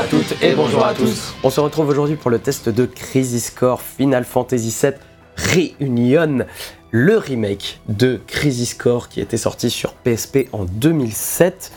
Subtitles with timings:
[0.00, 1.34] à toutes et bonjour à tous.
[1.44, 4.94] On se retrouve aujourd'hui pour le test de Crisis Core Final Fantasy VII
[5.78, 6.46] Reunion,
[6.90, 11.72] le remake de Crisis Core qui était sorti sur PSP en 2007.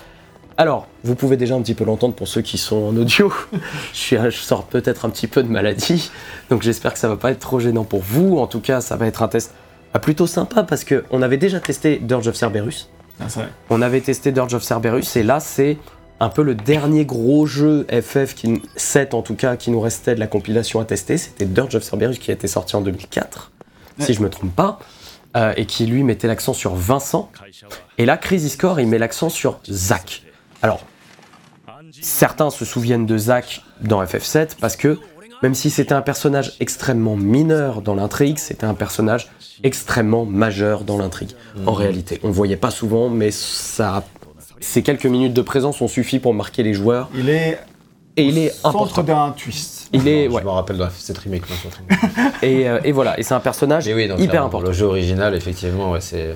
[0.56, 3.34] Alors, vous pouvez déjà un petit peu l'entendre pour ceux qui sont en audio.
[3.92, 6.10] je, suis, je sors peut-être un petit peu de maladie,
[6.50, 8.38] donc j'espère que ça va pas être trop gênant pour vous.
[8.38, 9.54] En tout cas, ça va être un test
[9.94, 12.88] ah, plutôt sympa parce qu'on avait déjà testé Dirge of Cerberus.
[13.20, 13.50] Ah, c'est vrai.
[13.70, 15.78] On avait testé Dirge of Cerberus et là c'est
[16.24, 20.16] un peu le dernier gros jeu FF qui, 7 en tout cas qui nous restait
[20.16, 21.18] de la compilation à tester.
[21.18, 23.52] C'était Dirge of Cerberus qui a été sorti en 2004,
[24.00, 24.80] si je me trompe pas,
[25.36, 27.30] euh, et qui lui mettait l'accent sur Vincent.
[27.98, 30.24] Et là Crisis Core il met l'accent sur Zack.
[30.62, 30.86] Alors
[31.92, 35.00] certains se souviennent de Zack dans FF7 parce que
[35.42, 39.28] même si c'était un personnage extrêmement mineur dans l'intrigue, c'était un personnage
[39.62, 41.32] extrêmement majeur dans l'intrigue.
[41.66, 44.06] En réalité, on le voyait pas souvent, mais ça,
[44.64, 47.10] ces quelques minutes de présence ont suffi pour marquer les joueurs.
[47.16, 47.60] Il est
[48.18, 49.04] Et il est centre important.
[49.04, 49.90] d'un twist.
[49.94, 50.44] Il est, Je ouais.
[50.44, 51.44] me rappelle dans cette remake.
[52.42, 53.20] Et, euh, et voilà.
[53.20, 54.68] Et c'est un personnage Mais oui, donc, hyper clairement, important.
[54.68, 56.36] Le jeu original, effectivement, ouais, c'est.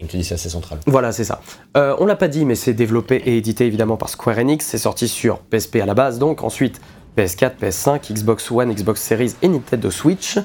[0.00, 0.78] Comme tu dis, c'est assez central.
[0.86, 1.40] Voilà, c'est ça.
[1.76, 4.64] Euh, on l'a pas dit, mais c'est développé et édité évidemment par Square Enix.
[4.66, 6.80] C'est sorti sur PSP à la base, donc ensuite
[7.16, 10.38] PS4, PS5, Xbox One, Xbox Series et Nintendo Switch.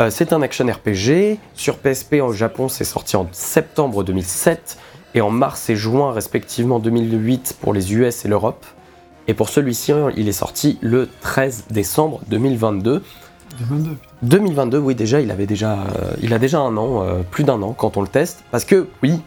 [0.00, 1.38] Euh, c'est un action RPG.
[1.54, 4.78] Sur PSP au Japon, c'est sorti en septembre 2007
[5.14, 8.64] et en mars et juin respectivement 2008 pour les US et l'Europe.
[9.28, 13.02] Et pour celui-ci, il est sorti le 13 décembre 2022.
[13.60, 13.90] 22.
[14.22, 17.60] 2022, oui, déjà, il avait déjà, euh, il a déjà un an, euh, plus d'un
[17.62, 19.20] an quand on le teste, parce que oui,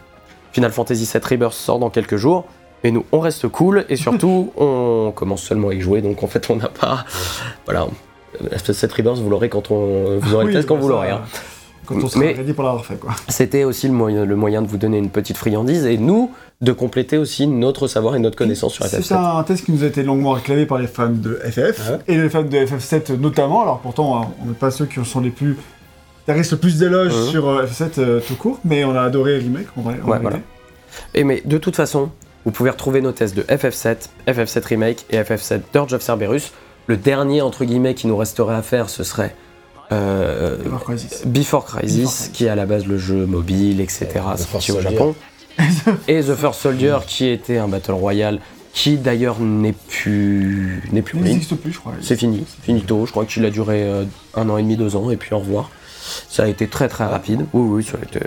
[0.52, 2.44] Final Fantasy VII Rebirth sort dans quelques jours,
[2.82, 6.26] mais nous, on reste cool et surtout, on commence seulement à y jouer, donc en
[6.26, 7.04] fait, on n'a pas,
[7.64, 7.86] voilà,
[8.60, 11.10] cette Rebirth, vous l'aurez quand on, vous aurez Oui, le test quand bah, vous l'aurez.
[11.10, 11.22] hein.
[11.86, 12.98] Quand on sera Mais- pour l'avoir fait.
[13.28, 16.72] C'était aussi le moyen, le moyen de vous donner une petite friandise et nous de
[16.72, 19.14] compléter aussi notre savoir et notre connaissance sur C'est FF7.
[19.38, 21.98] un test qui nous a été longuement réclamé par les fans de FF, Ah ouais
[22.08, 23.62] et les fans de FF7 notamment.
[23.62, 25.56] Alors pourtant, hein, on n'est pas ceux qui sont les plus...
[26.24, 27.28] qui risquent le plus d'éloges Mhm.
[27.30, 29.96] sur euh, FF7 euh, tout court, mais on a adoré le remake, en vrai.
[30.04, 30.38] en Ouais, voilà.
[31.14, 32.10] Et mais de toute façon,
[32.46, 36.52] vous pouvez retrouver nos tests de FF7, FF7 Remake et FF7 Dirge of Cerberus.
[36.86, 39.34] Le dernier entre guillemets qui nous resterait à faire, ce serait
[39.92, 41.22] euh, Crisis.
[41.26, 42.30] Before Crisis, Before Crisis.
[42.32, 44.08] qui est à la base le jeu mobile, etc.
[44.36, 44.80] Sorti au.
[44.80, 45.14] Japon.
[46.08, 48.40] et The First Soldier, qui était un battle royale,
[48.72, 51.92] qui d'ailleurs n'est plus n'est plus Il n'existe plus, je crois.
[52.02, 53.06] C'est fini, finito.
[53.06, 54.04] Je crois qu'il a duré euh,
[54.34, 55.70] un an et demi, deux ans, et puis au revoir.
[56.28, 57.46] Ça a été très très rapide.
[57.52, 58.20] Oui, oui, ça a été.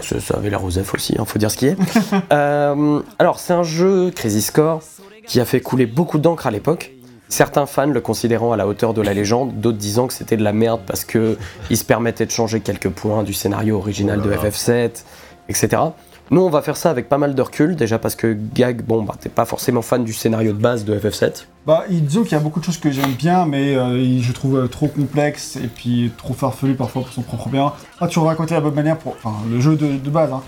[0.00, 1.76] Ça, ça avait l'air Osef aussi, il faut dire ce qui est.
[2.32, 4.80] Euh, alors, c'est un jeu, Crisis Core,
[5.26, 6.92] qui a fait couler beaucoup d'encre à l'époque.
[7.32, 10.44] Certains fans le considérant à la hauteur de la légende, d'autres disant que c'était de
[10.44, 11.38] la merde parce que
[11.70, 15.02] il se permettait de changer quelques points du scénario original de FF7,
[15.48, 15.82] etc.
[16.30, 19.02] Nous, on va faire ça avec pas mal de recul, déjà parce que Gag, bon,
[19.02, 21.46] bah, t'es pas forcément fan du scénario de base de FF7.
[21.66, 24.32] Bah, il disons qu'il y a beaucoup de choses que j'aime bien, mais euh, je
[24.32, 27.72] trouve euh, trop complexe et puis trop farfelu parfois pour son propre bien.
[27.98, 29.16] Ah, tu raconté la bonne manière pour.
[29.24, 30.42] Enfin, le jeu de, de base, hein.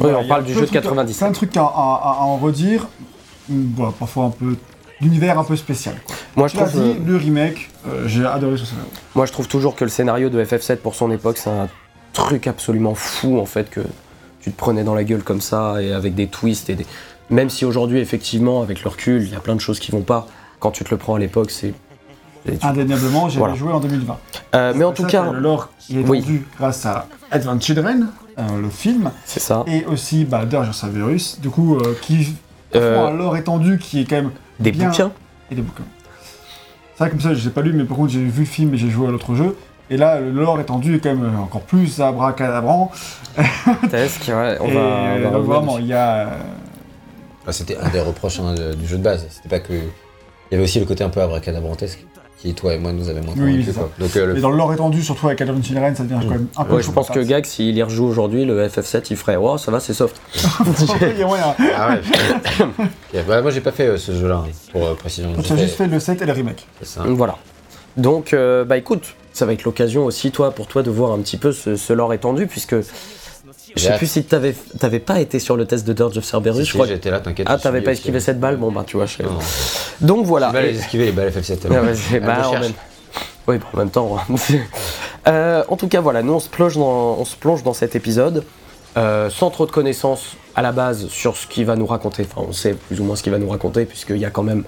[0.00, 1.18] Oui, on parle du jeu de trucs- 97.
[1.18, 2.86] Plein de trucs à, à- en redire.
[3.48, 4.54] Voilà, parfois un peu.
[5.00, 5.94] L'univers un peu spécial.
[6.04, 6.16] Quoi.
[6.36, 6.72] Moi, je trouve.
[6.72, 8.90] dit, euh, le remake, euh, j'ai adoré ce scénario.
[9.14, 11.68] Moi, je trouve toujours que le scénario de FF7 pour son époque, c'est un
[12.12, 13.80] truc absolument fou en fait que
[14.40, 16.86] tu te prenais dans la gueule comme ça et avec des twists et des.
[17.30, 20.02] Même si aujourd'hui, effectivement, avec le recul, il y a plein de choses qui vont
[20.02, 20.26] pas.
[20.58, 21.74] Quand tu te le prends à l'époque, c'est.
[22.62, 23.54] Indéniablement, j'ai Voilà.
[23.54, 24.16] joué en 2020.
[24.54, 26.20] Euh, mais en tout Ça, cas, Le lore, il est Oui.
[26.20, 29.64] vendu grâce à Advent Children, euh, le film, c'est ça.
[29.66, 32.34] et aussi bah, Dirge Cerberus, du coup, euh, qui
[32.72, 34.30] font un lore étendu qui est quand même
[34.60, 35.10] des bien- bouquins.
[35.50, 35.84] et des bouquins.
[36.94, 38.74] C'est vrai comme ça, je l'ai pas lu, mais par contre j'ai vu le film
[38.74, 39.56] et j'ai joué à l'autre jeu.
[39.90, 42.90] Et là, le lore étendu est quand même euh, encore plus abracadabrant.
[43.88, 44.80] Presque, ouais, on et va.
[45.28, 46.28] on va vraiment, il y a.
[47.46, 49.26] Ah, C'était un des reproches hein, du jeu de base.
[49.30, 49.72] C'était pas que.
[49.72, 52.04] Il y avait aussi le côté un peu abracadabrantesque
[52.38, 53.80] qui, toi et moi, nous avait moins Oui, convaincus, c'est ça.
[53.80, 53.90] quoi.
[53.98, 56.30] Donc, euh, le- Mais dans le lore étendu, surtout avec Advent Children, ça devient quand
[56.30, 57.18] même un peu Ouais, je pense que.
[57.20, 60.20] Gag, s'il y rejoue aujourd'hui, le FF7, il ferait Oh, ça va, c'est soft.
[61.12, 61.54] Il y a moyen.
[61.76, 62.62] Ah ouais, je-
[63.18, 65.32] Ok, bah, moi, j'ai pas fait euh, ce jeu-là, hein, pour euh, précision.
[65.36, 66.66] Tu J'ai as juste fait le 7 et le remake.
[66.80, 67.02] c'est ça.
[67.06, 67.36] Voilà.
[67.96, 71.18] Donc, euh, bah écoute, ça va être l'occasion aussi, toi, pour toi, de voir un
[71.18, 72.76] petit peu ce, ce lore étendu, puisque
[73.76, 76.56] je sais plus si t'avais t'avais pas été sur le test de Dirge of Cerberus.
[76.60, 77.46] Si, je si, crois que- j'étais là, t'inquiète.
[77.50, 79.22] Ah, t'avais pas esquivé cette balle Bon, bah, tu vois, je sais.
[79.22, 79.38] Non.
[80.00, 80.48] Donc voilà.
[80.48, 81.58] Tu vas Et- les esquiver les balles FF7.
[81.64, 81.68] Ah
[82.20, 82.72] bah, en même-
[83.46, 84.16] Oui, bon, en même temps.
[85.26, 87.94] Euh, en tout cas, voilà, nous on se plonge dans, on se plonge dans cet
[87.96, 88.44] épisode
[88.96, 92.26] euh, sans trop de connaissances à la base sur ce qu'il va nous raconter.
[92.30, 94.42] Enfin, on sait plus ou moins ce qu'il va nous raconter, puisqu'il y a quand
[94.42, 94.64] même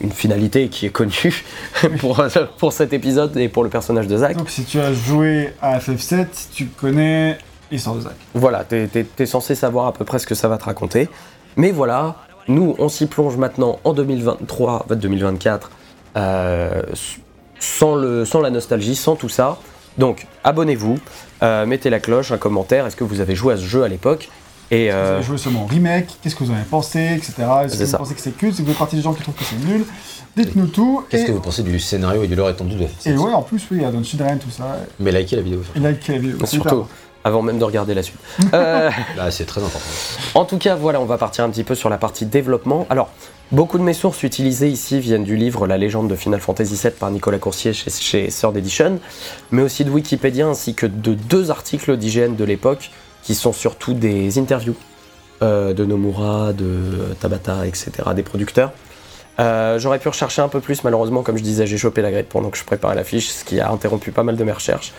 [0.00, 1.44] une finalité qui est connue
[1.98, 2.22] pour,
[2.58, 4.36] pour cet épisode et pour le personnage de Zack.
[4.36, 7.36] Donc si tu as joué à FF7, tu connais
[7.70, 8.14] l'histoire de Zack.
[8.34, 11.08] Voilà, t'es es, censé savoir à peu près ce que ça va te raconter.
[11.56, 12.16] Mais voilà,
[12.48, 15.70] Nous, on s'y plonge maintenant en 2023, 2024,
[16.16, 16.82] euh,
[17.58, 19.58] sans, le, sans la nostalgie, sans tout ça.
[19.98, 20.98] Donc, abonnez-vous,
[21.42, 22.86] euh, mettez la cloche, un commentaire.
[22.86, 24.28] Est-ce que vous avez joué à ce jeu à l'époque
[24.70, 27.32] Et Vous euh, avez joué seulement au remake, qu'est-ce que vous en avez pensé, etc.
[27.64, 27.98] Est-ce C'est que vous ça.
[27.98, 29.84] pensez que c'est culte, si vous faites partie des gens qui trouvent que c'est nul,
[30.36, 31.04] dites-nous tout.
[31.08, 33.32] Qu'est-ce et, que vous pensez du scénario et du lore étendu de FF7 et ouais,
[33.32, 34.76] en plus, oui, il y a Children, tout ça.
[35.00, 35.62] Mais likez la vidéo.
[35.64, 35.78] surtout.
[35.78, 36.46] Et like la vidéo.
[36.46, 36.86] surtout,
[37.26, 38.20] avant même de regarder la suite.
[38.54, 39.84] Euh, Là, c'est très important.
[40.34, 42.86] En tout cas, voilà, on va partir un petit peu sur la partie développement.
[42.88, 43.10] Alors,
[43.50, 46.92] beaucoup de mes sources utilisées ici viennent du livre La légende de Final Fantasy VII
[46.92, 49.00] par Nicolas Coursier chez, chez Third Edition,
[49.50, 52.92] mais aussi de Wikipédia ainsi que de deux articles d'IGN de l'époque
[53.24, 54.76] qui sont surtout des interviews
[55.42, 58.70] euh, de Nomura, de Tabata, etc., des producteurs.
[59.40, 62.28] Euh, J'aurais pu rechercher un peu plus, malheureusement, comme je disais, j'ai chopé la grippe
[62.28, 64.92] pendant que je préparais la fiche, ce qui a interrompu pas mal de mes recherches.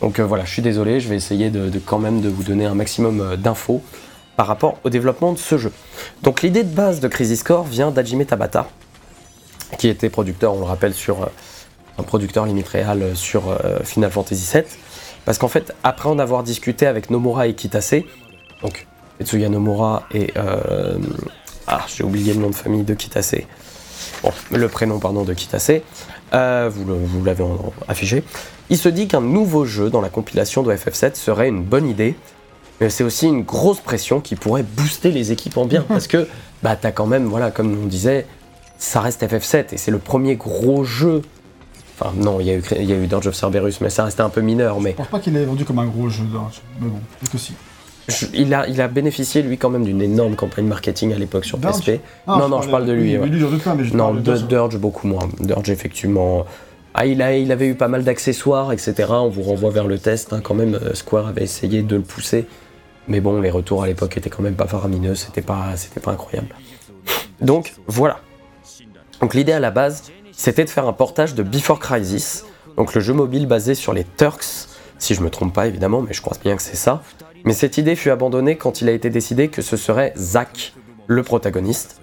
[0.00, 2.66] Donc euh, voilà, je suis désolé, je vais essayer de, quand même de vous donner
[2.66, 3.82] un maximum euh, d'infos
[4.36, 5.72] par rapport au développement de ce jeu.
[6.22, 8.68] Donc l'idée de base de Crisis Core vient d'Hajime Tabata,
[9.78, 11.26] qui était producteur, on le rappelle, sur euh,
[11.98, 14.64] un producteur limite réel sur Final Fantasy VII.
[15.24, 18.02] Parce qu'en fait, après en avoir discuté avec Nomura et Kitase,
[18.62, 18.88] donc
[19.18, 20.32] Tetsuya Nomura et
[21.68, 23.36] ah j'ai oublié le nom de famille de Kitase,
[24.22, 25.72] bon le prénom pardon de Kitase,
[26.32, 27.44] euh, vous l'avez
[27.88, 28.24] affiché.
[28.70, 32.16] Il se dit qu'un nouveau jeu dans la compilation de FF7 serait une bonne idée,
[32.80, 36.26] mais c'est aussi une grosse pression qui pourrait booster les équipes en bien parce que
[36.62, 38.26] bah t'as quand même voilà comme on disait
[38.78, 41.22] ça reste FF7 et c'est le premier gros jeu
[41.98, 44.04] enfin non il y a eu il y a eu Dirge of Cerberus mais ça
[44.04, 46.24] restait un peu mineur mais Je pense pas qu'il est vendu comme un gros jeu,
[46.80, 47.54] mais bon, peut-être que si.
[48.08, 51.44] Je- il a il a bénéficié lui quand même d'une énorme campagne marketing à l'époque
[51.44, 53.26] sur PSP non non je parle de lui Oui, ouais.
[53.28, 54.76] lui, j'en doute pas, mais je non de Dirge.
[54.78, 56.44] Beaucoup moins Dirge effectivement
[56.96, 58.94] ah, il, a, il avait eu pas mal d'accessoires, etc.
[59.10, 60.32] On vous renvoie vers le test.
[60.32, 62.46] hein, Quand même, euh, Square avait essayé de le pousser.
[63.08, 65.16] Mais bon, les retours à l'époque étaient quand même pas faramineux.
[65.16, 66.54] C'était pas, c'était pas incroyable.
[67.40, 68.18] Donc, voilà.
[69.20, 72.44] Donc, l'idée à la base, c'était de faire un portage de Before Crisis.
[72.76, 74.44] Donc, le jeu mobile basé sur les Turks.
[75.00, 77.02] Si je me trompe pas, évidemment, mais je crois bien que c'est ça.
[77.44, 80.72] Mais cette idée fut abandonnée quand il a été décidé que ce serait Zack,
[81.06, 82.00] le protagoniste.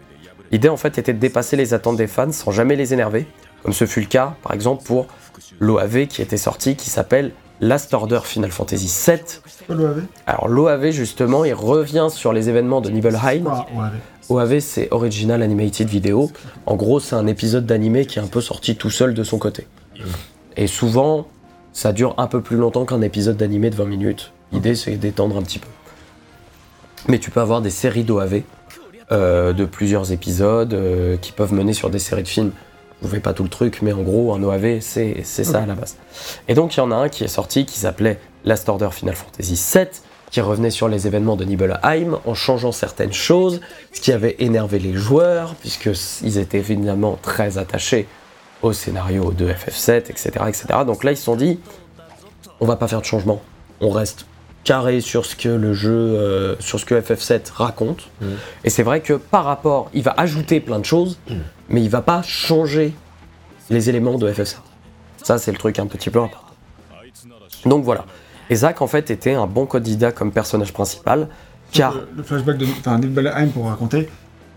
[0.52, 3.26] L'idée en fait était de dépasser les attentes des fans sans jamais les énerver,
[3.64, 5.08] comme ce fut le cas par exemple pour
[5.60, 9.20] l'OAV qui était sorti qui s'appelle Last Order Final Fantasy VII.
[9.70, 13.46] L'OAV Alors l'OAV justement il revient sur les événements de Nibelheim.
[13.48, 13.94] Ah, OAV.
[14.30, 16.30] OAV c'est Original Animated Video.
[16.68, 19.40] En gros c'est un épisode d'animé qui est un peu sorti tout seul de son
[19.40, 19.66] côté.
[20.56, 21.26] Et souvent
[21.74, 24.34] ça dure un peu plus longtemps qu'un épisode d'animé de 20 minutes.
[24.52, 25.68] L'idée c'est d'étendre un petit peu.
[27.08, 28.42] Mais tu peux avoir des séries d'OAV
[29.12, 32.52] euh, de plusieurs épisodes euh, qui peuvent mener sur des séries de films.
[33.02, 35.66] Je vous fais pas tout le truc, mais en gros, un OAV, c'est ça à
[35.66, 35.98] la base.
[36.48, 39.16] Et donc, il y en a un qui est sorti qui s'appelait Last Order Final
[39.16, 39.88] Fantasy VII,
[40.30, 43.60] qui revenait sur les événements de Nibelheim en changeant certaines choses,
[43.92, 48.08] ce qui avait énervé les joueurs, puisqu'ils étaient évidemment très attachés
[48.62, 50.66] au scénario de FF7, etc., etc.
[50.86, 51.60] Donc là, ils se sont dit,
[52.60, 53.42] on va pas faire de changement,
[53.82, 54.26] on reste
[54.64, 58.10] carré sur ce que le jeu, euh, sur ce que FF7 raconte.
[58.22, 58.30] Mhm.
[58.64, 61.18] Et c'est vrai que par rapport, il va ajouter plein de choses,
[61.70, 62.94] mais il va pas changer
[63.70, 64.58] les éléments de FF7.
[65.24, 66.48] Ça, c'est le truc un petit peu important.
[67.66, 68.06] Donc voilà.
[68.50, 71.28] Et Zack, en fait, était un bon candidat comme personnage principal,
[71.72, 74.10] car Le, le flashback de enfin, Nibelheim pour raconter,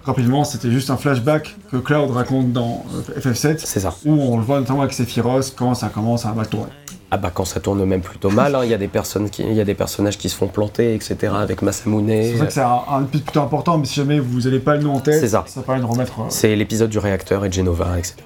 [0.05, 3.95] rapidement, c'était juste un flashback que Cloud raconte dans euh, FF7, c'est ça.
[4.05, 6.73] où on le voit notamment avec Sephiroth quand ça commence à mal tourner.
[7.14, 9.42] Ah bah quand ça tourne même plutôt mal, hein, il y a des personnes qui,
[9.42, 11.33] il y a des personnages qui se font planter, etc.
[11.38, 12.09] Avec Masamune.
[12.09, 14.75] C'est ça que c'est un, un épisode plutôt important, mais si jamais vous n'avez pas
[14.75, 15.44] le nom en tête, C'est ça.
[15.64, 16.18] permet de remettre.
[16.18, 18.16] euh, C'est l'épisode du réacteur et de Genova, etc.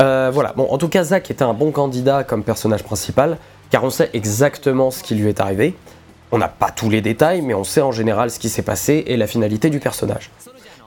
[0.00, 3.36] Euh, voilà, bon, en tout cas, Zack était un bon candidat comme personnage principal,
[3.70, 5.74] car on sait exactement ce qui lui est arrivé.
[6.30, 9.02] On n'a pas tous les détails, mais on sait en général ce qui s'est passé
[9.08, 10.30] et la finalité du personnage.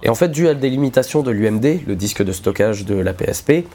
[0.01, 3.11] Et en fait, dû à des limitations de l'UMD, le disque de stockage de la
[3.13, 3.65] PSP,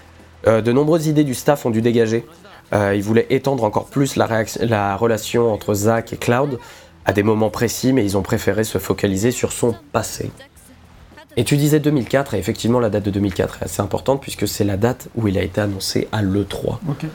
[0.46, 2.24] euh, de nombreuses idées du staff ont dû dégager.
[2.72, 6.58] Euh, ils voulaient étendre encore plus la, relation entre Zack et Cloud
[7.04, 10.30] à des moments précis, mais ils ont préféré se focaliser sur son passé.
[11.36, 14.64] Et tu disais 2004, et effectivement la date de 2004 est assez importante puisque c'est
[14.64, 16.78] la date où il a été annoncé à l'E3.
[16.88, 17.06] Ok.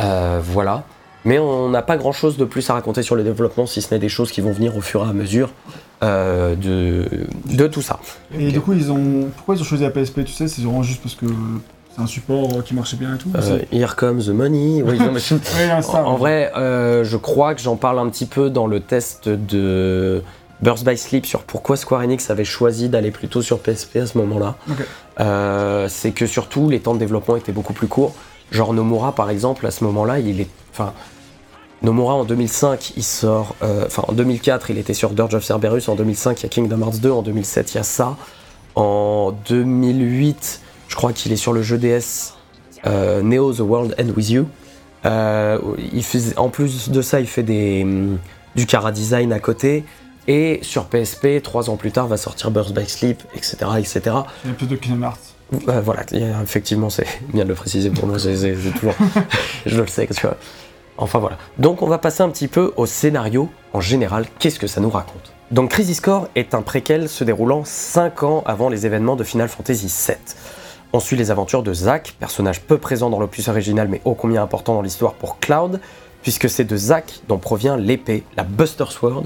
[0.00, 0.84] Euh, voilà.
[1.24, 3.92] Mais on n'a pas grand chose de plus à raconter sur le développement, si ce
[3.92, 5.50] n'est des choses qui vont venir au fur et à mesure
[6.02, 7.08] euh, de,
[7.46, 7.98] de tout ça.
[8.38, 9.30] Et du coup, ils ont.
[9.34, 11.26] Pourquoi ils ont choisi la PSP Tu sais, c'est vraiment juste parce que
[11.94, 14.82] c'est un support euh, qui marchait bien et tout Euh, here comes the money.
[14.82, 17.98] Oui, non, mais je- Ouais, non, ça, en, vrai, euh, je crois que j'en parle
[17.98, 20.22] un petit peu dans le test de
[20.62, 24.18] Burst by Sleep sur pourquoi Square Enix avait choisi d'aller plutôt sur PSP à ce
[24.18, 24.56] moment-là.
[25.20, 28.14] Euh, c'est que surtout les temps de développement étaient beaucoup plus courts.
[28.50, 30.48] Genre Nomura par exemple, à ce moment-là, il est.
[30.72, 30.92] Enfin.
[31.82, 33.54] Nomura en 2005, il sort.
[33.60, 35.82] Enfin, en 2004, il était sur Dirge of Cerberus.
[35.88, 37.10] En 2005, il y a Kingdom Hearts 2.
[37.10, 38.16] En 2007, il y a ça.
[38.74, 40.60] En 2008,
[40.94, 42.34] je crois qu'il est sur le jeu DS
[42.86, 44.46] euh, Neo The World End With You.
[45.04, 45.58] Euh,
[45.92, 48.18] il faisait- en plus de ça, il fait des, hum,
[48.54, 49.82] du Cara Design à côté.
[50.28, 53.56] Et sur PSP, trois ans plus tard, va sortir Burst by Sleep, etc.
[53.76, 54.00] etc.
[54.44, 55.18] Il y a plus de Kingdom Hearts.
[55.68, 56.04] Euh, voilà,
[56.44, 58.94] effectivement, c'est bien de le préciser pour c'est toujours.
[59.66, 60.36] je le sais, tu vois.
[60.96, 61.38] Enfin voilà.
[61.58, 64.26] Donc on va passer un petit peu au scénario en général.
[64.38, 65.32] Qu'est-ce que ça nous raconte?
[65.50, 69.48] Donc Crisis Core est un préquel se déroulant 5 ans avant les événements de Final
[69.48, 70.16] Fantasy VII.
[70.96, 74.44] On suit les aventures de Zack, personnage peu présent dans l'opus original mais ô combien
[74.44, 75.80] important dans l'histoire pour Cloud,
[76.22, 79.24] puisque c'est de Zack dont provient l'épée, la Buster Sword,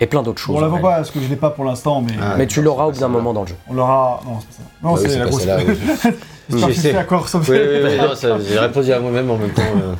[0.00, 0.56] et plein d'autres choses.
[0.56, 2.62] On la voit pas parce que je l'ai pas pour l'instant, mais Ah, Mais tu
[2.62, 3.56] l'auras au bout d'un moment dans le jeu.
[3.68, 4.20] on l'aura.
[4.24, 4.62] Non, c'est pas ça.
[4.82, 5.46] Non, Bah oui, c'est c'est la grosse.
[6.48, 6.96] Je sais.
[6.96, 7.22] à quoi.
[7.34, 9.60] Oui, oui, oui, j'ai répondu à moi-même en même temps.
[9.76, 9.94] euh.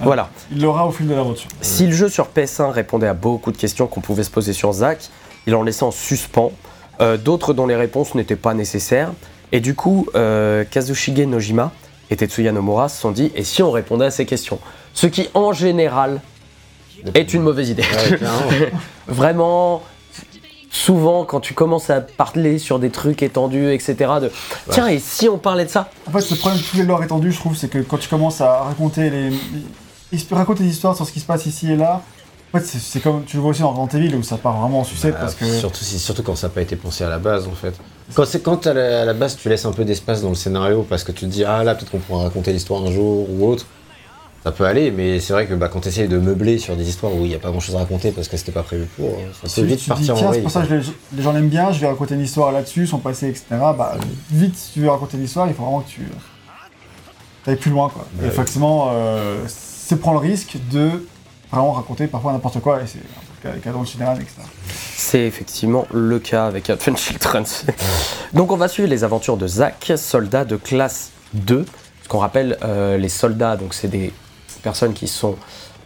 [0.00, 0.28] Voilà.
[0.50, 1.48] Il l'aura au fil de l'aventure.
[1.60, 4.72] Si le jeu sur PS1 répondait à beaucoup de questions qu'on pouvait se poser sur
[4.72, 5.08] Zack,
[5.46, 6.50] il en laissait en suspens,
[7.00, 9.12] euh, d'autres dont les réponses n'étaient pas nécessaires,
[9.52, 11.72] et du coup, euh, Kazushige Nojima
[12.10, 14.58] et Tetsuya Nomura se sont dit, et si on répondait à ces questions?
[14.92, 16.20] Ce qui, en général,
[17.14, 17.82] est une mauvaise idée.
[17.82, 18.72] Ouais.
[19.08, 19.82] Vraiment,
[20.70, 24.30] souvent, quand tu commences à parler sur des trucs étendus, etc., de
[24.70, 25.90] tiens, et si on parlait de ça?
[26.06, 28.08] En fait, le problème de tous les lores étendus, je trouve, c'est que quand tu
[28.08, 29.30] commences à raconter les.
[30.30, 32.02] raconter des histoires sur ce qui se passe ici et là,
[32.52, 34.80] en fait, c'est- comme tu le vois aussi dans Resident Evil où ça part vraiment
[34.80, 35.44] en sucette Bah, parce que.
[35.46, 37.74] surtout, si- surtout quand ça n'a pas été pensé à la base, en fait.
[38.12, 41.04] Quand, à, la, à la base, tu laisses un peu d'espace dans le scénario parce
[41.04, 43.66] que tu te dis, ah là, peut-être qu'on pourra raconter l'histoire un jour ou autre,
[44.44, 46.86] ça peut aller, mais c'est vrai que bah, quand tu essayes de meubler sur des
[46.86, 49.08] histoires où il n'y a pas grand-chose à raconter parce que c'était pas prévu pour,
[49.08, 51.80] hein, ça peut vite partir en c'est pour ça que les, gens l'aiment bien, je
[51.80, 53.44] vais raconter une histoire là-dessus, son passé, etc.
[53.50, 53.96] Bah,
[54.30, 56.02] vite, si tu veux raconter une histoire, il faut vraiment que tu
[57.46, 58.06] ailles plus loin, quoi.
[58.12, 58.34] Bah et oui.
[58.34, 60.90] forcément, euh, c'est prendre le risque de
[61.50, 62.98] vraiment raconter parfois n'importe quoi, et c'est
[63.84, 64.34] général, etc.
[64.96, 67.44] C'est effectivement le cas avec Advent Children.
[68.32, 71.64] Donc on va suivre les aventures de Zack, soldat de classe 2.
[72.02, 74.12] Ce qu'on rappelle, euh, les soldats, donc c'est des
[74.62, 75.36] personnes qui sont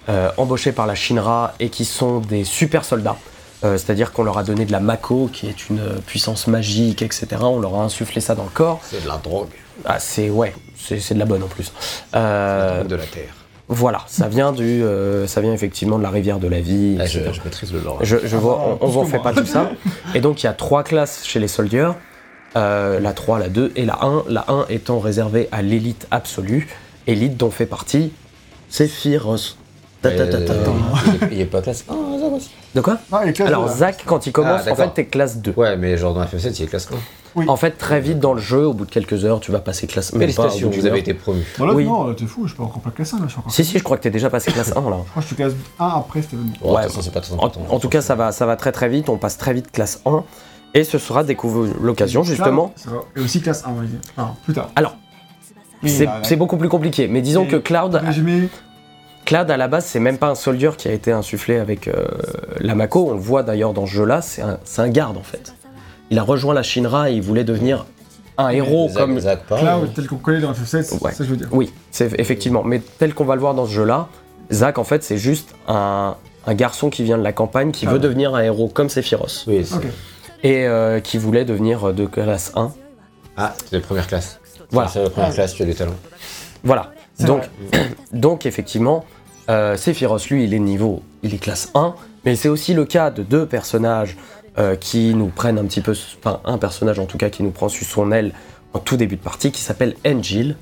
[0.09, 3.17] euh, embauchées par la Shinra et qui sont des super soldats.
[3.65, 7.03] Euh, C'est-à-dire qu'on leur a donné de la Mako, qui est une euh, puissance magique,
[7.03, 7.27] etc.
[7.41, 8.81] On leur a insufflé ça dans le corps.
[8.83, 9.50] C'est de la drogue,
[9.85, 11.73] Ah, c'est ouais, c'est c'est de la bonne en plus.
[12.15, 13.35] Euh, de la terre.
[13.69, 16.97] Voilà, ça vient du, euh, ça vient effectivement de la rivière de la vie.
[16.97, 17.99] Là, je, maîtrise le lore.
[18.03, 19.71] Je, je vois, on, on vous en plus fait pas tout ça.
[20.15, 21.91] Et donc il y a trois classes chez les soldiers,
[22.57, 24.25] euh, la 3, la 2 et la 1.
[24.29, 26.69] La 1 étant réservée à l'élite absolue,
[27.07, 28.13] élite dont fait partie
[28.71, 29.57] Sephiroth.
[30.01, 30.53] Ta, ta, ta, ta.
[30.53, 30.65] Euh,
[31.07, 31.85] il est- il est pas classe.
[31.89, 32.51] Ah, ça aussi.
[32.75, 32.99] De quoi?
[33.11, 33.69] Ah, les classes, Alors.
[33.69, 35.53] Zach, quand il commence, Ah, en fait t'es classe 2.
[35.57, 36.89] Ouais, mais genre dans FF7, il est classe
[37.47, 37.49] 1.
[37.49, 39.87] En fait, très vite dans le jeu, au bout de quelques heures, tu vas passer
[39.87, 40.18] classe 1.
[40.18, 41.42] Félicitations, vous avez été promu.
[41.59, 41.85] Bon, là, oui.
[41.85, 43.52] non, t'es fou, je suis pas encore pas classe 1, là, je.
[43.52, 44.97] Si, si, je crois que t'es déjà passé classe 1 là.
[45.04, 46.21] Je crois que je suis classe 1 après.
[46.61, 47.61] Bon, Ouais, de toute façon, c'est pas très En, important.
[47.68, 50.00] en tout cas, ça va, ça va très très vite, on passe très vite classe
[50.07, 50.25] 1.
[50.75, 52.73] Et ce sera découvrir l'occasion justement.
[52.76, 52.90] Ça.
[53.16, 53.99] Et aussi classe 1, on va dire.
[54.16, 54.71] Enfin, plus tard.
[54.76, 54.97] Alors,
[55.83, 55.90] Oui,
[56.25, 58.49] c'est beaucoup plus compliqué, mais disons Et- que Cloud, Résumé,
[59.25, 62.07] Cloud, à la base, c'est même pas un soldier qui a été insufflé avec euh,
[62.61, 63.09] la Mako.
[63.11, 65.54] On le voit d'ailleurs dans ce jeu-là, c'est un, c'est un garde en fait.
[66.11, 67.87] Il a rejoint la Shinra et il voulait devenir
[68.38, 69.19] un héros comme.
[69.21, 71.11] Cloud, tel qu'on connaît dans FF7, c'est Ouais.
[71.12, 71.49] ça que je veux dire.
[71.53, 72.62] Oui, c'est effectivement.
[72.65, 74.09] Mais tel qu'on va le voir dans ce jeu-là,
[74.53, 77.91] Zack en fait, c'est juste un, un garçon qui vient de la campagne qui Ah
[77.91, 78.03] veut ouais.
[78.03, 79.85] devenir un héros comme Sephiroth Oui, c'est- Ok.
[80.45, 82.73] et euh, qui voulait devenir de classe 1.
[83.37, 84.41] Ah, c'est la première classe.
[84.71, 84.88] Voilà.
[84.88, 85.35] C'est la première Ah.
[85.35, 85.93] classe, tu as des talents.
[86.65, 86.93] Voilà.
[88.12, 89.05] Donc effectivement,
[89.50, 93.11] euh, Sephiroth, lui, il est niveau, il est classe 1, mais c'est aussi le cas
[93.11, 94.17] de deux personnages
[94.59, 97.50] euh, qui nous prennent un petit peu, enfin un personnage en tout cas qui nous
[97.50, 98.33] prend sous son aile
[98.75, 100.57] en tout début de partie, qui s'appelle Angel.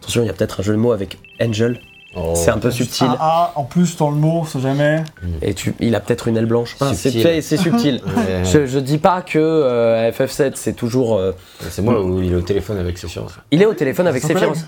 [0.00, 1.78] Attention, il y a peut-être un jeu de mots avec Angel,
[2.16, 2.32] Oh.
[2.34, 5.04] c'est un peu subtil, Un A, en plus, dans le mot, on sait jamais.
[5.42, 6.74] et tu, il a peut-être une aile blanche.
[6.74, 7.22] Enfin, c'est Subtil.
[7.22, 8.00] fait, c'est subtil.
[8.04, 8.42] Ouais.
[8.44, 11.16] Je, je dis pas que euh, FF7 c'est toujours.
[11.16, 11.30] euh,
[11.68, 13.22] C'est moi où il est au téléphone avec ses chiens.
[13.52, 14.58] Il est au téléphone avec Son Sephiroth.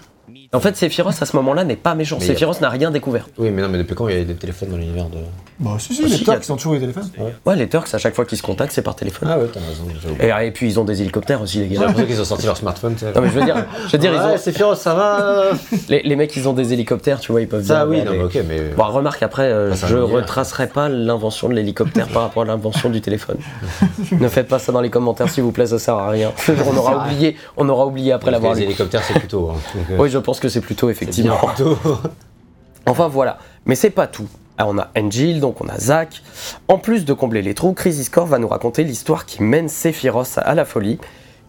[0.54, 2.18] En fait, Sephiroth à ce moment-là n'est pas méchant.
[2.21, 3.26] Mais Sephiroth n'a rien découvert.
[3.38, 5.16] Oui, mais non, mais depuis quand il y a des téléphones dans l'univers de.
[5.59, 7.09] Bah, si, si, Ah, les si, tocs y a- qui sont toujours les téléphones.
[7.47, 9.30] Ouais, les Turks, à chaque fois qu'ils se contactent, c'est par téléphone.
[9.32, 9.85] Ah ouais, t'as raison.
[10.02, 10.30] j'ai oublié.
[10.42, 11.80] Et, et puis ils ont des hélicoptères aussi, les J'ai gars.
[11.87, 12.94] l'impression qu'ils ont sorti leur smartphone.
[12.94, 13.12] tu sais.
[13.14, 15.52] Non mais je veux dire, je veux dire, ils Ouais, ont, c'est ça va
[15.88, 18.04] les, les mecs, ils ont des hélicoptères, tu vois, ils peuvent Ça, dire, oui, ouais,
[18.04, 18.61] non, mais ok, mais.
[18.76, 20.16] Bon, remarque après, euh, c'est un je univers.
[20.16, 23.38] retracerai pas l'invention de l'hélicoptère par rapport à l'invention du téléphone.
[24.12, 26.30] ne faites pas ça dans les commentaires, s'il vous plaît, ça sert à rien.
[26.71, 28.66] on aura oublié, on aura oublié après l'avoir les lu.
[28.66, 29.49] hélicoptères, c'est plutôt.
[29.50, 29.54] hein.
[29.75, 31.38] Donc, euh, Oui, je pense que c'est plutôt effectivement.
[31.40, 31.78] bien plutôt.
[32.87, 34.26] Enfin voilà, mais c'est pas tout.
[34.58, 36.20] Ah, on a Angel, donc on a Zack.
[36.66, 40.38] En plus de combler les trous, Crisis Core va nous raconter l'histoire qui mène Sephiroth
[40.38, 40.99] à la folie.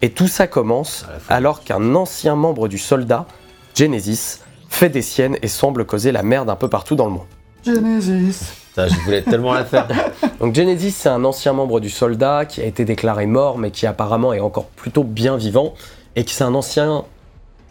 [0.03, 3.25] Et tout ça commence alors qu'un ancien membre du soldat,
[3.73, 7.27] Genesis, fait des siennes et semble causer la merde un peu partout dans le monde.
[7.65, 8.53] Genesis.
[8.69, 9.87] Putain, je voulais tellement la faire.
[10.39, 13.87] Donc Genesis, c'est un ancien membre du soldat qui a été déclaré mort, mais qui
[13.87, 15.73] apparemment est encore plutôt bien vivant,
[16.15, 17.05] et qui c'est un ancien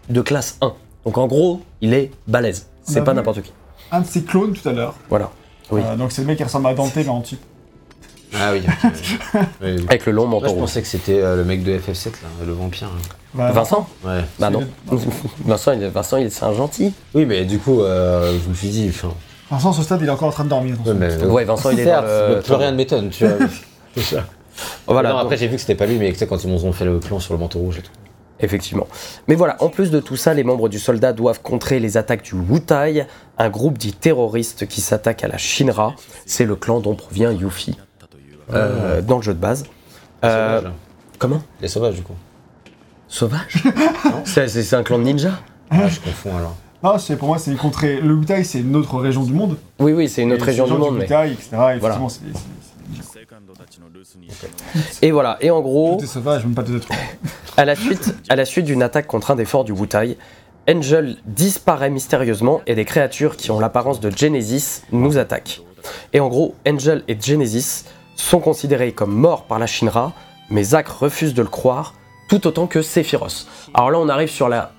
[0.09, 0.75] de classe 1.
[1.05, 2.67] Donc en gros, il est balèze.
[2.85, 3.53] C'est pas n'importe qui.
[3.91, 4.95] Un de ses clones tout à l'heure.
[5.09, 5.31] Voilà.
[5.71, 5.81] Oui.
[5.85, 7.41] Euh, donc c'est le mec qui ressemble à Dante mais en type.
[8.35, 9.01] Ah oui, ok.
[9.35, 9.41] Oui,
[9.77, 9.85] oui.
[9.89, 10.61] Avec le long Moi, manteau je rouge.
[10.63, 12.87] pensais que c'était euh, le mec de FF7, là, le vampire.
[12.89, 13.01] hein.
[13.35, 14.25] Bah, Vincent Ouais.
[14.39, 14.63] Bah non.
[15.45, 16.95] Vincent, il est, Vincent, il est, c'est un gentil.
[17.15, 19.13] Oui, mais du coup, euh, je me suis dit, enfin.
[19.51, 20.77] Vincent, à ce stade, il est encore en train de dormir.
[20.87, 23.47] Ouais, mais, Ouais, Vincent, il est Certes, dans le- plus rien ne m'étonne, tu vois.
[23.97, 24.25] C'est ça.
[24.87, 25.11] Voilà.
[25.13, 26.73] Non, après, j'ai vu que c'était pas lui, mais tu sais, quand ils nous ont
[26.73, 27.91] fait le plan sur le manteau rouge et tout.
[28.43, 28.89] Effectivement.
[29.29, 32.23] Mais voilà, en plus de tout ça, les membres du soldat doivent contrer les attaques
[32.25, 33.07] du Wutai,
[33.39, 35.95] un groupe dit terroriste qui s'attaque à la Shinra.
[36.27, 37.79] C'est le clan dont provient Yuffie
[38.53, 39.63] euh, dans le jeu de base.
[40.23, 40.73] Les Euh, sauvages, là.
[41.19, 42.15] comment Les sauvages, du coup.
[43.09, 43.63] Sauvage
[44.25, 46.57] C'est un clan de ninja Ah, je confonds alors.
[46.83, 48.01] Non, c'est pour moi, c'est une contrée.
[48.01, 49.57] Le Wutai, c'est une autre région du monde.
[49.79, 50.97] Oui, oui, c'est une autre Et région du monde.
[50.97, 51.03] Mais...
[51.03, 51.49] Wutai, etc.
[51.77, 52.21] Effectivement, c'est-
[53.13, 53.22] c'est-
[55.03, 57.31] Et voilà, et en gros, tout est sauvage, même pas des êtres humains.
[57.57, 60.17] à la suite, à la suite d'une attaque contre un des forts du Wutai,
[60.69, 65.63] Angel disparaît mystérieusement et des créatures qui ont l'apparence de Genesis nous attaquent.
[66.13, 70.13] Et en gros, Angel et Genesis sont considérés comme morts par la Shinra,
[70.51, 71.95] mais Zack refuse de le croire,
[72.29, 73.47] tout autant que Sephiroth.
[73.75, 74.73] Alors là, on arrive sur la.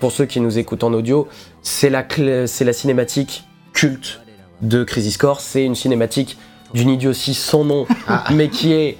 [0.00, 1.28] Pour ceux qui nous écoutent en audio,
[1.62, 4.20] c'est la, la cinématique culte
[4.60, 5.40] de Crisis Core.
[5.40, 6.36] C'est une cinématique
[6.74, 7.86] d'une idiotie sans nom,
[8.32, 8.96] mais qui est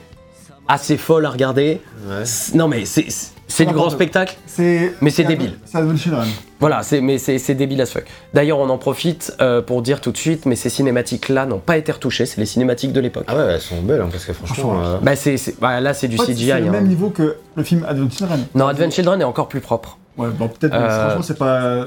[0.67, 1.81] assez folle à regarder.
[2.09, 2.25] Ouais.
[2.55, 3.07] Non mais c'est
[3.51, 4.37] c'est du grand spectacle.
[4.47, 4.93] C'est.
[5.01, 5.55] Mais c'est débile.
[5.65, 6.29] C'est Advent Children.
[6.61, 8.05] Voilà, c'est mais c'est c'est débile as fuck.
[8.35, 11.79] D'ailleurs, on en profite euh, pour dire tout de suite, mais ces cinématiques-là n'ont pas
[11.79, 12.27] été retouchées.
[12.27, 13.25] C'est les cinématiques de l'époque.
[13.29, 14.55] Ah ouais, elles sont belles, hein, parce que franchement.
[14.57, 16.49] Franchement, euh, Bah c'est c'est- bah, là c'est du CGI.
[16.49, 16.71] C'est le hein.
[16.73, 18.45] même niveau que le film Advent Children.
[18.55, 19.97] Non, Advent Children est encore plus propre.
[20.19, 21.85] Ouais, bon, peut-être, mais Euh, franchement, c'est pas.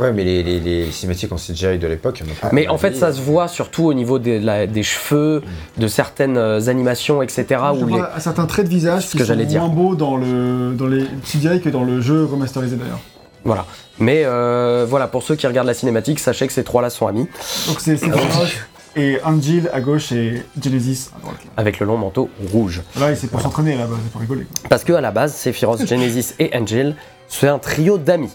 [0.00, 3.20] Ouais, mais les, les, les cinématiques en CGI de l'époque, Mais en fait, ça se
[3.20, 5.42] voit surtout au niveau des, la- des cheveux,
[5.76, 7.44] de certaines euh, animations, etc.
[7.50, 7.92] Je Où les...
[7.96, 9.60] vois certains traits de visage Ce qui que sont j'allais dire.
[9.60, 13.00] moins beaux dans, le, dans les CGI que dans le jeu remasterisé d'ailleurs.
[13.44, 13.64] Voilà.
[13.98, 17.26] Mais euh, voilà, pour ceux qui regardent la cinématique, sachez que ces trois-là sont amis,
[17.68, 18.56] Donc c'est Sephiroth
[18.96, 21.36] et Angel à gauche et Genesis à droite.
[21.56, 22.82] avec le long manteau rouge.
[22.98, 24.44] Là, c'est pour s'entraîner là-bas, c'est pour rigoler.
[24.44, 24.68] Quoi.
[24.68, 26.96] Parce que à la base, Sephiroth, Genesis et Angel,
[27.28, 28.32] c'est un trio d'amis.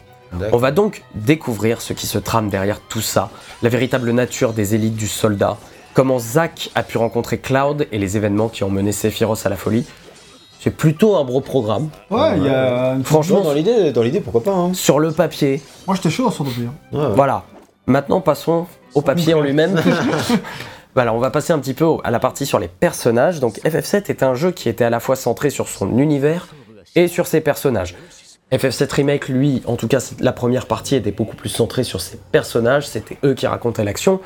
[0.52, 3.30] On va donc découvrir ce qui se trame derrière tout ça,
[3.62, 5.58] la véritable nature des élites du soldat,
[5.94, 9.56] comment Zack a pu rencontrer Cloud et les événements qui ont mené Sephiroth à la
[9.56, 9.86] folie.
[10.60, 11.90] C'est plutôt un gros programme.
[12.10, 12.94] Ouais, il y a.
[12.96, 14.74] une- Franchement, dans l'idée, dans l'idée, pourquoi pas, hein.
[14.74, 16.46] sur le papier, Moi, j'étais chaud hein.
[16.92, 17.08] Ouais, ouais.
[17.16, 17.44] voilà.
[17.86, 19.80] Maintenant, passons au papier en lui-même.
[20.96, 23.40] voilà, on va passer un petit peu à la partie sur les personnages.
[23.40, 26.48] Donc, FF7 est un jeu qui était à la fois centré sur son univers
[26.96, 27.96] et sur ses personnages.
[28.52, 32.20] FF7 Remake, lui, en tout cas, la première partie était beaucoup plus centrée sur ses
[32.32, 34.22] personnages, c'était eux qui racontaient l'action.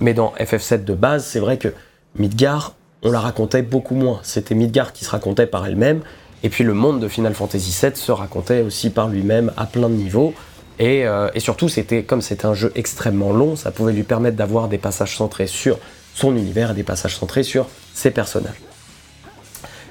[0.00, 1.68] Mais dans FF7 de base, c'est vrai que
[2.16, 4.20] Midgar, on la racontait beaucoup moins.
[4.22, 6.02] C'était Midgar qui se racontait par elle-même,
[6.44, 9.88] et puis le monde de Final Fantasy VII se racontait aussi par lui-même à plein
[9.88, 10.34] de niveaux.
[10.78, 14.36] Et, euh, et surtout, c'était comme c'était un jeu extrêmement long, ça pouvait lui permettre
[14.36, 15.78] d'avoir des passages centrés sur
[16.14, 18.63] son univers et des passages centrés sur ses personnages.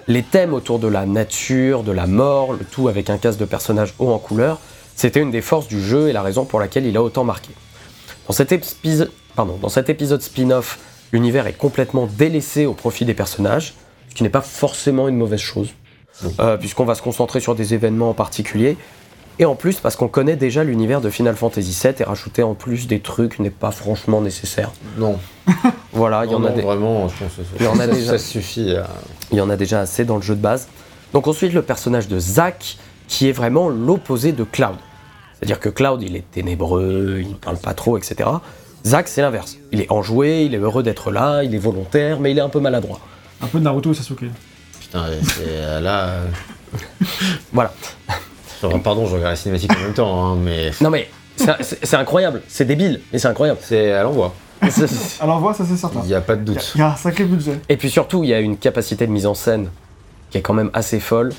[0.07, 3.45] Les thèmes autour de la nature, de la mort, le tout avec un casque de
[3.45, 4.59] personnage haut en couleur,
[4.95, 7.51] c'était une des forces du jeu et la raison pour laquelle il a autant marqué.
[8.27, 10.79] Dans cet épisode, pardon, dans cet épisode spin-off,
[11.13, 13.75] l'univers est complètement délaissé au profit des personnages,
[14.09, 15.69] ce qui n'est pas forcément une mauvaise chose,
[16.39, 18.77] euh, puisqu'on va se concentrer sur des événements en particulier.
[19.39, 22.53] Et en plus, parce qu'on connaît déjà l'univers de Final Fantasy VII et rajouter en
[22.53, 24.71] plus des trucs n'est pas franchement nécessaire.
[24.97, 25.17] Non,
[25.91, 27.73] Voilà, il y en Non, a des, vraiment, je pense que ça, Il y en
[27.79, 28.11] a ça- déjà.
[28.11, 28.75] ça suffit.
[28.75, 28.87] à-
[29.31, 30.67] Il y en a déjà assez dans le jeu de base.
[31.13, 34.75] Donc ensuite le personnage de Zack, qui est vraiment l'opposé de Cloud.
[35.37, 38.29] C'est-à-dire que Cloud, il est ténébreux, il parle pas trop, etc.
[38.85, 39.57] Zack, c'est l'inverse.
[39.71, 42.49] Il est enjoué, il est heureux d'être là, il est volontaire, mais il est un
[42.49, 42.99] peu maladroit.
[43.41, 44.25] Un peu de Naruto et Sasuke.
[44.79, 46.05] Putain, c'est euh, là.
[46.07, 46.25] euh,
[47.53, 47.73] Voilà.
[48.83, 52.65] Pardon, je regarde la cinématique en même temps, hein, mais Non mais, c'est incroyable, c'est
[52.65, 53.59] débile, mais c'est incroyable.
[53.61, 54.33] c'est à l'envoi.
[55.19, 55.99] Alors, voilà, ça c'est certain.
[56.03, 56.71] Il n'y a pas de doute.
[56.75, 57.59] il y, a un sacré budget.
[57.67, 59.69] Et puis surtout, il y a une capacité de mise en scène
[60.29, 61.33] qui est quand même assez folle.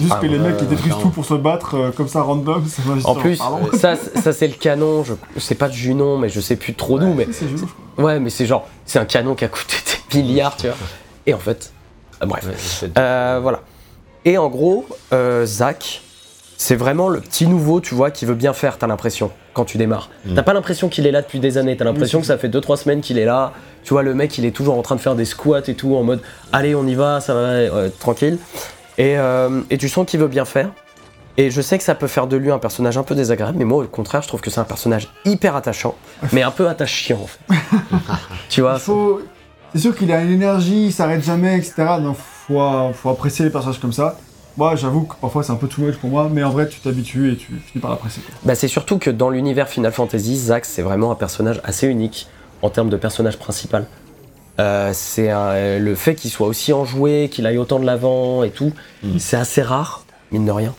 [0.00, 2.22] Juste Ah, que les ouais, mecs qui détruisent tout pour se battre euh, comme ça
[2.22, 3.36] random, c'est En plus,
[3.78, 6.98] ça, ça c'est le canon, je, c'est pas de Junon, mais je sais plus trop
[6.98, 7.44] d'où, mais Si,
[7.96, 8.02] c'est.
[8.02, 9.76] Ouais, mais c'est genre, c'est un canon qui a coûté
[10.10, 10.76] des milliards, tu vois.
[11.26, 11.72] Et en fait,
[12.22, 12.46] euh, bref.
[12.46, 13.60] Ouais, c'est- Euh, voilà.
[14.24, 16.02] Et en gros, euh, Zach,
[16.56, 19.78] c'est vraiment le petit nouveau, tu vois, qui veut bien faire, t'as l'impression, quand tu
[19.78, 20.10] démarres.
[20.24, 20.34] Mm.
[20.34, 22.48] T'as pas l'impression qu'il est là depuis des années, t'as l'impression Oui, que ça fait
[22.48, 23.52] 2-3 semaines qu'il est là.
[23.84, 25.94] Tu vois, le mec, il est toujours en train de faire des squats et tout,
[25.94, 26.20] en mode,
[26.52, 28.38] allez, on y va, ça va, ouais, tranquille.
[28.98, 30.70] Et, euh, et tu sens qu'il veut bien faire.
[31.38, 33.64] Et je sais que ça peut faire de lui un personnage un peu désagréable, mais
[33.64, 35.94] moi au contraire, je trouve que c'est un personnage hyper attachant,
[36.32, 37.54] mais un peu attachant en fait.
[38.48, 39.20] tu vois Il faut...
[39.74, 41.74] C'est sûr qu'il a une énergie, il s'arrête jamais, etc.
[42.00, 42.58] Donc faut,
[42.94, 44.16] faut apprécier les personnages comme ça.
[44.56, 46.80] Moi, j'avoue que parfois c'est un peu too much pour moi, mais en vrai, tu
[46.80, 48.22] t'habitues et tu finis par l'apprécier.
[48.44, 52.26] Bah, c'est surtout que dans l'univers Final Fantasy, Zack c'est vraiment un personnage assez unique
[52.62, 53.86] en termes de personnage principal.
[54.58, 58.50] Euh, c'est un- le fait qu'il soit aussi enjoué, qu'il aille autant de l'avant et
[58.50, 59.18] tout, Mm.
[59.18, 60.74] c'est assez rare, mine de rien.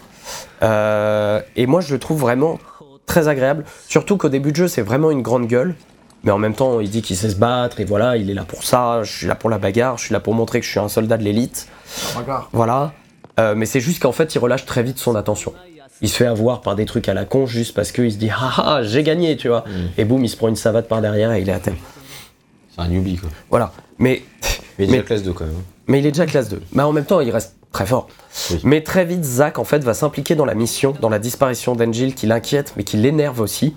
[0.63, 2.57] Euh, et moi je le trouve vraiment
[3.05, 5.75] très agréable, surtout qu'au début de jeu c'est vraiment une grande gueule,
[6.23, 8.43] mais en même temps il dit qu'il sait se battre et voilà, il est là
[8.43, 10.71] pour ça, je suis là pour la bagarre, je suis là pour montrer que je
[10.71, 11.67] suis un soldat de l'élite.
[12.15, 12.49] Bagarre.
[12.53, 12.93] Voilà.
[13.39, 15.53] Euh, mais c'est juste qu'en fait, il relâche très vite son attention.
[16.01, 18.29] Il se fait avoir par des trucs à la con juste parce qu'il se dit
[18.31, 19.71] ah ah j'ai gagné tu vois Mm.
[19.99, 21.73] et boum il se prend une savate par derrière et il est à terre
[22.75, 23.29] C'est un newbie quoi.
[23.49, 24.21] voilà mais
[24.77, 25.53] Mais il est Mais- déjà classe 2 quand même.
[25.87, 28.07] mais il est déjà classe 2 mais en même temps il reste très fort
[28.51, 28.59] Oui.
[28.63, 32.13] mais très vite Zack en fait va s'impliquer dans la mission dans la disparition d'Angel
[32.13, 33.67] qui l'inquiète mais qui l'énerve aussi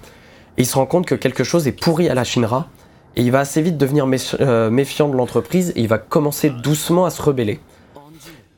[0.59, 2.69] et il se rend compte que quelque chose est pourri à la Shinra
[3.17, 4.07] et il va assez vite devenir
[4.41, 7.61] euh, méfiant de l'entreprise et il va commencer doucement à se rebeller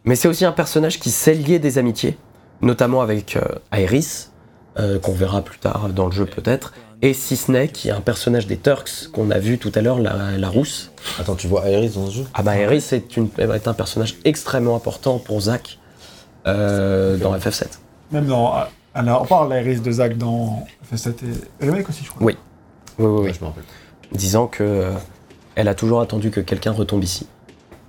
[0.04, 2.16] mais c'est aussi un personnage qui sait lier des amitiés,
[2.60, 4.28] notamment avec euh, Aerys,
[4.78, 8.46] euh, qu'on verra plus tard dans le jeu peut-être, et Cisney, qui est un personnage
[8.46, 10.92] des Turks qu'on a vu tout à l'heure, la, la rousse.
[11.18, 12.24] Attends, tu vois Aerys dans ce jeu?
[12.34, 15.78] Ah bah Aerys est, une- est un personnage extrêmement important pour Zack
[16.46, 17.64] euh, dans FF7.
[18.12, 18.54] Même dans.
[18.94, 21.12] Alors, on parle de l'Iris de Zack dans FF7
[21.60, 22.22] et Remake aussi, je crois.
[22.24, 22.36] Oui.
[22.98, 23.32] Oui, oui, Ouais, oui.
[23.34, 23.64] je me rappelle.
[24.12, 24.90] Disant que euh,
[25.54, 27.26] elle a toujours attendu que quelqu'un retombe ici.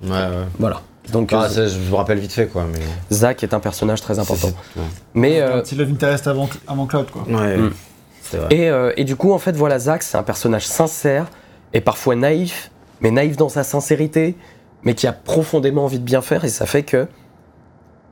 [0.02, 0.46] Ouais, ouais.
[0.60, 0.82] Voilà.
[1.12, 2.80] Donc Ah, euh, ça, je me rappelle vite fait quoi, mais.
[3.12, 4.48] Zack est un personnage très important.
[4.48, 7.24] C'est- c'est- Mais Un euh, petit love interest avant, avant Cloud, quoi.
[7.28, 7.74] Ouais, Mm.
[8.22, 8.48] c'est vrai.
[8.56, 11.28] Et, euh, et du coup, en fait, voilà, Zack, c'est un personnage sincère
[11.74, 14.36] et parfois naïf, mais naïf dans sa sincérité,
[14.84, 16.46] mais qui a profondément envie de bien faire.
[16.46, 17.08] Et ça fait que,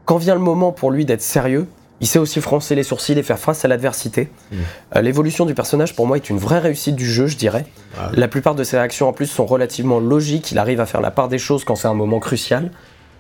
[0.06, 1.68] quand vient le moment pour lui d'être sérieux,
[2.02, 4.30] il sait aussi froncer les sourcils et faire face à l'adversité.
[4.52, 4.56] Mm.
[4.96, 7.66] Euh, L'évolution du personnage, pour moi, est une vraie réussite du jeu, je dirais.
[7.98, 10.52] Ah, La plupart de ses réactions, en plus, sont relativement logiques.
[10.52, 12.72] Il arrive à faire la part des choses quand c'est un moment crucial.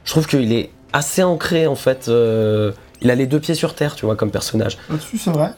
[0.04, 2.08] Je trouve qu'il est assez ancré, en fait.
[2.10, 4.78] euh, il a les deux pieds sur terre, tu vois, comme personnage.
[4.90, 5.52] Là-dessus, c'est vrai.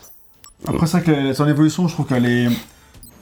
[0.67, 2.47] Après, c'est vrai que son évolution, je trouve qu'elle est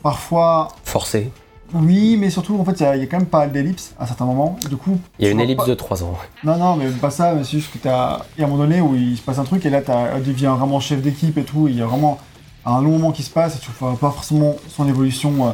[0.04, 0.70] parfois.
[0.84, 1.32] Forcé.
[1.74, 3.52] Oui, mais surtout, en fait, il y, a- il y a quand même pas mal
[3.52, 4.58] d'ellipses à certains moments.
[4.70, 4.98] Du coup.
[5.20, 6.18] Il y a tu une ellipse pas- de 3 ans.
[6.44, 8.20] Non, non, mais pas ça, mais c'est juste que t'as.
[8.38, 10.16] Il y a un moment donné où il se passe un truc et là, t'as-
[10.16, 11.68] elle devient vraiment chef d'équipe et tout.
[11.68, 12.20] Il y a vraiment
[12.66, 15.52] un long moment qui se passe et tu vois pas forcément son évolution euh,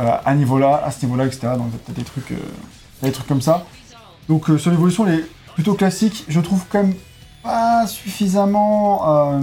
[0.00, 1.48] euh, à, niveau -là, à ce niveau-là, etc.
[1.56, 2.36] Donc, t'as des trucs, euh,
[3.00, 3.64] t'as des trucs comme ça.
[4.28, 6.24] Donc, euh, son évolution, elle est plutôt classique.
[6.28, 6.94] Je trouve quand même
[7.42, 9.40] pas suffisamment euh,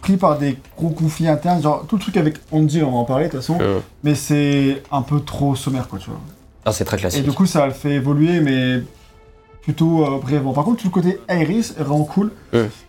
[0.00, 1.62] pris par des gros conflits internes.
[1.62, 3.58] Genre, tout le truc avec Andy, on va en parler de toute façon.
[3.60, 6.20] Euh, Mais c'est un peu trop sommaire, quoi, tu vois.
[6.64, 7.24] ah, c'est très Et classique.
[7.24, 8.82] du coup, ça le fait évoluer, mais
[9.62, 10.52] plutôt euh, brièvement.
[10.52, 12.32] Par contre, tout le côté Iris est vraiment cool,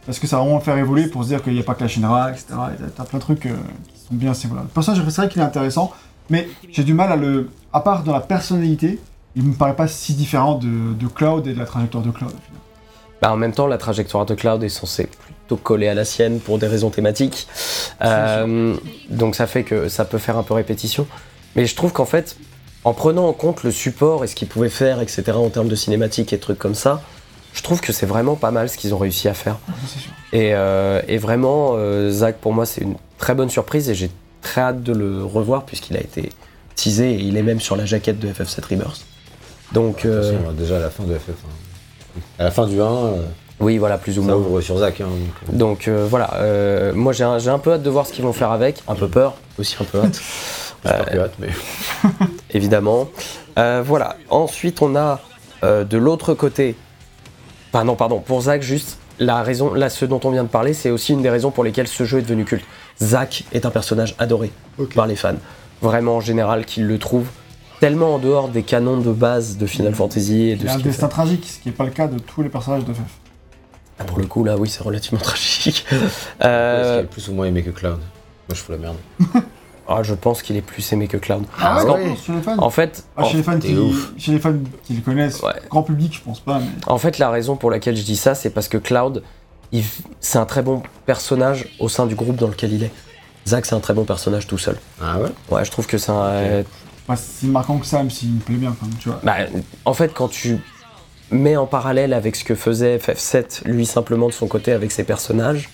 [0.06, 1.74] parce que ça va vraiment le faire évoluer pour se dire qu'il n'y a pas
[1.76, 2.46] que la Shinra, etc.
[2.80, 3.56] Et t'as- plein de trucs euh,
[3.94, 4.64] qui sont bien, c'est voilà.
[4.64, 5.92] Le personnage, c'est vrai qu'il est intéressant,
[6.30, 7.50] mais j'ai du mal à le.
[7.74, 9.00] À part dans la personnalité,
[9.36, 12.32] il me paraît pas si différent de, de Cloud et de la trajectoire de Cloud,
[12.32, 12.62] au final.
[13.22, 15.10] Bah, en même temps, la trajectoire de Cloud est censée
[15.50, 17.48] plutôt coller à la sienne pour des raisons thématiques.
[18.04, 18.76] Euh,
[19.10, 21.08] donc ça fait que ça peut faire un peu répétition.
[21.56, 22.36] Mais je trouve qu'en fait,
[22.84, 25.76] en prenant en compte le support et ce qu'ils pouvaient faire, etc., en termes de
[25.76, 27.02] cinématiques et de trucs comme ça,
[27.54, 29.58] je trouve que c'est vraiment pas mal ce qu'ils ont réussi à faire.
[30.34, 34.12] Et, euh, et vraiment, euh, Zach, pour moi, c'est une très bonne surprise et j'ai
[34.44, 36.30] très hâte de le revoir puisqu'il a été
[36.76, 39.02] teasé et il est même sur la jaquette de FF7 Rebirth.
[39.74, 41.30] Donc, De toute euh, façon, déjà à la fin de FF.
[41.30, 42.20] hein.
[42.38, 43.22] À la fin du 1, euh,
[43.60, 44.38] oui, voilà, plus ou ça moins.
[44.38, 45.02] ouvre sur Zach.
[45.02, 45.20] Hein, donc,
[45.54, 48.14] euh, Donc euh, voilà, euh, moi j'ai un, j'ai un peu hâte de voir ce
[48.14, 50.22] qu'ils vont faire avec, un peu peur, aussi un peu hâte,
[50.86, 51.50] j'ai pas plus hâte, mais.
[52.52, 53.10] évidemment.
[53.58, 55.20] Euh, voilà, ensuite on a
[55.64, 56.76] euh, de l'autre côté,
[57.74, 60.74] enfin non pardon, pour Zach juste, la raison, là ce dont on vient de parler,
[60.74, 62.64] c'est aussi une des raisons pour lesquelles ce jeu est devenu culte.
[63.02, 64.52] Zach est un personnage adoré
[64.96, 65.36] par les fans,
[65.82, 67.28] vraiment en général qu'ils le trouvent
[67.82, 70.78] tellement en dehors des canons de base de Final Fantasy et de Il a ce
[70.78, 73.19] un destin tragique, ce qui n'est pas le cas de tous les personnages de FF.
[74.00, 75.86] Ah, pour le coup là oui c'est relativement tragique.
[75.92, 78.96] Est-ce Euh, qu'il est plus ou moins aimé que Cloud Moi, je fous la merde.
[79.88, 81.44] ah, je pense qu'il est plus aimé que Cloud.
[81.60, 84.12] Ah, ouais, qu'en- chez les fans En fait, Ah, chez, les fans qui, ouf.
[84.18, 84.54] chez les fans
[84.86, 85.52] qui le connaissent, Ouais.
[85.70, 86.68] grand public, je pense pas, mais.
[86.88, 89.22] En fait, la raison pour laquelle je dis ça, c'est parce que Cloud,
[89.72, 89.84] il-
[90.22, 92.92] c'est un très bon personnage au sein du groupe dans lequel il est.
[93.48, 94.78] Zack, c'est un très bon personnage tout seul.
[95.02, 95.30] Ah ouais?
[95.50, 96.22] Ouais, je trouve que c'est un.
[96.24, 96.64] euh,
[97.08, 99.20] pas si marquant que ça, même s'il me plaît bien, quand même, tu vois.
[99.24, 99.38] bah,
[99.86, 100.60] en fait, quand tu
[101.32, 105.04] mets en parallèle avec ce que faisait FF7, lui simplement de son côté avec ses
[105.04, 105.70] personnages,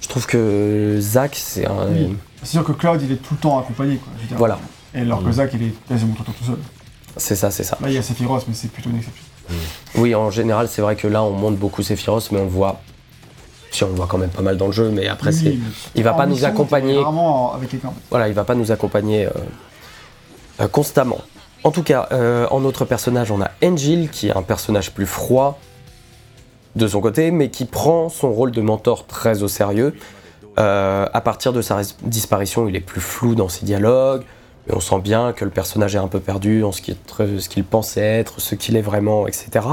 [0.00, 1.86] je trouve que Zack, c'est un.
[1.90, 2.16] Oui.
[2.42, 4.12] C'est sûr que Cloud, il est tout le temps accompagné, quoi.
[4.16, 4.36] je veux dire.
[4.38, 4.58] Voilà.
[4.94, 5.32] Et alors que Mm.
[5.32, 6.58] Zack, il est quasiment tout le temps tout seul.
[7.16, 7.78] C'est ça, c'est ça.
[7.80, 9.24] Là, il y a Sephiroth, mais c'est plutôt une exception.
[9.96, 12.80] Oui, en général, c'est vrai que là, on monte beaucoup Sephiroth, mais on le voit
[13.70, 15.50] si on le voit quand même pas mal dans le jeu, mais après Oui, c'est,
[15.50, 15.58] mais-
[15.96, 16.94] il va en pas nous accompagner.
[16.94, 17.92] Vraiment avec quelqu'un.
[18.10, 19.30] voilà, il va pas nous accompagner euh,
[20.60, 21.20] euh, constamment.
[21.66, 25.04] En tout cas, euh, en autre personnage, on a Angel, qui est un personnage plus
[25.04, 25.58] froid
[26.76, 29.92] de son côté, mais qui prend son rôle de mentor très au sérieux.
[30.60, 34.22] Euh, à partir de sa disparition, il est plus flou dans ses dialogues,
[34.70, 38.20] et on sent bien que le personnage est un peu perdu en ce qu'il pensait
[38.20, 39.66] être, ce qu'il est vraiment, etc.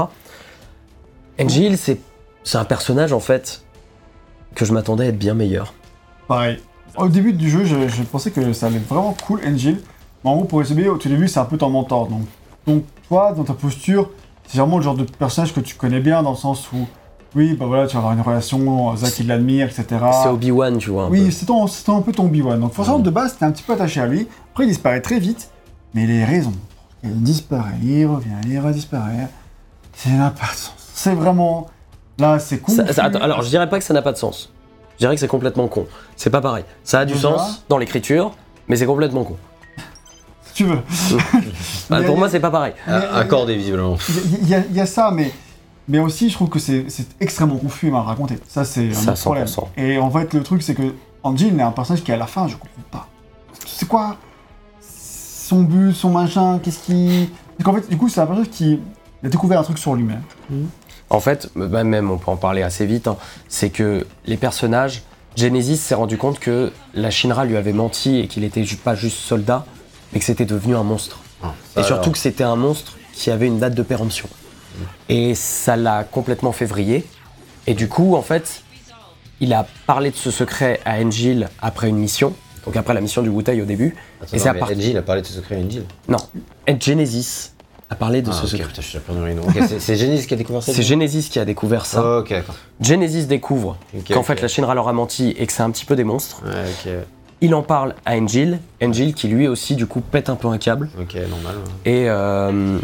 [1.40, 2.00] Angel, c'est
[2.42, 3.62] c'est un personnage en fait
[4.56, 5.74] que je m'attendais à être bien meilleur.
[6.26, 6.58] Pareil.
[6.96, 9.78] Au début du jeu, je, je pensais que ça allait être vraiment cool, Angel.
[10.24, 12.08] En gros, pour résumer, au tout début, c'est un peu ton mentor.
[12.08, 12.22] Donc,
[12.66, 14.10] donc, toi, dans ta posture,
[14.46, 16.86] c'est vraiment le genre de personnage que tu connais bien, dans le sens où,
[17.34, 19.86] oui, bah voilà, tu vas avoir une relation, Zach il l'admire, etc.
[20.22, 21.04] C'est Obi-Wan, tu vois.
[21.04, 22.60] un Oui, c'est c'est un peu ton Obi-Wan.
[22.60, 24.28] Donc forcément, de base, t'es un petit peu attaché à lui.
[24.52, 25.50] Après, il disparaît très vite.
[25.94, 26.54] Mais les raisons.
[27.02, 29.28] Il disparaît, il revient, il redisparaît.
[29.94, 30.74] Ça n'a pas de sens.
[30.94, 31.66] C'est vraiment...
[32.18, 32.62] Là, c'est
[32.98, 34.52] attends, alors, je dirais pas que ça n'a pas de sens.
[34.94, 35.86] Je dirais que c'est complètement con.
[36.16, 36.64] C'est pas pareil.
[36.84, 38.32] Ça a du sens dans l'écriture,
[38.68, 39.36] mais c'est complètement con.
[40.54, 40.78] Si tu veux.
[41.90, 42.72] Bah, pour moi, c'est pas pareil.
[42.86, 43.96] Accordé, visiblement.
[44.40, 45.30] Il y, a- il y a ça, mais,
[45.88, 46.86] mais aussi, je trouve que c'est
[47.20, 48.38] extrêmement confus à raconter.
[48.48, 49.44] Ça, c'est un autre problème.
[49.46, 49.66] 100%.
[49.76, 52.46] Et en fait, le truc, c'est que Angel est un personnage qui, à la fin,
[52.48, 53.08] je comprends pas.
[53.66, 54.16] C'est quoi
[54.80, 57.28] son but, son machin, qu'est-ce qui.
[57.58, 58.78] Donc en fait, du coup, c'est un personnage qui
[59.24, 60.22] a découvert un truc sur lui-même.
[61.10, 63.16] En fait, bah, même on peut en parler assez vite, hein,
[63.48, 65.02] c'est que les personnages,
[65.36, 69.18] Genesis s'est rendu compte que la Shinra lui avait menti et qu'il était pas juste
[69.18, 69.66] soldat,
[70.14, 71.18] mais que c'était devenu un monstre.
[71.42, 71.50] Ça,
[71.80, 72.12] et surtout alors.
[72.12, 74.28] que c'était un monstre qui avait une date de péremption.
[75.08, 77.04] Et ça l'a complètement fait vriller.
[77.66, 78.62] Et du coup, en fait,
[79.40, 82.32] il a parlé de ce secret à Angel après une mission.
[82.64, 83.94] Donc après la mission du Wutai au début.
[84.22, 85.84] Attends, et c'est à part- il a parlé de ce secret à Angel.
[86.08, 86.16] Non,
[86.80, 87.50] Genesis
[87.90, 88.66] a parlé de Ah, ce ok, secret.
[88.68, 91.38] putain, je suis déjà perdu Ok, c'est- Genesis qui a découvert ça C'est Genesis qui
[91.38, 92.02] a découvert ça.
[92.04, 92.24] Oh.
[92.80, 93.76] Genesis découvre
[94.12, 96.42] qu'en fait la Shinra leur a menti et que c'est un petit peu des monstres.
[96.46, 96.96] Ouais,
[97.40, 98.60] Il en parle à Angel.
[98.82, 100.88] Angel qui lui aussi du coup pète un peu un câble.
[100.98, 101.56] ok, normal.
[101.84, 101.92] ouais.
[101.92, 102.78] Et, euh,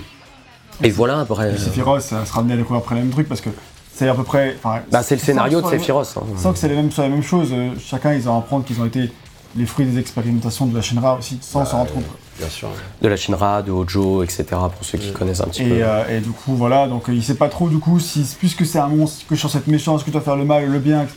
[0.82, 1.56] et voilà après.
[1.56, 3.50] Sephiroth, ça sera amené à découvrir après le même truc parce que
[3.94, 4.56] c'est à peu près.
[4.90, 6.14] Bah, c'est le scénario de Sephiroth.
[6.16, 6.22] hein.
[6.36, 8.64] Sans que c'est les mêmes, soit la même chose, euh, chacun ils ont à apprendre
[8.64, 9.10] qu'ils ont été
[9.56, 12.04] les fruits des expérimentations de la Shinra aussi, sans s'en rendre compte.
[12.38, 12.68] Bien sûr.
[13.02, 14.44] De la Shinra, de Hojo, etc.
[14.50, 15.12] Pour ceux qui Mm.
[15.12, 15.74] connaissent un petit Et, peu.
[15.82, 18.64] euh, et du coup, voilà, donc euh, il sait pas trop du coup si, puisque
[18.64, 20.44] c'est un monstre, que je suis censé être méchant, est-ce que tu dois faire le
[20.44, 21.16] mal, le bien, etc.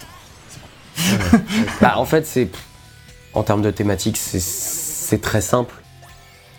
[1.82, 2.50] Bah, en fait, c'est.
[3.34, 5.76] En termes de thématique, c'est- très simple.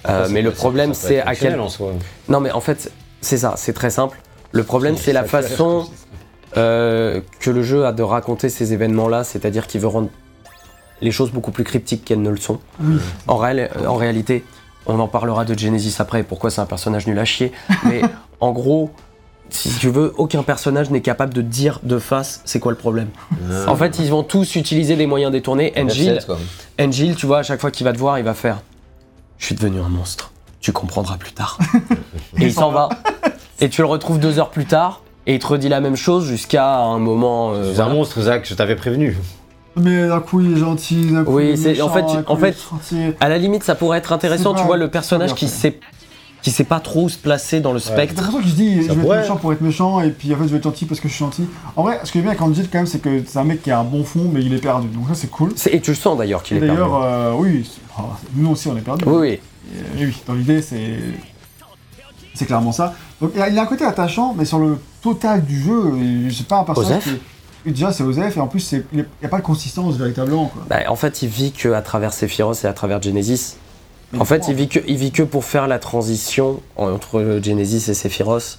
[0.08, 1.58] Euh, mais le problème, c'est à quel.
[1.58, 1.92] en soi.
[2.28, 4.20] Non, mais en fait, c'est ça, c'est très simple.
[4.52, 5.88] Le problème, c'est la façon
[6.56, 10.08] euh, que le jeu a de raconter ces événements-là, c'est-à-dire qu'il veut rendre
[11.00, 12.60] les choses beaucoup plus cryptiques qu'elles ne le sont.
[12.80, 12.98] Oui.
[13.26, 14.44] En, réel- euh, en réalité,
[14.86, 17.50] on en parlera de Genesis après, pourquoi c'est un personnage nul à chier,
[17.84, 18.02] mais
[18.40, 18.90] en gros,
[19.50, 23.08] si tu veux, aucun personnage n'est capable de dire de face c'est quoi le problème.
[23.68, 25.72] En fait, ils vont tous utiliser des moyens détournés.
[25.76, 26.38] Angel, F7, quoi.
[26.80, 28.58] Angel, tu vois, à chaque fois qu'il va te voir, il va faire
[29.38, 30.32] Je suis devenu un monstre.
[30.60, 31.58] Tu comprendras plus tard.
[32.38, 32.88] et il s'en va.
[33.60, 36.26] Et tu le retrouves deux heures plus tard, et il te redit la même chose
[36.26, 37.52] jusqu'à un moment.
[37.52, 39.16] euh, C'est un monstre, Zach, je t'avais prévenu.
[39.76, 42.04] Mais d'un coup il est gentil, d'un coup Oui, il est c'est- méchant, en fait,
[42.26, 42.56] en fait.
[43.20, 45.78] À la limite, ça pourrait être intéressant, tu vois, le personnage qui sait,
[46.44, 48.14] qui sait pas trop où se placer dans le spectre.
[48.16, 49.16] l'impression qu'il se dit, je vais pourrait.
[49.16, 51.08] être méchant pour être méchant, et puis en fait je vais être gentil parce que
[51.08, 51.46] je suis gentil.
[51.74, 53.62] En vrai, ce que j'aime bien avec Angel quand même, c'est que c'est un mec
[53.62, 54.88] qui a un bon fond, mais il est perdu.
[54.88, 55.52] Donc ça c'est cool.
[55.56, 56.76] C'est- Et tu le sens d'ailleurs qu'il Et est perdu.
[56.76, 58.02] D'ailleurs, euh, oui, c'est- oh,
[58.36, 59.04] nous aussi on est perdu.
[59.06, 59.40] Oui, oui.
[59.98, 60.98] Et, et oui, dans l'idée, c'est.
[62.34, 62.94] C'est clairement ça.
[63.20, 65.92] Donc il y, a- un côté attachant, mais sur le total du jeu,
[66.30, 67.14] c'est pas un personnage Osef
[67.64, 67.70] qui.
[67.70, 70.46] Déjà, c'est Osef, et en plus, c'est- il n'y a pas de consistance véritablement.
[70.52, 70.62] Quoi.
[70.68, 73.56] Bah, en fait, il vit que à travers Sephiroth et à travers Genesis.
[74.18, 77.94] En fait, il vit, que, il vit que pour faire la transition entre Genesis et
[77.94, 78.58] Sephiroth.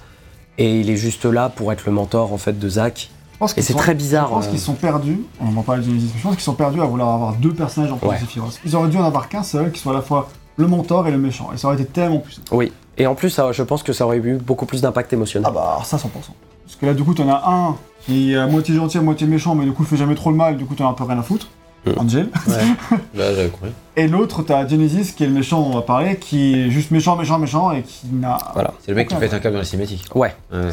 [0.58, 3.10] Et il est juste là pour être le mentor en fait de Zack.
[3.58, 4.28] Et c'est très bizarre.
[4.30, 4.50] Je pense euh.
[4.50, 6.86] qu'ils sont perdus, on va parler de Genesis, mais je pense qu'ils sont perdus à
[6.86, 8.16] vouloir avoir deux personnages en plus Ouais.
[8.16, 8.60] de Sephiroth.
[8.66, 11.12] Ils auraient dû en avoir qu'un seul, qui soit à la fois le mentor et
[11.12, 12.48] le méchant, et ça aurait été tellement plus simple.
[12.54, 12.72] Oui.
[12.98, 15.50] Et en plus, ça, je pense que ça aurait eu beaucoup plus d'impact émotionnel.
[15.50, 16.02] Ah bah, ça 100%.
[16.02, 19.28] Parce que là, du coup, t'en as un qui est à moitié gentil, à moitié
[19.28, 20.94] méchant, mais du coup, il fait jamais trop le mal, du coup, t'en as un
[20.94, 21.50] peu rien à foutre.
[21.86, 22.00] Mm.
[22.00, 22.30] Angel.
[22.48, 22.54] Ouais.
[23.16, 23.72] Là, j'avais compris.
[23.96, 27.16] Et l'autre, t'as Genesis, qui est le méchant, on va parler, qui est juste méchant,
[27.16, 28.38] méchant, méchant, et qui n'a.
[28.54, 28.74] Voilà.
[28.82, 30.06] C'est le mec qui pète un câble dans la cinématique.
[30.16, 30.34] Ouais.
[30.52, 30.70] Ouais.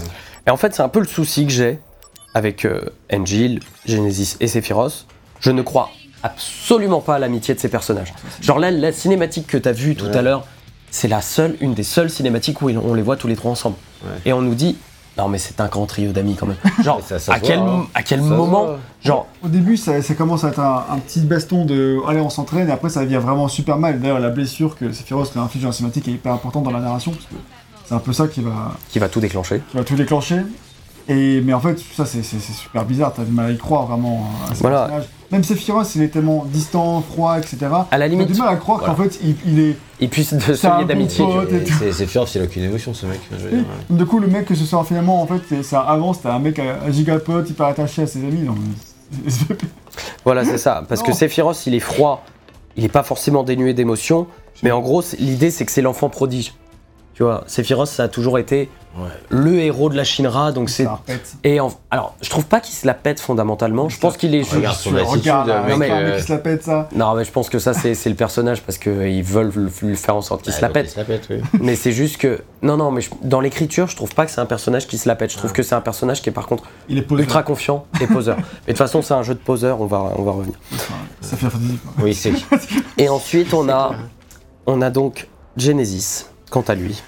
[0.46, 1.78] Et en fait, c'est un peu le souci que j'ai
[2.34, 2.80] avec euh,
[3.12, 5.06] Angel, Genesis et Sephiroth.
[5.40, 5.90] Je ne crois
[6.22, 8.12] absolument pas à l'amitié de ces personnages.
[8.40, 10.16] Genre là, la cinématique que t'as vue tout Ouais.
[10.16, 10.46] à l'heure,
[10.90, 13.76] c'est la seule, une des seules cinématiques où on les voit tous les trois ensemble.
[14.04, 14.10] Ouais.
[14.26, 14.76] Et on nous dit,
[15.18, 16.56] non mais c'est un grand trio d'amis quand même.
[16.84, 17.86] Genre, Et ça- ça à, se quel, voit, hein.
[17.94, 21.20] à quel Ça moment, genre, Au début, ça, ça commence à être un, un petit
[21.20, 24.00] baston de allez, on s'entraîne, et après, ça devient vraiment super mal.
[24.00, 26.80] D'ailleurs, la blessure que Sephiroth lui inflige dans la cinématique est hyper importante dans la
[26.80, 27.34] narration, parce que
[27.84, 29.60] c'est un peu ça qui va, qui va tout déclencher.
[29.70, 30.42] qui va tout déclencher.
[31.08, 34.24] Et, mais en fait, ça c'est super bizarre, t'as du mal à y croire vraiment
[34.50, 34.82] à ce Voilà.
[34.82, 35.08] personnage.
[35.32, 37.56] Même Sephiroth, il est tellement distant, froid, etc.
[37.62, 37.66] À
[37.98, 38.94] la T'as limite, du mal à croire voilà.
[38.94, 39.76] qu'en fait, il, il est.
[39.98, 41.24] il puisse de se lier d'amitié.
[41.90, 43.18] Sephiroth, il a aucune émotion ce mec.
[43.32, 43.96] je veux dire, ouais.
[43.96, 45.42] Du coup, le mec que ce soit finalement, en fait,
[45.74, 48.42] un- avant c'était un mec à, à gigapote, hyper attaché à ses amis.
[48.44, 48.56] Donc,
[50.24, 50.84] Voilà, c'est ça.
[50.88, 51.12] Parce que.
[51.12, 52.24] Sephiroth, il est froid,
[52.76, 54.26] il est pas forcément dénué d'émotions,
[54.62, 56.52] mais en gros, l'idée, c'est que c'est l'enfant prodige.
[57.22, 59.08] Tu vois, Sephiroth, ça a toujours été Ouais.
[59.30, 60.86] le héros de la Shinra, donc c'est.
[61.44, 63.88] Et en- alors, je trouve pas qu'il se la pète fondamentalement.
[63.88, 64.40] Je pense qu'il est.
[64.40, 65.78] juste- Regarde son Tu attitude, un mec.
[65.78, 66.88] mec euh, se la pète ça.
[66.94, 69.96] Non, mais je pense que ça, c'est c'est le personnage parce qu'ils veulent le- lui
[69.96, 70.86] faire en sorte qu'il se la pète.
[70.88, 71.36] Il se la pète, oui.
[71.62, 72.40] Mais c'est juste que.
[72.60, 75.08] Non, non, mais je- dans l'écriture, je trouve pas que c'est un personnage qui se
[75.08, 75.30] la pète.
[75.30, 75.38] Je Ah.
[75.38, 78.36] trouve que c'est un personnage qui est par contre Il est ultra confiant et poseur.
[78.36, 80.56] mais de toute façon, c'est un jeu de poseur, on va, on va revenir.
[81.22, 81.46] Ça fait.
[82.02, 82.32] Oui, c'est.
[82.98, 83.92] Et ensuite, on a,
[84.66, 87.00] on a donc Genesis, quant à lui.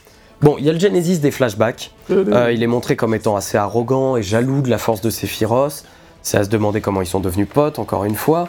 [0.45, 1.91] Bon, il y a le Genesis des flashbacks.
[2.11, 5.85] Euh, il est montré comme étant assez arrogant et jaloux de la force de Sephiroth.
[6.23, 8.49] C'est à se demander comment ils sont devenus potes, encore une fois.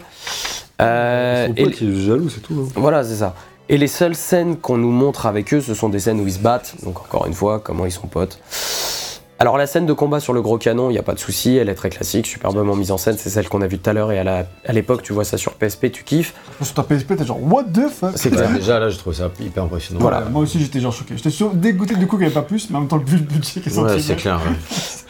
[0.82, 2.68] Euh, Son et pote, il est jaloux, c'est tout.
[2.68, 2.72] hein.
[2.76, 3.34] voilà, c'est ça.
[3.70, 6.34] Et les seules scènes qu'on nous montre avec eux, ce sont des scènes où ils
[6.34, 6.76] se battent.
[6.84, 8.40] Donc encore une fois, comment ils sont potes.
[9.38, 11.58] Alors la scène de combat sur le gros canon, il n'y a pas de souci,
[11.58, 13.94] elle est très classique, superbement mise en scène, c'est celle qu'on a vue tout à
[13.94, 16.34] l'heure et à l'époque tu vois ça sur PSP, tu kiffes.
[16.62, 18.12] Sur ta PSP, t'es genre, what the fuck?
[18.16, 20.00] C'est Ouais, déjà là, je trouve ça hyper impressionnant.
[20.00, 20.22] Voilà.
[20.22, 21.16] Ouais, Moi aussi, j'étais genre choqué.
[21.18, 23.24] J'étais dégoûté du coup qu'il n'y avait pas plus, mais en même temps, vu le
[23.24, 23.96] budget qui est sorti.
[23.96, 24.38] Ouais, c'est clair.
[24.38, 24.56] ouais.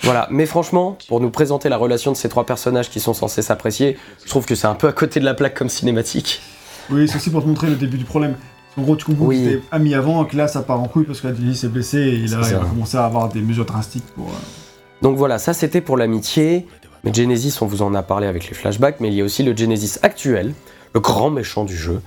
[0.02, 3.44] Voilà, mais franchement, pour nous présenter la relation de ces trois personnages qui sont censés
[3.44, 6.42] s'apprécier, je trouve que c'est un peu à côté de la plaque comme cinématique.
[6.90, 8.36] Oui, c'est aussi pour te montrer le début du problème.
[8.78, 9.38] En gros, tu comprends Oui.
[9.38, 11.68] qu'ils étaient amis avant, et que là, ça part en couille parce que Lily s'est
[11.70, 12.60] blessé et là, il ça.
[12.60, 14.28] va commencer à avoir des mesures drastiques pour.
[14.28, 14.32] euh,
[15.02, 16.68] Donc voilà, ça c'était pour l'amitié.
[17.04, 19.44] Mais Genesis, on vous en a parlé avec les flashbacks, mais il y a aussi
[19.44, 20.54] le Genesis actuel,
[20.96, 22.02] le grand méchant du jeu.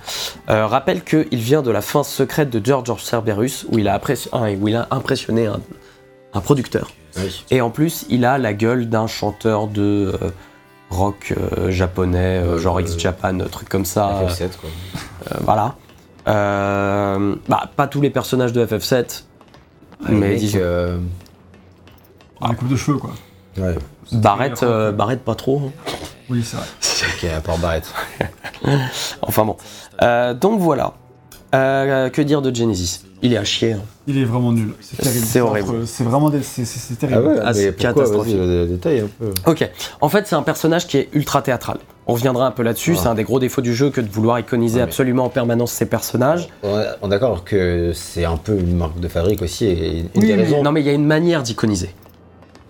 [0.49, 4.27] Euh, rappelle qu'il vient de la fin secrète de George Cerberus, où il a, appréci-
[4.33, 5.61] ah, où il a impressionné un,
[6.33, 6.91] un producteur.
[7.17, 7.43] Oui.
[7.49, 10.29] Et en plus, il a la gueule d'un chanteur de euh,
[10.89, 14.21] rock euh, japonais, euh, genre Euh, X-Japan, truc comme ça.
[14.27, 14.69] FF7, quoi.
[15.31, 15.75] Euh, voilà.
[16.27, 19.23] Euh, bah, pas tous les personnages de FF7,
[20.07, 20.59] Les mais mecs, disons.
[20.61, 20.97] euh,
[22.57, 23.11] coupe de cheveux, quoi.
[23.57, 23.75] Ouais,
[24.11, 25.61] Barrett, euh, pas trop.
[25.65, 25.91] hein.
[26.29, 26.65] Oui, c'est vrai.
[27.17, 27.91] ok, à part Barrett.
[29.21, 29.57] Enfin bon.
[30.01, 30.93] Euh, donc voilà.
[31.55, 33.03] Euh, que dire de Genesis?
[33.23, 33.73] Il est à chier.
[33.73, 33.81] hein.
[34.07, 34.73] Il est vraiment nul.
[34.81, 35.25] C'est terrible.
[35.25, 35.87] C'est horrible.
[35.87, 37.27] C'est vraiment des- c'est- c'est Ah terrible.
[37.27, 38.35] ouais, Ah, c'est catastrophique.
[38.35, 39.31] Un peu.
[39.47, 39.69] Ok.
[40.01, 41.79] En fait, c'est un personnage qui est ultra théâtral.
[42.09, 42.93] On reviendra un peu là-dessus.
[42.97, 42.99] Ah.
[43.03, 45.29] C'est un des gros défauts du jeu que de vouloir iconiser Ouais, mais- absolument en
[45.29, 46.49] permanence ses personnages.
[46.63, 50.25] On est- d'accord que c'est un peu une marque de fabrique aussi et une Oui,
[50.27, 50.63] des mais- raisons.
[50.63, 51.89] Non, mais il y a une manière d'iconiser.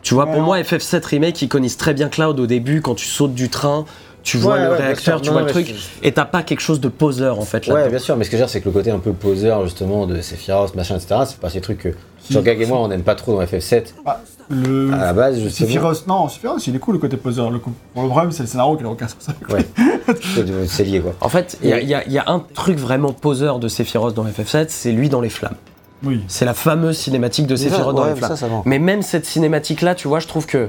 [0.02, 0.46] Tu vois, Ouais, pour non.
[0.46, 3.86] moi, FF7 Remake iconise très bien Cloud au début quand tu sautes du train.
[4.22, 6.44] Tu vois Ouais, le ouais, réacteur, tu Non, vois le truc, je- et t'as pas
[6.44, 7.74] quelque chose de poseur en fait là.
[7.74, 9.14] Ouais, bien sûr, mais ce que je veux dire, c'est que le côté un peu
[9.14, 11.90] poseur, justement, de Sephiroth, machin, etc., c'est pas ces trucs que
[12.22, 13.94] sur Gag et moi, on n'aime pas trop dans FF7.
[14.06, 14.92] Ah, le.
[14.94, 15.68] À la base, justement.
[15.68, 17.52] Sephiroth, non, Sephiroth, il est cool le côté poseur.
[17.52, 19.28] Le, coup- bon, le problème, c'est le scénario qui n'a aucun sens.
[19.30, 19.68] avec Ouais.
[20.44, 20.68] lui.
[20.68, 21.14] C'est lié, quoi.
[21.22, 24.66] En fait, il y, a- y y un truc vraiment poseur de Sephiroth dans FF7,
[24.70, 25.56] c'est lui dans les flammes.
[26.04, 26.22] Oui.
[26.28, 28.36] C'est la fameuse cinématique de Sephiroth dans les flammes.
[28.36, 28.48] ça.
[28.66, 30.68] Mais même cette cinématique-là, tu vois, je trouve que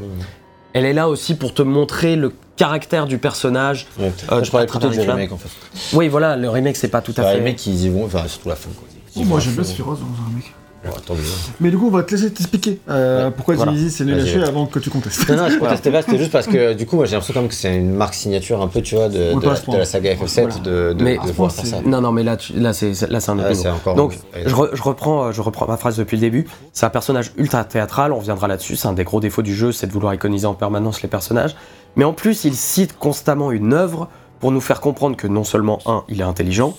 [0.72, 3.86] elle est là aussi pour te montrer le caractère du personnage.
[3.98, 4.12] Ouais.
[4.30, 5.48] Euh, je parlais plutôt du remake, en fait.
[5.96, 7.36] Oui, voilà, le remake, c'est pas tout à fait.
[7.36, 8.86] les mecs, ils y vont, enfin, surtout la fin, quoi.
[9.16, 9.64] Y Moi, j'aime bien.
[9.64, 10.52] Sephiroth dans un mec.
[10.82, 11.20] Ouais, tant mieux.
[11.60, 13.72] Mais du coup, on va te laisser t'expliquer euh, Ouais, pourquoi voilà.
[13.72, 15.28] Genesis c'est nul à chier avant que tu contestes.
[15.28, 17.40] Non, non, je contestais pas, c'était juste parce que du coup, moi j'ai l'impression quand
[17.40, 20.40] même que c'est une marque signature un peu, tu vois, de, la, de saga FF7
[20.40, 20.54] Voilà.
[20.60, 21.80] de, de, Mais- de pouvoir faire ça.
[21.84, 23.94] Non, non, mais là, tu- là, c'est là, c'est un autre c'est encore.
[23.94, 26.46] Donc, je, re- je reprends, je reprends ma phrase depuis le début.
[26.72, 28.76] C'est un personnage ultra théâtral, on reviendra là-dessus.
[28.76, 31.54] C'est un des gros défauts du jeu, c'est de vouloir iconiser en permanence les personnages.
[31.96, 35.80] Mais en plus, il cite constamment une œuvre pour nous faire comprendre que non seulement,
[35.84, 36.74] un, il est intelligent,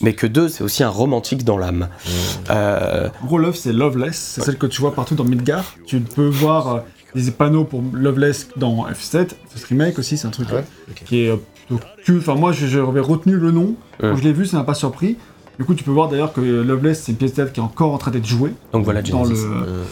[0.00, 1.88] mais que deux, c'est aussi un romantique dans l'âme.
[2.50, 4.16] Euh, En gros, l'œuvre, c'est Loveless.
[4.34, 5.64] C'est celle que tu vois partout dans Midgar.
[5.86, 6.80] Tu peux voir euh,
[7.14, 9.30] des panneaux pour Loveless dans F7.
[9.54, 10.56] Ce remake aussi, c'est un truc Ouais,
[10.88, 11.36] euh, qui est euh,
[11.68, 12.18] plutôt cul.
[12.18, 13.74] Enfin, moi, j'avais retenu le nom.
[14.00, 15.16] Quand je l'ai vu, ça m'a pas surpris.
[15.58, 17.62] Du coup, tu peux voir d'ailleurs que Loveless, c'est une pièce de théâtre qui est
[17.62, 18.52] encore en train d'être jouée.
[18.72, 19.42] donc voilà, Dans Genesis.
[19.44, 19.50] le.
[19.52, 19.82] Euh,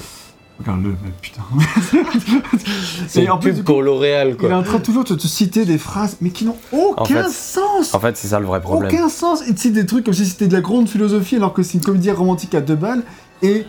[0.61, 1.43] Regarde-le, mais putain.
[3.09, 4.57] C'est en plus, pub pour L'Oréal, il est quoi.
[4.57, 7.99] en train toujours de te citer des phrases, mais qui n'ont aucun fait- sens En
[8.01, 8.93] fait, c'est ça le vrai problème.
[8.95, 11.53] Aucun sens Il te cite des trucs comme si c'était de la grande philosophie alors
[11.53, 13.03] que c'est une comédie romantique à deux balles.
[13.43, 13.67] Et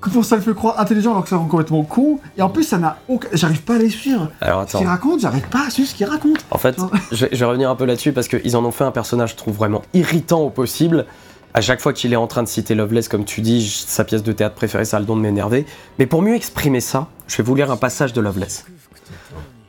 [0.00, 2.20] que pour ça le fait croire intelligent alors que ça rend complètement con.
[2.36, 3.28] Et en plus, ça n'a aucun.
[3.32, 4.30] J'arrive pas à les suivre.
[4.42, 4.78] Alors Ce attends.
[4.80, 6.44] qu'il raconte, j'arrive pas à suivre ce qu'il raconte.
[6.50, 6.90] En fait, Non.
[7.12, 9.30] je vais, je vais revenir un peu là-dessus parce qu'ils en ont fait un personnage,
[9.30, 11.06] je trouve, vraiment irritant au possible.
[11.56, 14.22] À chaque fois qu'il est en train de citer Loveless, comme tu dis, sa pièce
[14.22, 15.64] de théâtre préférée, ça a le don de m'énerver.
[15.98, 18.66] Mais pour mieux exprimer ça, je vais vous lire un passage de Loveless.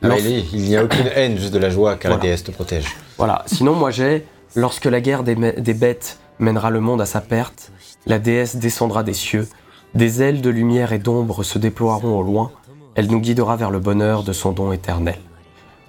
[0.02, 2.44] Ah, mais il il n'y a aucune haine, juste de la joie car la déesse
[2.44, 2.84] te protège.
[3.16, 3.42] Voilà.
[3.46, 5.34] Sinon, moi j'ai Lorsque la guerre des
[5.74, 7.72] bêtes mènera le monde à sa perte,
[8.06, 9.48] la déesse descendra des cieux,
[9.94, 12.50] des ailes de lumière et d'ombre se déploieront au loin,
[12.96, 15.18] Elle nous guidera vers le bonheur de son don éternel.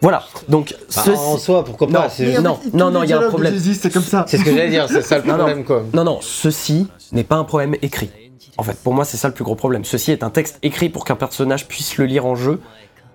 [0.02, 2.10] Voilà, donc Bah, ceci- En soi, pourquoi Non, pas
[2.42, 3.58] non, non, non, il y a un problème.
[3.60, 4.26] C'est comme ça.
[4.28, 5.38] C'est ce que j'allais dire, c'est ça le Non, non.
[5.40, 5.84] problème quoi.
[5.94, 8.10] Non, non, ceci n'est pas un problème écrit.
[8.58, 9.86] En fait, pour moi, c'est ça le plus gros problème.
[9.86, 12.60] Ceci est un texte écrit pour qu'un personnage puisse le lire en jeu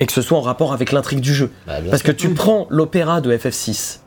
[0.01, 1.51] et que ce soit en rapport avec l'intrigue du jeu.
[1.66, 4.01] Bah, Parce que tu prends l'opéra de FF6,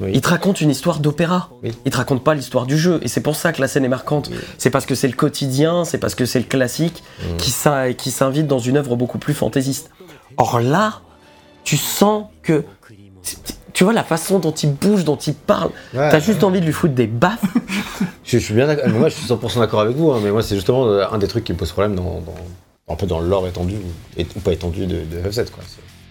[0.00, 0.10] Oui.
[0.14, 1.50] il te raconte une histoire d'opéra.
[1.62, 1.72] Oui.
[1.84, 3.00] Il te raconte pas l'histoire du jeu.
[3.02, 4.30] Et c'est pour ça que la scène est marquante.
[4.58, 7.36] C'est parce que c'est le quotidien, c'est parce que c'est le classique Mm.
[7.36, 9.90] qui s'in- qui s'invite dans une œuvre beaucoup plus fantaisiste.
[10.36, 11.00] Or là,
[11.66, 12.64] tu sens que.
[13.72, 15.70] Tu vois la façon dont il bouge, dont il parle.
[15.92, 16.08] Ouais.
[16.10, 17.44] T'as juste envie de lui foutre des baffes.
[18.24, 18.88] Je, je suis bien d'accord.
[18.88, 21.28] Moi, je suis 100% d'accord avec vous, hein, mais moi, c'est justement euh, un des
[21.28, 22.34] trucs qui me pose problème dans, dans-
[22.92, 25.62] un peu dans le lore étendu, ou, et- ou pas étendu de, de FF7, quoi.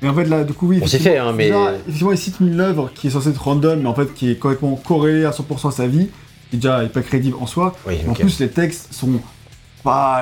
[0.03, 0.80] Et en fait, là, du coup, oui.
[0.82, 3.30] On s'y effectivement- fait, hein, mais- Là, effectivement, il cite une œuvre qui est censée
[3.30, 6.10] être random, mais en fait, qui est complètement corrélée à 100% à sa vie,
[6.51, 7.76] qui déjà est pas crédible en soi.
[7.88, 9.10] Oui, En plus, les textes sont
[9.86, 10.20] pas.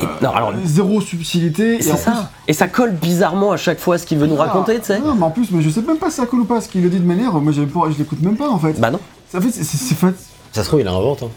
[0.00, 1.74] euh, Et- non, alors- zéro subtilité.
[1.76, 2.30] et C'est en ça.
[2.48, 5.00] Et ça colle bizarrement à chaque fois ce qu'il veut nous plus- raconter, tu sais.
[5.00, 6.68] Non, mais en plus, mais je sais même pas si ça colle ou pas, ce
[6.68, 7.32] qu'il le dit de manière.
[7.34, 8.80] Moi, je l'écoute même pas, en fait.
[8.80, 9.00] Bah non.
[9.36, 10.14] En fait, c'est fait.
[10.52, 11.22] Ça se trouve, il invente.
[11.22, 11.28] Hein.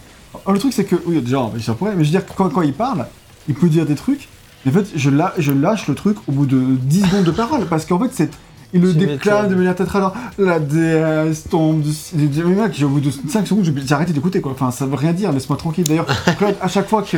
[0.45, 0.95] Oh, Le truc, c'est que.
[1.05, 3.05] Oui, déjà, ça pourrait, mais je veux dire, quand, quand il parle,
[3.49, 4.29] il peut dire des trucs.
[4.65, 7.31] Mais en fait, je, la- je lâche le truc au bout de 10 secondes de
[7.31, 7.65] parole.
[7.67, 8.29] Parce qu'en fait, c'est.
[8.73, 9.47] Il le m'étonnes.
[9.49, 10.01] de manière théâtrale.
[10.01, 11.81] genre, La déesse tombe.
[11.81, 14.51] du- mec, j'ai- au bout de 5 secondes, j'ai arrêté d'écouter quoi.
[14.51, 15.85] Enfin, ça veut rien dire, laisse-moi tranquille.
[15.87, 16.05] D'ailleurs,
[16.37, 17.17] Claude, à chaque fois que.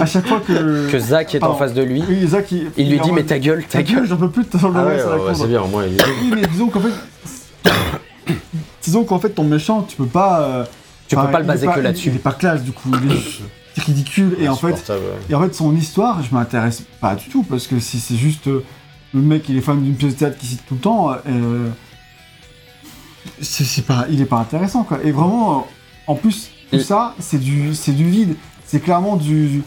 [0.00, 0.90] À chaque fois que.
[0.92, 3.38] Que Zach est en face de lui, Oui, Zach, il, il lui dit mais ta
[3.38, 5.84] gueule, ta gueule, j'en peux plus de ta Ah ouais, ouais, c'est bien, au moins,
[5.86, 5.96] il.
[6.22, 7.70] Oui, mais disons qu'en fait.
[8.82, 10.40] disons qu'en fait, ton méchant, tu peux pas.
[10.42, 10.64] euh,
[11.08, 12.08] Tu enfin, peux pas le baser pas- que là-dessus.
[12.10, 12.90] Il est pas classe, du coup.
[13.04, 14.36] Il est ridicule.
[14.40, 14.90] Et en fait,
[15.30, 18.46] et en fait, son histoire, je m'intéresse pas du tout parce que si c'est juste
[18.48, 18.64] euh,
[19.16, 21.68] le mec, il est fan d'une pièce de théâtre qui cite tout le temps, euh,
[23.40, 24.98] c'est c'est pas, il est pas intéressant quoi.
[25.04, 25.62] Et vraiment, euh,
[26.06, 28.36] en plus, tout ça, c'est du, c'est du vide.
[28.64, 29.62] C'est clairement du,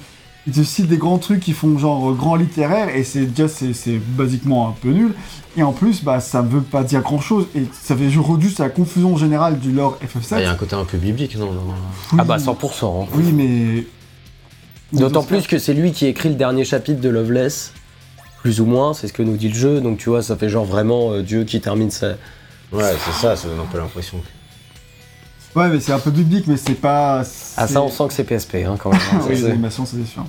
[0.47, 3.47] il te cite des grands trucs qui font genre euh, grand littéraire et c'est déjà
[3.47, 5.13] c'est, c'est basiquement un peu nul.
[5.57, 8.63] Et en plus, bah ça veut pas dire grand chose et ça fait juste à
[8.63, 10.27] la confusion générale du lore FF7.
[10.31, 11.73] Ah, Il y a un côté un peu biblique, non, non, non.
[12.13, 13.03] Oui, Ah bah 100%.
[13.03, 13.07] hein.
[13.15, 13.85] Oui, mais
[14.91, 17.73] D'autant plus que c'est lui qui écrit le dernier chapitre de Loveless,
[18.41, 20.49] plus ou moins, c'est ce que nous dit le jeu, donc tu vois, ça fait
[20.49, 22.09] genre vraiment euh, Dieu qui termine sa...
[22.71, 24.21] Ouais, c'est ça, ça donne un peu l'impression.
[25.55, 27.23] Ouais, mais c'est un peu biblique, mais c'est pas.
[27.57, 28.99] Ah ça on sent que c'est PSP hein, quand même.
[29.13, 30.23] hein, oui, c'est- les animations, c'est sûr.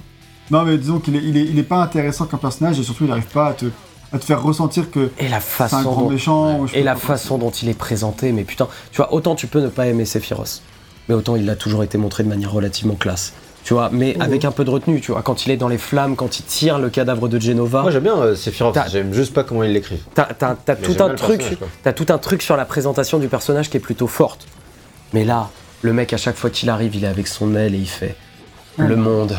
[0.51, 3.05] Non, mais disons qu'il est, il est, il est pas intéressant comme personnage et surtout
[3.05, 3.67] il arrive pas à te,
[4.13, 6.11] à te faire ressentir que Et la c'est un façon grand dont...
[6.11, 6.67] méchant.
[6.73, 7.01] Et la quoi.
[7.03, 10.07] façon dont il est présenté, mais putain, tu vois, autant tu peux ne pas aimer
[10.07, 10.63] Sephiroth,
[11.09, 13.35] mais autant il a toujours été montré de manière relativement classe.
[13.65, 14.23] Tu vois, mais Oh.
[14.23, 16.45] avec un peu de retenue, tu vois, quand il est dans les flammes, quand il
[16.45, 19.73] tire le cadavre de Genova, Moi, j'aime bien euh, Sephiroth, j'aime juste pas comment il
[19.73, 20.01] l'écrit.
[20.15, 20.27] T'as,
[20.77, 21.59] tout un truc,
[21.95, 24.47] tout un truc sur la présentation du personnage qui est plutôt forte.
[25.13, 25.51] Mais là,
[25.83, 28.17] le mec à chaque fois qu'il arrive, il est avec son aile et il fait
[28.79, 29.37] le monde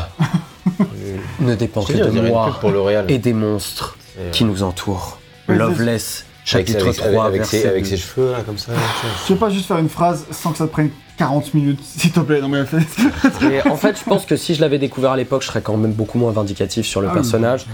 [1.40, 2.70] ne dépend que de moi pour
[3.08, 5.18] et des monstres Et, euh, qui nous entourent.
[5.48, 7.88] Loveless, chapitre avec, 3, avec, ses, avec 2.
[7.90, 8.72] ses cheveux, là, comme ça.
[9.22, 12.10] Je sais pas juste faire une phrase sans que ça te prenne 40 minutes, s'il
[12.12, 12.64] te plaît, non mais.
[13.42, 15.76] Et en fait, je pense que si je l'avais découvert à l'époque, je serais quand
[15.76, 17.14] même beaucoup moins vindicatif sur le Ah oui.
[17.16, 17.66] personnage.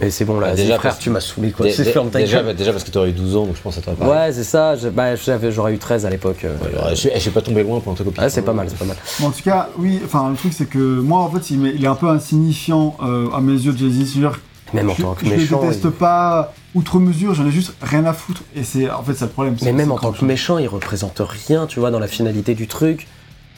[0.00, 1.66] Mais c'est bon là, Ah, déjà frère, parce- tu m'as saoulé quoi.
[1.70, 3.76] C'est ferme ta déjà, bah, déjà parce que t'aurais eu 12 ans, donc je pense
[3.76, 4.26] que ça t'aurait pas.
[4.26, 4.74] Ouais, c'est ça.
[4.74, 6.44] je- bah, j'avais- j'aurais eu 13 à l'époque.
[6.44, 8.66] euh, Ouais, je, suis- je suis pas tombé loin pour un truc c'est pas mal,
[8.68, 8.96] c'est pas mal.
[9.20, 11.86] Bon, en tout cas, oui, enfin, le truc c'est que moi en fait, il, est
[11.86, 14.04] un peu insignifiant euh, à mes yeux de Jay-Z.
[14.14, 14.40] C'est-à-dire,
[14.72, 15.60] Même en je, tant que je le méchant.
[15.62, 18.42] déteste pas outre mesure, j'en ai juste rien à foutre.
[18.56, 19.54] Et c'est en fait, c'est le problème.
[19.60, 22.54] Mais c'est- même en tant que méchant, il représente rien, tu vois, dans la finalité
[22.54, 23.06] du truc.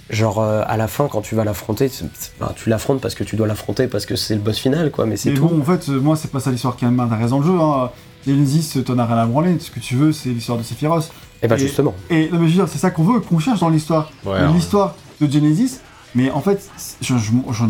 [0.09, 1.91] Genre, euh, à la fin, quand tu vas l'affronter,
[2.39, 5.05] ben, tu l'affrontes parce que tu dois l'affronter, parce que c'est le boss final, quoi,
[5.05, 5.49] mais c'est tout.
[5.49, 7.59] bon, en fait, euh, moi, c'est pas ça l'histoire qui m'intéresse dans le jeu.
[7.61, 7.91] Hein.
[8.25, 9.57] Genesis, t'en as rien à branler.
[9.59, 11.11] Ce que tu veux, c'est l'histoire de Sephiroth.
[11.43, 11.93] Et bah, et- justement.
[12.09, 14.11] Et non, mais je veux dire, c'est ça qu'on veut, qu'on cherche dans l'histoire.
[14.25, 14.53] Ouais, Mais ouais.
[14.53, 15.81] L'histoire de Genesis,
[16.17, 16.69] mais en fait,
[17.03, 17.17] j'en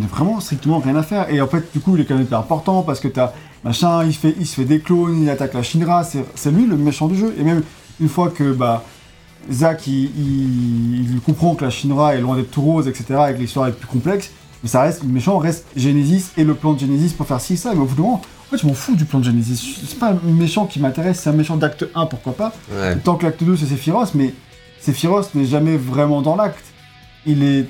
[0.01, 1.28] ai vraiment strictement rien à faire.
[1.28, 3.32] Et en fait, du coup, il est quand même hyper important parce que t'as
[3.64, 6.76] machin, il, fait, il se fait des clones, il attaque la Shinra, c'est lui le
[6.76, 7.34] méchant du jeu.
[7.38, 7.62] Et même
[8.01, 8.82] une fois que bah,
[9.53, 13.34] Zack, il, il- il comprend que la Shinra est loin d'être tout rose, etc., et
[13.34, 14.30] que l'histoire est plus complexe,
[14.62, 17.53] mais ça reste, le méchant reste Genesis et le plan de Genesis pour faire ci
[17.55, 17.72] et ça.
[17.74, 19.80] Mais au bout d'un moment, en fait, je m'en fous du plan de Genesis.
[19.88, 22.53] C'est pas un méchant qui m'intéresse, c'est un méchant d'acte 1, pourquoi pas.
[22.72, 22.97] Ouais.
[22.97, 24.32] Tant que l'acte 2 c'est Sephiroth, mais
[24.80, 26.64] Sephiroth n'est jamais vraiment dans l'acte.
[27.26, 27.66] Il est,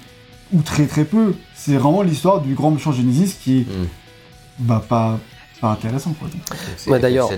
[0.53, 3.87] ou très très peu, c'est vraiment l'histoire du grand méchant Genesis qui est, Mm.
[4.61, 5.19] bah pas,
[5.61, 6.29] pas intéressant quoi.
[6.77, 7.31] C'est Ouais, d'ailleurs-.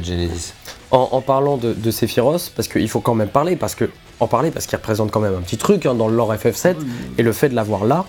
[0.90, 3.90] En, en parlant de, de Sephiroth, parce qu'il faut quand même parler, parce que
[4.20, 6.76] en parler parce qu'il représente quand même un petit truc hein, dans le lore FF7,
[7.18, 8.04] et le fait de l'avoir là,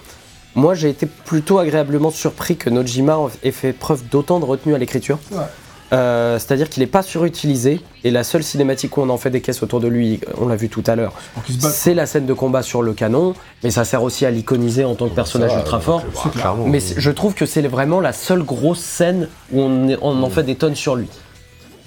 [0.55, 4.77] moi j'ai été plutôt agréablement surpris que Nojima ait fait preuve d'autant de retenue à
[4.77, 5.19] l'écriture.
[5.31, 5.45] Vrai.
[5.91, 9.41] Euh, C'est-à-dire qu'il n'est pas surutilisé et la seule cinématique où on en fait des
[9.41, 11.13] caisses autour de lui, on l'a vu tout à l'heure,
[11.59, 13.33] c'est la scène de combat sur le canon,
[13.63, 16.03] mais ça sert aussi à l'iconiser en tant que personnage ultra donc, fort.
[16.35, 16.55] bah.
[16.65, 20.29] Mais je trouve que c'est vraiment la seule grosse scène où on, est- on en
[20.29, 21.07] fait des tonnes sur lui.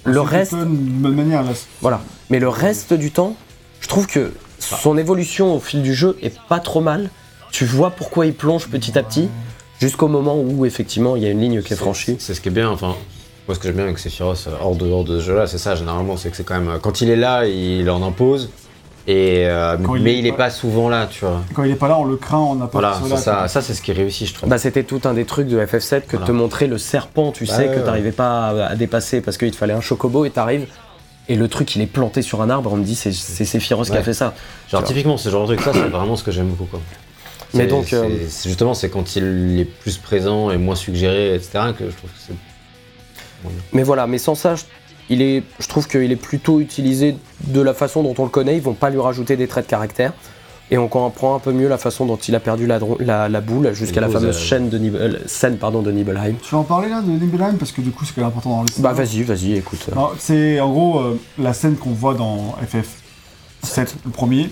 [0.05, 1.51] Le C'est reste, bonne manière, là.
[1.81, 2.01] voilà.
[2.29, 3.35] Mais le reste du temps,
[3.79, 7.09] je trouve que son évolution au fil du jeu est pas trop mal.
[7.51, 9.29] Tu vois pourquoi il plonge petit à petit,
[9.79, 12.17] jusqu'au moment où effectivement il y a une ligne qui est franchie.
[12.19, 12.95] C'est ce qui est bien, enfin.
[13.47, 15.57] Moi, ce que j'aime bien avec Sephiroth, euh, hors de, hors de ce jeu-là, c'est
[15.57, 16.69] ça, généralement, c'est que c'est quand même.
[16.69, 18.49] euh, Quand il est là, il en impose.
[19.05, 21.41] Et, euh, il mais est il est pas- pas souvent là, tu vois.
[21.53, 23.17] Quand il est pas là, on le craint, on n'a pas Voilà, ce c'est là,
[23.17, 24.47] ça, ça c'est ce qui réussit, je trouve.
[24.47, 26.25] Bah, c'était tout un des trucs de FF7 que Voilà.
[26.27, 27.83] te montrer le serpent, tu Bah sais, que ouais.
[27.83, 30.67] t'arrivais pas à, dépasser parce qu'il te fallait un chocobo et t'arrives.
[31.27, 33.97] Et le truc, il est planté sur un arbre, on me dit c'est Sephiroth qui
[33.97, 34.33] a fait ça.
[34.69, 36.79] Genre, tu typiquement, ce genre de truc, ça, c'est vraiment ce que j'aime beaucoup, quoi.
[37.53, 38.07] Mais donc, euh,
[38.45, 42.17] justement, c'est quand il est plus présent et moins suggéré, etc., que je trouve que
[42.25, 42.33] c'est.
[43.73, 44.63] Mais voilà, mais sans ça, je,
[45.09, 47.15] il est, je trouve qu'il est plutôt utilisé
[47.45, 48.55] de la façon dont on le connaît.
[48.55, 50.13] Ils vont pas lui rajouter des traits de caractère.
[50.71, 53.27] Et on comprend un peu mieux la façon dont il a perdu la, dro- la,
[53.29, 56.35] la boule jusqu'à la fameuse euh, chaîne de Nibel- scène pardon, de Nibelheim.
[56.41, 57.57] Tu vas en parler là de Nibelheim?
[57.59, 58.93] Parce que du coup c'est quand même important dans l'histoire.
[58.93, 59.85] Bah vas-y, vas-y, écoute.
[60.17, 64.49] C'est en gros euh, la scène qu'on voit dans FF7, le premier,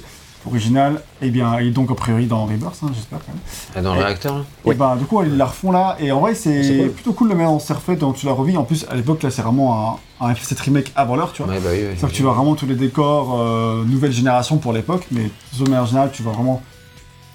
[0.47, 3.41] original, et bien, et donc a priori dans Rebirth, hein, j'espère quand même.
[3.75, 4.73] Ah, dans le Et- réacteur, là Oui.
[4.73, 6.91] Et ben du coup ils la refont là, et en vrai C'est cool.
[6.91, 8.57] plutôt cool de manière dont c'est refait, donc tu la revis.
[8.57, 11.53] En plus à l'époque là c'est vraiment un, un FF7 remake avant l'heure, tu vois.
[11.53, 11.85] Ouais, bah oui, oui.
[11.89, 15.29] C'est-à-dire que tu vois vraiment tous les décors, euh, nouvelle génération pour l'époque, mais
[15.59, 16.61] de manière générale, tu vois vraiment.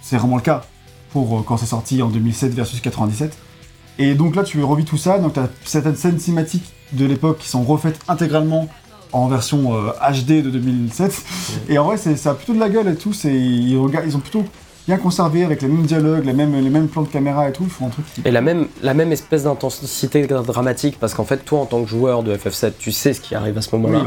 [0.03, 0.63] C'est vraiment le cas
[1.13, 3.37] pour euh, quand c'est sorti en 2007 versus 97.
[3.99, 7.39] Et donc là, tu revis tout ça, donc tu as certaines scènes cinématiques de l'époque
[7.39, 8.69] qui sont refaites intégralement
[9.17, 11.23] en version euh, HD de 2007.
[11.69, 13.13] Et en vrai, c'est- ça a plutôt de la gueule et tout.
[13.13, 14.45] c'est- Ils, regardent- ils ont plutôt
[14.87, 17.65] bien conservé avec les mêmes dialogues, les mêmes, les mêmes plans de caméra et tout.
[17.65, 18.23] Ils font un truc qui.
[18.25, 21.89] Et la même, la même espèce d'intensité dramatique, parce qu'en fait, toi, en tant que
[21.89, 23.99] joueur de FF7, tu sais ce qui arrive à ce moment-là.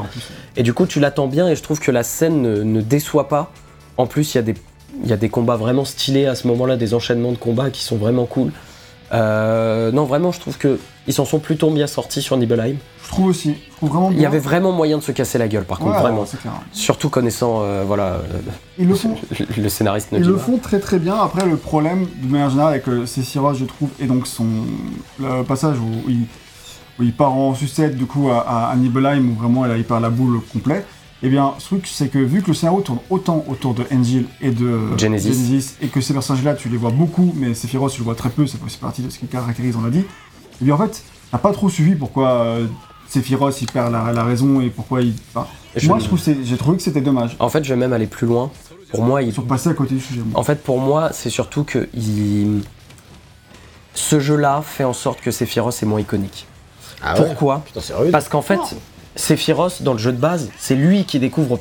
[0.55, 3.27] Et du coup, tu l'attends bien, et je trouve que la scène ne, ne déçoit
[3.27, 3.51] pas.
[3.97, 4.55] En plus, il y, a des-
[5.03, 7.83] il y a des combats vraiment stylés à ce moment-là, des enchaînements de combats qui
[7.83, 8.51] sont vraiment cool.
[9.11, 12.75] Euh, non, vraiment, je trouve que ils s'en sont plutôt bien sortis sur Nibelheim.
[13.09, 13.55] Je trouve aussi.
[13.71, 15.95] Je trouve vraiment Il y avait vraiment moyen de se casser la gueule, par contre,
[15.95, 16.25] Ouais, vraiment.
[16.25, 16.53] clair.
[16.71, 18.21] Surtout connaissant, euh, voilà, euh,
[18.77, 19.15] Ils le font.
[19.57, 21.15] le, scénariste Ils le font très très bien.
[21.15, 24.45] Après, le problème, de manière générale, avec euh, je trouve, et donc son
[25.19, 26.27] le passage où il,
[26.99, 30.11] où il part en sucette du coup à, Nibelheim, où vraiment là, il part la
[30.11, 30.85] boule complet.
[31.23, 34.25] Eh bien, ce truc, c'est que vu que le scénario tourne autant autour de Angel
[34.39, 35.77] et de Genesis.
[35.81, 38.45] et que ces personnages-là, tu les vois beaucoup, mais Sephiroth, tu le vois très peu,
[38.45, 40.05] ça fait aussi partie de ce qui caractérise, on l'a dit.
[40.61, 42.67] Eh bien, en fait, t'as pas trop suivi pourquoi euh,
[43.09, 45.13] Sephiroth, il perd la, la raison et pourquoi il...
[45.33, 47.35] enfin, Et je- moi, je trouve j'ai trouvé que c'était dommage.
[47.39, 48.51] En fait, je vais même aller plus loin.
[48.91, 50.21] Pour moi, il, Ils sont passés à côté du sujet.
[50.25, 50.39] moi.
[50.39, 52.61] En fait, pour moi, c'est surtout que il-
[53.93, 56.45] ce jeu-là fait en sorte que Sephiroth est moins iconique.
[57.01, 57.63] Ah ouais Pourquoi?
[57.65, 57.81] Putain.
[58.11, 58.59] Parce qu'en fait,
[59.15, 61.59] Sephiroth, dans le jeu de base, c'est lui qui découvre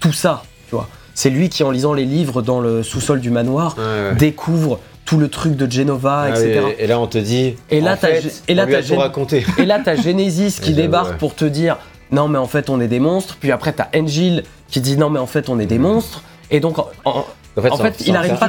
[0.00, 0.88] tout ça, tu vois.
[1.14, 4.14] C'est lui qui, en lisant les livres dans le sous-sol du manoir, Ouais, ouais.
[4.14, 4.78] découvre
[5.08, 6.60] tout le truc de Genova, Ah etc.
[6.66, 7.56] oui, et là, on te dit.
[7.70, 8.10] Et là, t'as-
[8.46, 9.46] et là, on lui a t'as tout Gen- raconté.
[9.58, 11.16] Et là, t'as Genesis qui débarque ouais.
[11.18, 11.78] pour te dire
[12.12, 13.38] non, mais en fait, on est des monstres.
[13.40, 16.22] Puis après, t'as Angel qui dit non, mais en fait, on est des monstres.
[16.50, 17.24] Et donc, en, en-
[17.56, 18.38] En fait, En il c'est un arrive faire.
[18.40, 18.48] pas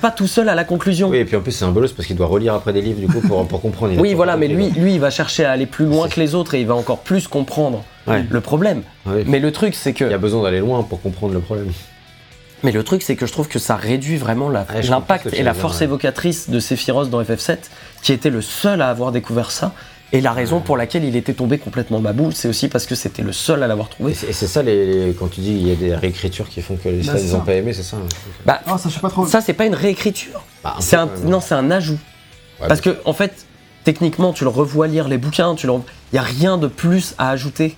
[0.00, 1.08] pas tout seul à la conclusion.
[1.10, 3.00] Oui, et puis en plus, c'est un bolos parce qu'il doit relire après des livres
[3.00, 3.92] du coup pour, pour comprendre.
[3.98, 6.54] Oui, voilà, mais lui, lui, il va chercher à aller plus loin que les autres
[6.54, 8.24] et il va encore plus comprendre Ouais.
[8.30, 8.80] le problème.
[9.04, 9.24] Ouais.
[9.26, 11.68] Mais le truc, c'est Il y a que, besoin d'aller loin pour comprendre le problème.
[12.62, 15.52] Mais le truc, c'est que je trouve que ça réduit vraiment Ouais, l'impact et la
[15.52, 15.84] dire, force ouais.
[15.84, 17.58] évocatrice de Sephiroth dans FF7,
[18.02, 19.72] qui était le seul à avoir découvert ça.
[20.12, 23.22] Et la raison pour laquelle il était tombé complètement baboule, c'est aussi parce que c'était
[23.22, 24.14] le seul à l'avoir trouvé.
[24.14, 26.62] c'est et c'est ça, les, les- quand tu dis qu'il y a des réécritures qui
[26.62, 27.44] font que les Bah, stades c'est ils ont ça.
[27.44, 27.96] pas aimé, c'est ça.
[27.96, 28.06] hein.
[28.46, 29.26] Bah, Ah, ça, pas trop.
[29.26, 30.44] ça, c'est pas une réécriture.
[30.62, 31.98] Bah, un non, c'est un ajout.
[32.60, 33.46] Ouais, Parce que, en fait,
[33.82, 35.72] techniquement, tu le revois lire les bouquins, tu le,
[36.12, 37.76] il y a rien de plus à ajouter.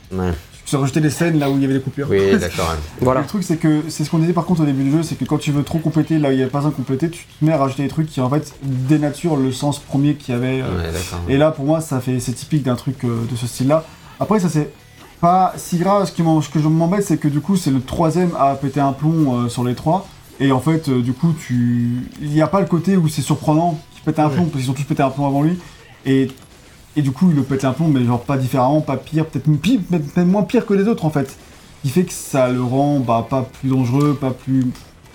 [0.68, 2.08] Tu as rejeté les scènes là où il y avait des coupures.
[2.10, 2.74] Oui, d'accord.
[3.00, 3.20] Voilà.
[3.22, 5.14] Le truc, c'est que c'est ce qu'on disait par contre au début du jeu, c'est
[5.16, 7.24] que quand tu veux trop compléter là où il n'y avait pas un complété, tu
[7.24, 10.36] te mets à rajouter des trucs qui en fait dénaturent le sens premier qu'il y
[10.36, 10.60] avait.
[10.60, 11.20] euh, Ouais, d'accord.
[11.28, 13.84] Et là, pour moi, ça fait, c'est typique d'un truc euh, de ce style-là.
[14.20, 14.70] Après, ça c'est
[15.20, 16.06] pas si grave.
[16.06, 18.54] Ce, qui m'en- ce que je m'embête, c'est que du coup, c'est le troisième à
[18.54, 20.06] péter un plomb euh, sur les trois.
[20.40, 23.22] Et en fait, euh, du coup, tu, il n'y a pas le côté où c'est
[23.22, 25.58] surprenant qu'il pète un plomb parce qu'ils ont tous pété un plomb avant lui.
[26.06, 26.28] Et
[26.97, 29.51] et du coup, il le pète un plomb, mais genre pas différemment, pas pire, peut-être
[29.61, 29.80] pire,
[30.16, 31.36] même moins pire que les autres en fait.
[31.84, 34.66] Il fait que ça le rend bah, pas plus dangereux, pas plus.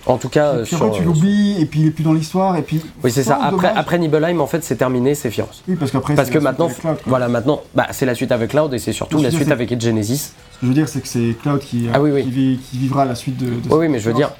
[0.05, 2.11] En tout cas, euh, puis sur, tu euh, l'oublies, et puis il est plus dans
[2.13, 2.81] l'histoire, et puis.
[3.03, 3.37] Oui, c'est ça.
[3.39, 3.73] Oh, Après, dommage.
[3.77, 5.63] après Nibelheim, en fait, c'est terminé, c'est Sephiroth.
[5.67, 6.15] Oui, parce qu'après.
[6.15, 8.49] Parce c'est que la suite maintenant, avec Cloud, voilà, maintenant, bah, c'est la suite avec
[8.51, 10.33] Cloud et c'est surtout la suite avec Genesis.
[10.51, 12.23] Ce que je veux dire, c'est que c'est Cloud qui, Ah oui, oui.
[12.23, 13.45] qui, vit- qui vivra la suite de.
[13.45, 14.31] de Oui, oui, mais je veux dire,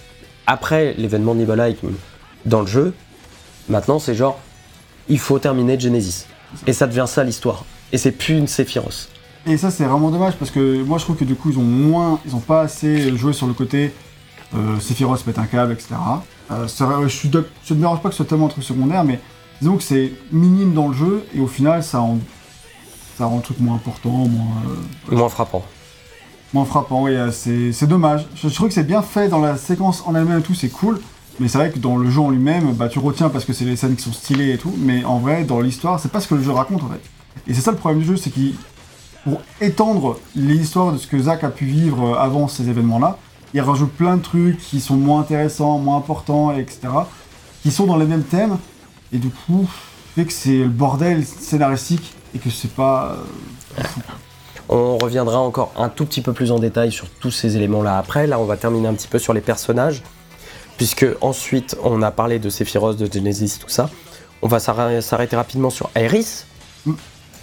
[0.47, 1.75] après l'événement Nibelheim
[2.45, 2.93] dans le jeu,
[3.69, 4.37] maintenant c'est genre,
[5.07, 6.25] il faut terminer Genesis.
[6.67, 7.65] Et ça devient ça l'histoire.
[7.91, 9.09] et c'est plus une Sephiroth.
[9.45, 11.63] Et ça, c'est vraiment dommage parce que moi, je trouve que du coup, ils ont
[11.63, 13.93] moins, ils ont pas assez joué sur le côté
[14.55, 15.95] euh, Sephiroth pète un câble, etc.
[16.51, 19.19] Euh, ça- je ne me dérange pas que ce soit tellement un truc secondaire, mais
[19.59, 22.19] disons que c'est minime dans le jeu et au final, ça rend,
[23.17, 24.45] ça rend le truc moins important, moins,
[25.11, 25.63] euh, Moins frappant.
[26.53, 27.03] moins frappant.
[27.03, 28.25] Oui, c'est c'est dommage.
[28.35, 30.69] Je, je trouve que c'est bien fait dans la séquence en elle-même et tout, c'est
[30.69, 31.01] cool.
[31.39, 33.65] Mais c'est vrai que dans le jeu en lui-même, bah, tu retiens parce que c'est
[33.65, 34.73] les scènes qui sont stylées et tout.
[34.77, 37.01] Mais en vrai, dans l'histoire, c'est pas ce que le jeu raconte en fait.
[37.47, 38.53] Et c'est ça le problème du jeu, c'est qu'il
[39.23, 43.17] pour étendre l'histoire de ce que Zach a pu vivre euh, avant ces événements-là,
[43.53, 46.89] il rajoute plein de trucs qui sont moins intéressants, moins importants, etc.
[47.61, 48.57] Qui sont dans les mêmes thèmes.
[49.13, 49.67] Et du coup,
[50.15, 53.15] fait que c'est le bordel scénaristique et que c'est pas.
[53.79, 53.83] euh,
[54.69, 58.27] On reviendra encore un tout petit peu plus en détail sur tous ces éléments-là après.
[58.27, 60.03] Là, on va terminer un petit peu sur les personnages,
[60.77, 63.89] puisque ensuite, on a parlé de Sephiroth, de Genesis, tout ça.
[64.41, 66.45] On va s'arrêter rapidement sur Aeris,
[66.85, 66.93] Mm.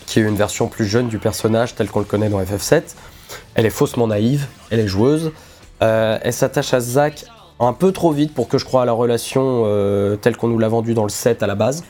[0.07, 2.83] qui est une version plus jeune du personnage tel qu'on le connaît dans FF7.
[3.55, 5.33] Elle est faussement naïve, elle est joueuse.
[5.83, 7.25] Euh, elle s'attache à Zack
[7.59, 10.59] un peu trop vite pour que je croie à la relation euh, telle qu'on nous
[10.59, 11.85] l'a vendue dans le 7 à la base.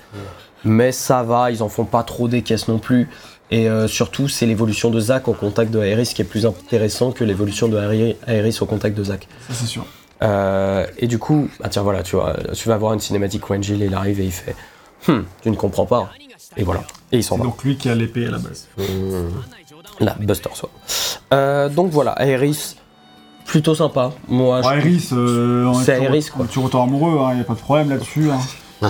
[0.65, 3.09] Mais ça va, ils en font pas trop des caisses non plus.
[3.51, 7.11] Et euh, surtout, c'est l'évolution de Zack au contact de Aeris qui est plus intéressant
[7.11, 7.79] que l'évolution de
[8.29, 9.27] Aeris au contact de Zack.
[9.51, 9.85] C'est sûr.
[10.23, 13.55] Euh, et du coup, ah tiens voilà, tu vois, tu vas voir une cinématique où
[13.55, 14.55] Angel il arrive et il fait
[15.09, 16.11] Hum, tu ne comprends pas.
[16.57, 16.83] Et voilà.
[17.13, 17.45] Et il s'en va.
[17.45, 18.69] donc lui qui a l'épée à la base.
[20.01, 20.71] Là, Buster soit.
[21.33, 22.77] Euh, donc voilà, Aeris,
[23.45, 24.13] plutôt sympa.
[24.29, 26.47] Moi, je- Bon, Iris, euh, C'est Iris, quoi.
[26.51, 28.31] Tu retournes amoureux, il n'y a pas de problème là-dessus.
[28.31, 28.39] hein.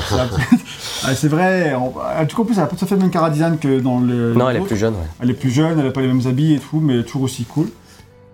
[1.03, 2.95] Ah, c'est vrai, on- ah, du coup en plus elle a pas tout à fait
[2.95, 4.35] le même cara design que dans le.
[4.35, 5.07] Non, elle est plus jeune, ouais.
[5.20, 7.45] Elle est plus jeune, elle a pas les mêmes habits et tout, mais toujours aussi
[7.45, 7.68] cool.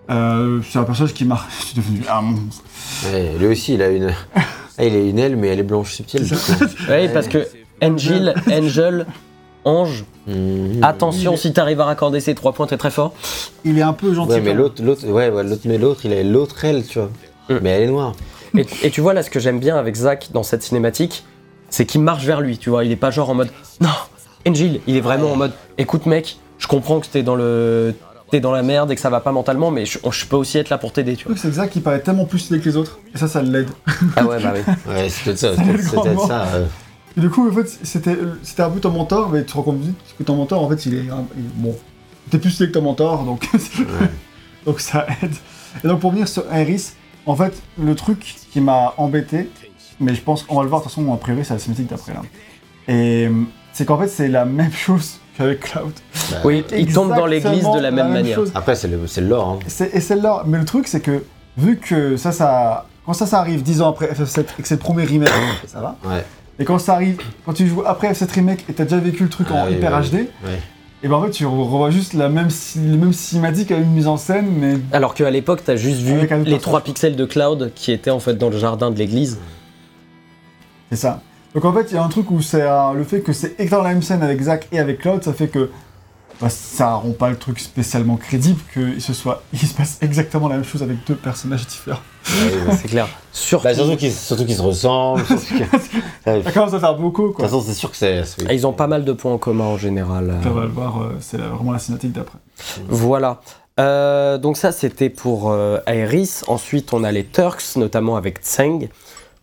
[0.09, 1.39] Euh, c'est un personnage qui m'a.
[1.59, 2.63] Je suis devenu un monstre.
[3.11, 4.13] Ouais, lui aussi, il a une.
[4.79, 6.23] Ah, il a une aile, mais elle est blanche subtile.
[6.23, 6.51] du coup.
[6.89, 7.47] Oui, parce que
[7.81, 9.05] Angel, Angel,
[9.65, 10.83] Ange, Mhm.
[10.83, 13.13] attention, si t'arrives à raccorder ces trois points, t'es très fort.
[13.63, 14.33] Il est un peu gentil.
[14.33, 17.09] Ouais, mais l'autre, l'autre, ouais, ouais, l'autre, mais l'autre, il a l'autre aile, tu vois.
[17.49, 17.59] Mm.
[17.61, 18.13] Mais elle est noire.
[18.57, 21.23] Et, et tu vois là ce que j'aime bien avec Zack dans cette cinématique,
[21.69, 23.49] c'est qu'il marche vers lui, tu vois, il est pas genre en mode
[23.81, 23.89] non,
[24.47, 27.93] Angel, il est vraiment en mode écoute mec, je comprends que t'es dans le
[28.31, 30.57] t'es dans la merde et que ça va pas mentalement, mais je, je peux aussi
[30.57, 31.37] être là pour t'aider, tu vois.
[31.37, 33.69] c'est Zach il paraît tellement plus stylé que les autres, et ça ça l'aide.
[34.15, 34.73] Ah ouais bah oui.
[34.87, 35.63] Ouais, c'est peut-être ça, c'est
[36.01, 36.43] peut-être ça.
[36.55, 36.65] euh.
[37.17, 39.63] Et du coup en fait c'était c'était un peu ton mentor, mais tu te rends
[39.63, 41.03] compte vite que ton mentor en fait il est.
[41.03, 41.75] il- bon.
[42.29, 43.47] T'es plus stylé que ton mentor, donc.
[44.65, 45.33] donc ça aide.
[45.83, 49.49] Et donc pour venir sur Iris, en fait le truc qui m'a embêté,
[49.99, 51.89] mais je pense qu'on va le voir de toute façon a priori c'est la cinématique
[51.89, 52.21] d'après là.
[52.87, 55.91] Et euh, c'est qu'en fait c'est la même chose qu'avec Cloud.
[56.31, 58.35] Bah, Oui, il tombe dans l'église de la même manière.
[58.35, 58.51] chose.
[58.55, 59.49] Après, c'est le, c'est le lore.
[59.49, 59.59] Hein.
[59.67, 61.23] C'est- Et celle-là, mais le truc c'est que
[61.57, 64.75] vu que ça, ça, quand ça, ça arrive 10 ans après FF7 et que c'est
[64.75, 65.29] le premier remake,
[65.67, 65.95] ça va.
[66.05, 66.23] Ouais.
[66.59, 69.29] Et quand ça arrive, quand tu joues après F7 remake et t'as déjà vécu le
[69.29, 70.27] truc Ah en oui, hyper oui, HD,
[71.03, 73.83] et ben en fait tu re- revois juste la même, ci- les mêmes cinématiques avec
[73.85, 76.61] une mise en scène, mais Alors qu'à l'époque, t'as juste vu Avec les personnage.
[76.61, 79.37] 3 pixels de Cloud qui étaient en fait dans le jardin de l'église.
[80.89, 81.21] c'est ça.
[81.57, 83.55] Donc en fait il y a un truc où c'est euh, le fait que c'est
[83.59, 85.71] exactement la même scène avec Zack et avec Cloud, ça fait que
[86.39, 90.49] bah, ça rend pas le truc spécialement crédible que ce soit, il se passe exactement
[90.49, 91.97] la même chose avec deux personnages différents.
[92.27, 92.75] Ouais.
[92.79, 93.07] C'est clair.
[93.31, 93.95] Surtout, Bah, surtout
[94.45, 95.23] qu'ils se ressemblent.
[95.25, 97.45] que- De Ça commence à faire beaucoup toute quoi.
[97.45, 98.21] façon, c'est sûr que c'est.
[98.47, 100.27] Ah, ils ont pas mal de points en commun en général.
[100.27, 102.37] Donc, on va le voir, euh, c'est vraiment la cinématique d'après.
[102.87, 103.41] Voilà.
[103.79, 106.41] Euh, donc ça, c'était pour euh, Aeris.
[106.47, 108.89] Ensuite, on a les Turks, notamment avec Tseng,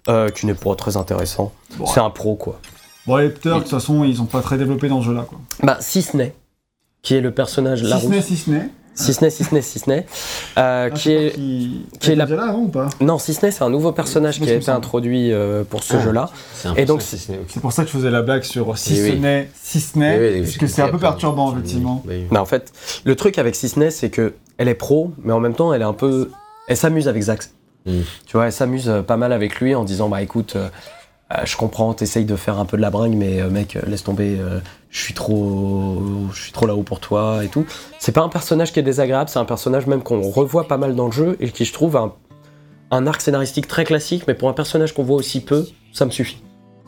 [0.08, 1.52] euh, qui n'est pas très intéressant.
[1.78, 2.60] Bon, C'est un pro, quoi.
[3.06, 5.38] Bon, les Turks, de toute façon, ils sont pas très développés dans ce jeu-là, quoi.
[5.62, 6.34] Bah, si ce n'est,
[7.02, 8.10] qui est le personnage Si ce Larousse.
[8.10, 8.68] n'est, si ce n'est.
[8.96, 10.06] Si ce n'est, si ce n'est, si ce n'est.
[10.56, 11.34] euh, Ah, je qui est...
[11.34, 11.86] qui...
[11.98, 13.90] qui est la- déjà là avant ou pas Non, si ce n'est, c'est un nouveau
[13.90, 16.00] personnage qui a été introduit euh, pour ce Ah.
[16.00, 16.30] jeu-là.
[16.54, 17.18] c'est un Et donc, si.
[17.18, 19.18] C'est pour ça que je faisais la blague sur si Oui, ce oui.
[19.18, 22.04] n'est, si ce n'est, Oui, oui, parce que c'est un peu perturbant, effectivement.
[22.30, 22.72] Mais en fait,
[23.04, 25.74] le truc avec si ce n'est, c'est que elle est pro, mais en même temps,
[25.74, 26.30] elle est un peu.
[26.68, 27.50] Elle s'amuse avec Zax.
[27.86, 28.00] Mm.
[28.26, 30.68] Tu vois, elle s'amuse euh, pas mal avec lui en disant Bah écoute, euh,
[31.32, 34.04] euh, je comprends, t'essayes de faire un peu de la bringue, mais euh, mec, laisse
[34.04, 34.60] tomber, euh,
[34.90, 36.00] je suis trop.
[36.32, 37.66] Je suis trop là-haut pour toi et tout.
[37.98, 40.94] C'est pas un personnage qui est désagréable, c'est un personnage même qu'on revoit pas mal
[40.94, 42.12] dans le jeu et qui, je trouve, a un,
[42.90, 46.10] un arc scénaristique très classique, mais pour un personnage qu'on voit aussi peu, ça me
[46.10, 46.42] suffit.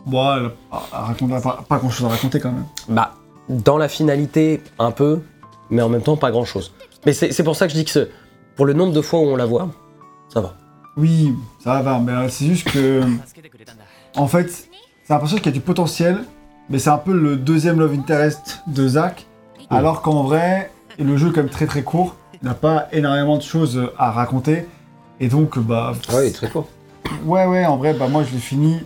[0.06, 0.52] Bon, elle a-
[0.92, 2.64] elle raconte elle a pas, pas grand chose à raconter quand même.
[2.88, 3.14] Bah,
[3.48, 5.20] dans la finalité, un peu,
[5.68, 6.72] mais en même temps, pas grand chose.
[7.04, 8.08] Mais c'est c'est pour ça que je dis que ce-
[8.54, 9.68] pour le nombre de fois où on la voit,
[10.32, 10.54] ça va.
[10.96, 13.02] Oui, ça va, mais c'est juste que.
[14.16, 14.68] En fait,
[15.04, 16.24] c'est un personnage qui a du potentiel,
[16.70, 19.26] mais c'est un peu le deuxième love interest de Zack,
[19.70, 23.36] alors qu'en vrai, le jeu est quand même très très court, il n'a pas énormément
[23.36, 24.66] de choses à raconter,
[25.20, 25.92] et donc, bah.
[26.08, 26.68] Ah oui, très court.
[27.24, 28.80] Ouais, ouais, en vrai, bah moi je l'ai fini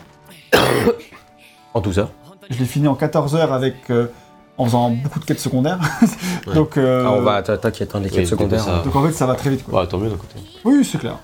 [1.75, 2.11] En 12 heures.
[2.51, 4.09] Je l'ai fini en 14 heures avec euh,
[4.59, 5.79] en faisant beaucoup de quêtes secondaires.
[6.55, 8.65] donc, euh, Ah, on va, t'inquiète, hein, les quêtes oui, secondaires.
[8.65, 8.83] ça.
[8.85, 9.65] donc en fait, ça va très vite.
[9.65, 9.81] Quoi.
[9.81, 10.35] Ouais, tant mieux d'un côté.
[10.65, 11.17] Oui, c'est clair.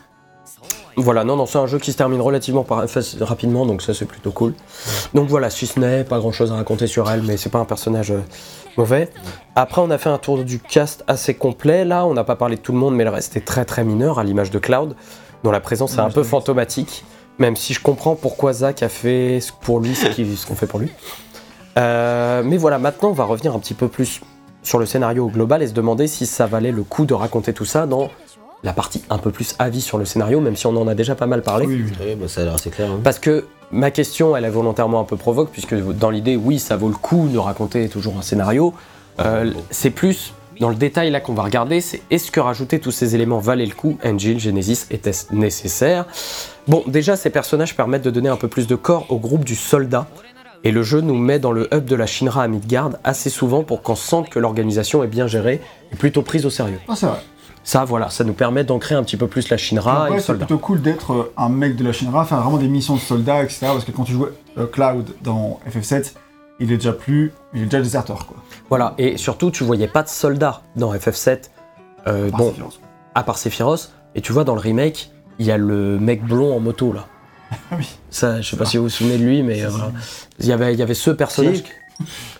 [0.98, 2.84] Voilà, non, non, c'est un jeu qui se termine relativement par-
[3.20, 4.54] rapidement, donc ça c'est plutôt cool.
[5.12, 7.58] Donc voilà, si ce n'est pas grand chose à raconter sur elle, mais c'est pas
[7.58, 8.22] un personnage euh,
[8.78, 9.10] mauvais.
[9.56, 11.84] Après, on a fait un tour du cast assez complet.
[11.84, 13.84] Là, on n'a pas parlé de tout le monde, mais le reste est très très
[13.84, 14.96] mineur, à l'image de Cloud,
[15.44, 17.04] dont la présence est un peu fantomatique,
[17.38, 20.78] même si je comprends pourquoi Zach a fait ce- pour lui ce qu'on fait pour
[20.78, 20.90] lui.
[21.78, 24.20] Euh, mais voilà, maintenant, on va revenir un petit peu plus
[24.62, 27.66] sur le scénario global et se demander si ça valait le coup de raconter tout
[27.66, 28.08] ça dans
[28.62, 31.14] la partie un peu plus avis sur le scénario, même si on en a déjà
[31.14, 31.66] pas mal parlé.
[31.66, 31.92] Oui, oui.
[32.00, 32.90] Oui, bah, ça a l'air assez clair.
[32.90, 33.00] hein.
[33.04, 36.76] Parce que ma question, elle est volontairement un peu provoque, puisque dans l'idée, oui, ça
[36.76, 38.74] vaut le coup de raconter toujours un scénario.
[39.20, 42.90] Euh, c'est plus dans le détail là qu'on va regarder, c'est est-ce que rajouter tous
[42.90, 46.06] ces éléments valait le coup Angel, Genesis était-ce nécessaire?
[46.66, 49.54] Bon, déjà, ces personnages permettent de donner un peu plus de corps au groupe du
[49.54, 50.06] soldat.
[50.64, 53.62] Et le jeu nous met dans le hub de la Shinra à Midgard assez souvent
[53.62, 55.60] pour qu'on sente que l'organisation est bien gérée
[55.92, 56.80] et plutôt prise au sérieux.
[56.88, 57.20] Ah, c'est vrai.
[57.66, 60.56] Ça, voilà, ça nous permet d'ancrer un petit peu plus la Shinra le c'est plutôt
[60.58, 63.58] cool d'être euh, un mec de la Shinra, faire vraiment des missions de soldats, etc.
[63.72, 66.12] Parce que quand tu jouais euh, Cloud dans FF7,
[66.60, 67.32] il est déjà plus.
[67.54, 68.36] Il est déjà déserteur, quoi.
[68.68, 71.50] Voilà, et surtout, tu voyais pas de soldats dans FF7.
[72.06, 72.80] Euh, Par bon, Sephiroth.
[73.16, 75.10] à part Sephiroth, et tu vois dans le remake,
[75.40, 77.06] il y a le mec blond en moto là.
[77.50, 77.88] Ah oui.
[78.10, 79.70] Ça, je sais pas si vous vous souvenez de lui, mais euh,
[80.38, 81.64] il y avait, il y avait ce personnage.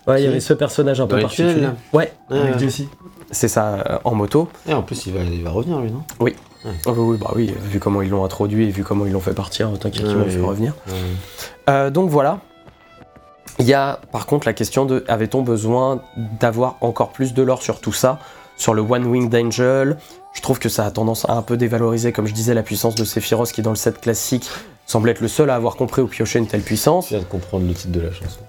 [0.06, 1.62] Ouais, il y avait ce personnage un peu Dans particulier.
[1.62, 1.74] là.
[1.92, 2.58] Ouais, Avec Ouais.
[2.60, 2.82] Jesse.
[3.30, 4.48] C'est ça, euh, en moto.
[4.68, 6.02] Et en plus, il va, il va revenir, lui, non?
[6.18, 6.34] Oh, oui,
[6.86, 9.70] oui, bah oui, vu comment ils l'ont introduit et vu comment ils l'ont fait partir,
[9.78, 10.46] t'inquiète, ils Ouais, vont le faire oui.
[10.48, 10.72] revenir.
[10.88, 10.94] Ouais.
[11.70, 12.40] Euh, donc voilà.
[13.58, 16.02] Il y a par contre la question de avait-on besoin
[16.40, 18.18] d'avoir encore plus de lore sur tout ça
[18.58, 19.96] Sur le One Winged Angel,
[20.34, 22.94] je trouve que ça a tendance à un peu dévaloriser, comme je disais, la puissance
[22.96, 24.50] de Sephiroth qui, dans le set classique,
[24.86, 27.06] semble être le seul à avoir compris ou pioché une telle puissance.
[27.06, 28.40] Je viens de comprendre le titre de la chanson.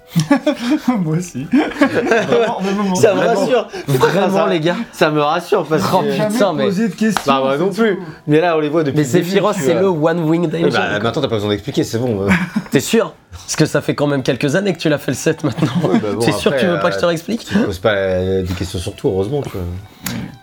[1.02, 1.46] Moi aussi.
[1.50, 6.12] Vraiment, vraiment, Ça me rassure Vraiment, Ça- les gars Ça me rassure parce Oh, que...
[6.12, 7.22] Jamais Putain, mais- posé de questions.
[7.32, 7.96] Bah, moi non plus.
[7.96, 8.02] tout.
[8.28, 10.72] Mais là, on les voit depuis Mais Sephiroth, c'est le One Winged Oui, Angel.
[10.72, 12.22] bah, maintenant, t'as pas besoin d'expliquer, c'est bon.
[12.22, 12.30] euh.
[12.70, 13.12] T'es sûr
[13.44, 15.72] Parce que ça fait quand même quelques années que tu l'as fait le set maintenant.
[15.84, 17.58] Ouais, bah bon, T'es sûr que tu veux pas que je te euh, réexplique Tu
[17.58, 19.42] poses pas euh, des questions sur tout, heureusement.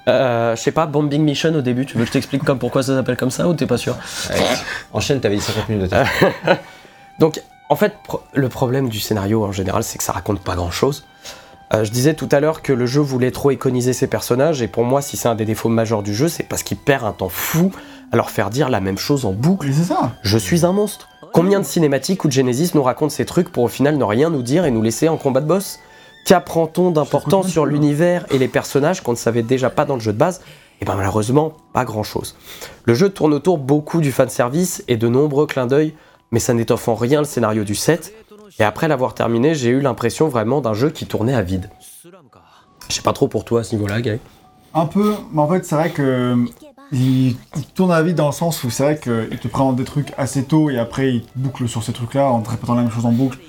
[0.07, 2.83] Euh, Je sais pas, Bombing Mission au début, tu veux que je t'explique comme pourquoi
[2.83, 3.95] ça s'appelle comme ça ou t'es pas sûr
[4.29, 4.41] Allez,
[4.93, 6.03] enchaîne, t'avais dit 50 minutes de temps.
[7.19, 10.55] Donc, en fait, pro- le problème du scénario en général, c'est que ça raconte pas
[10.55, 11.05] grand chose.
[11.73, 14.83] je disais tout à l'heure que le jeu voulait trop iconiser ses personnages, et pour
[14.83, 17.29] moi, si c'est un des défauts majeurs du jeu, c'est parce qu'il perd un temps
[17.29, 17.71] fou
[18.11, 19.67] à leur faire dire la même chose en boucle.
[19.73, 20.11] C'est ça.
[20.21, 21.09] Je suis un monstre.
[21.35, 24.29] Combien de cinématiques ou de Genesis nous racontent ces trucs pour au final ne rien
[24.29, 25.79] nous dire et nous laisser en combat de boss
[26.25, 30.13] Qu'apprend-on d'important sur l'univers et les personnages qu'on ne savait déjà pas dans le jeu
[30.13, 30.39] de base?
[30.79, 32.37] Et ben malheureusement, pas grand chose.
[32.85, 35.93] Le jeu tourne autour beaucoup du fanservice et de nombreux clins d'œil,
[36.31, 38.13] mais ça n'étoffe en rien le scénario du set.
[38.57, 41.69] Et après l'avoir terminé, j'ai eu l'impression vraiment d'un jeu qui tournait à vide.
[42.87, 44.21] Je sais pas trop pour toi à ce niveau-là, Gay.
[44.73, 46.37] Un peu, mais en fait, c'est vrai que.
[46.91, 49.83] Il, il tourne à vide dans le sens où c'est vrai qu'il te présente des
[49.83, 52.91] trucs assez tôt et après il boucle sur ces trucs-là en te répétant la même
[52.91, 53.39] chose en boucle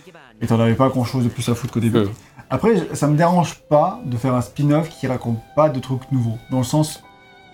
[0.41, 2.07] et t'en avais pas grand chose de plus à foutre qu'au début.
[2.49, 6.39] Après, ça me dérange pas de faire un spin-off qui raconte pas de trucs nouveaux.
[6.51, 7.03] Dans le sens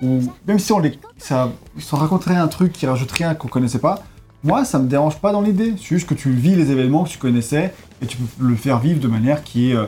[0.02, 3.78] où, même si on les, ça, ça raconterait un truc qui rajoute rien qu'on connaissait
[3.78, 4.02] pas,
[4.44, 5.74] moi ça me dérange pas dans l'idée.
[5.78, 7.72] C'est juste que tu vis les événements que tu connaissais
[8.02, 9.86] et tu peux le faire vivre de manière qui est euh,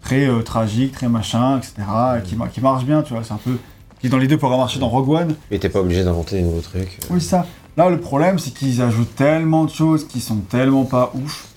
[0.00, 1.74] très euh, tragique, très machin, etc.
[2.18, 3.24] et qui, qui marche bien, tu vois.
[3.24, 3.58] C'est un peu.
[4.06, 5.34] Qui dans l'idée pourrait marcher dans Rogue One.
[5.50, 6.98] Mais t'es pas obligé d'inventer des nouveaux trucs.
[7.10, 7.44] Oui, ça.
[7.76, 11.48] Là, le problème, c'est qu'ils ajoutent tellement de choses qui sont tellement pas ouf.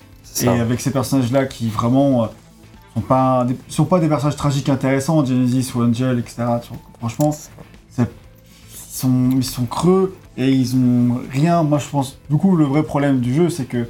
[0.42, 2.26] Et avec ces personnages-là qui vraiment euh,
[2.94, 6.42] sont pas des, sont pas des personnages tragiques intéressants, Genesis ou Angel, etc.
[6.98, 7.34] Franchement,
[7.98, 8.06] ils
[8.90, 11.62] sont, ils sont creux et ils ont rien.
[11.62, 13.86] Moi, je pense, du coup, le vrai problème du jeu, c'est que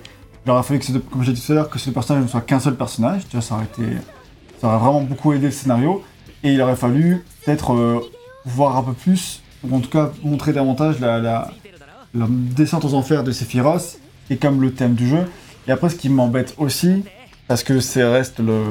[0.47, 2.23] il aurait fallu que, deux- comme j'ai dit tout à l'heure, que ces deux personnages
[2.25, 3.27] ne soient qu'un seul personnage.
[3.27, 3.83] Déjà, ça aurait été,
[4.61, 6.03] ça aurait vraiment beaucoup aidé le scénario.
[6.43, 8.01] Et il aurait fallu peut-être euh,
[8.45, 11.51] voir un peu plus, ou en tout cas montrer davantage la, la,
[12.15, 13.99] la descente aux enfers de Sephiroth,
[14.31, 15.29] est comme le thème du jeu.
[15.69, 17.05] Et après, ce qui m'embête aussi,
[17.49, 18.63] parce que c'est reste le,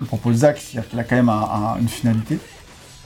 [0.00, 2.38] le propos de Zach, c'est-à-dire qu'il a quand même un- un- une finalité.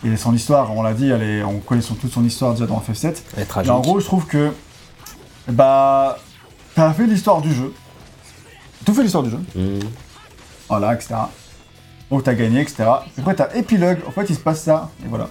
[0.04, 2.66] Et son histoire, on l'a dit, elle est, on connaît son, toute son histoire déjà
[2.66, 3.22] dans FF7.
[3.36, 4.52] Elle est en gros, je trouve que,
[5.48, 6.18] bah,
[6.74, 7.72] t'as fait l'histoire du jeu.
[8.84, 9.40] Tout fait l'histoire du jeu.
[9.56, 9.78] Mmh.
[10.68, 11.14] Voilà, etc.
[12.10, 12.84] Donc t'as gagné, etc.
[13.16, 15.28] Et après t'as épilogue, en fait il se passe ça, et voilà.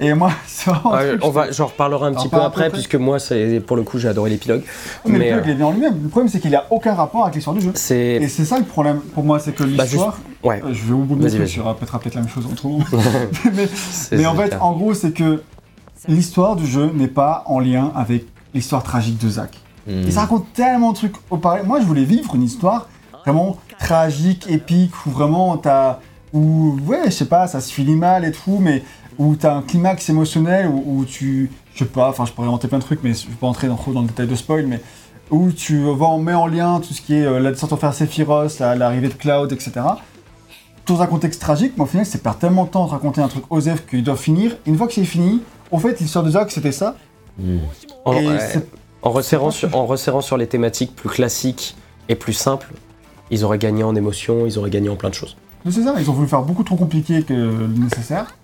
[0.00, 0.94] Et moi, c'est vraiment.
[0.94, 2.70] un Ouais, truc, on va, j'en reparlerai un petit peu après, près.
[2.70, 4.62] puisque moi, c'est pour le coup, j'ai adoré l'épilogue.
[5.06, 6.02] mais, mais, l'épilogue euh, il est bien en lui-même.
[6.02, 7.72] Le problème c'est qu'il a aucun rapport avec l'histoire du jeu.
[7.92, 10.18] Et c'est ça le problème pour moi, c'est que Bah, l'histoire.
[10.42, 10.62] Ouais.
[10.64, 12.78] Euh, Je vais au bout de je répéterai peut-être la même chose en trop.
[13.54, 13.68] mais
[14.12, 14.64] mais en fait, clair.
[14.64, 15.42] en gros, c'est que
[16.06, 19.58] l'histoire du jeu n'est pas en lien avec l'histoire tragique de Zack.
[19.86, 19.90] Mmh.
[20.06, 21.62] Et ça raconte tellement de trucs au pareil.
[21.66, 22.88] Moi, je voulais vivre une histoire
[23.24, 25.98] vraiment tragique, épique, où vraiment t'as
[26.32, 28.82] où, ouais, je sais pas, ça se finit mal et tout, mais
[29.18, 32.68] où t'as un climax émotionnel, où, où tu, je sais pas, enfin je pourrais inventer
[32.68, 34.66] plein de trucs, mais je vais pas entrer dans, trop dans le détail de spoil,
[34.66, 34.80] mais
[35.30, 37.76] où tu vas en met en lien tout ce qui est euh, la descente en
[37.76, 39.72] faire Sephiroth, la- l'arrivée de Cloud, etc.
[40.86, 43.28] Dans un contexte tragique, mais au final, c'est perdre tellement de temps de raconter un
[43.28, 44.56] truc Osef qu'il doit finir.
[44.64, 46.96] Une fois que c'est fini, au fait, il sort déjà que c'était ça.
[48.06, 48.38] En, ouais.
[49.02, 51.76] resserrant, sur, en resserrant sur les thématiques plus classiques
[52.08, 52.72] et plus simples,
[53.30, 55.36] ils auraient gagné en émotion, ils auraient gagné en plein de choses.
[55.68, 58.34] C'est ça, ils ont voulu faire beaucoup trop compliqué que le nécessaire.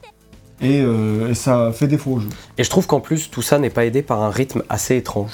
[0.61, 2.29] Et, euh, et ça fait défaut au jeu.
[2.59, 5.33] Et je trouve qu'en plus, tout ça n'est pas aidé par un rythme assez étrange.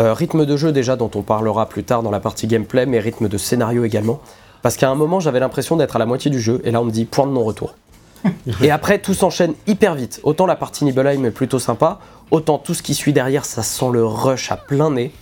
[0.00, 3.00] Euh, rythme de jeu déjà, dont on parlera plus tard dans la partie gameplay, mais
[3.00, 4.20] rythme de scénario également.
[4.62, 6.84] Parce qu'à un moment, j'avais l'impression d'être à la moitié du jeu, et là on
[6.84, 7.74] me dit point de non-retour.
[8.62, 10.20] et après, tout s'enchaîne hyper vite.
[10.22, 11.98] Autant la partie Nibelheim est plutôt sympa,
[12.30, 15.12] autant tout ce qui suit derrière, ça sent le rush à plein nez.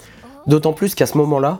[0.46, 1.58] D'autant plus qu'à ce moment-là,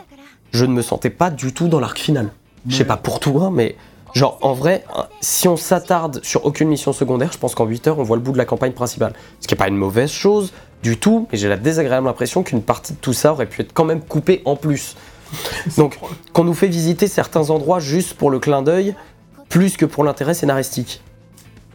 [0.53, 2.31] je ne me sentais pas du tout dans l'arc final.
[2.69, 3.77] Je sais pas pour toi, mais
[4.15, 4.85] genre en vrai,
[5.21, 8.23] si on s'attarde sur aucune mission secondaire, je pense qu'en 8 heures, on voit le
[8.23, 9.13] bout de la campagne principale.
[9.41, 10.53] Ce qui n'est pas une mauvaise chose
[10.83, 13.73] du tout, mais j'ai la désagréable impression qu'une partie de tout ça aurait pu être
[13.73, 14.97] quand même coupée en plus.
[15.77, 15.99] Donc,
[16.33, 18.95] qu'on nous fait visiter certains endroits juste pour le clin d'œil,
[19.49, 21.03] plus que pour l'intérêt scénaristique.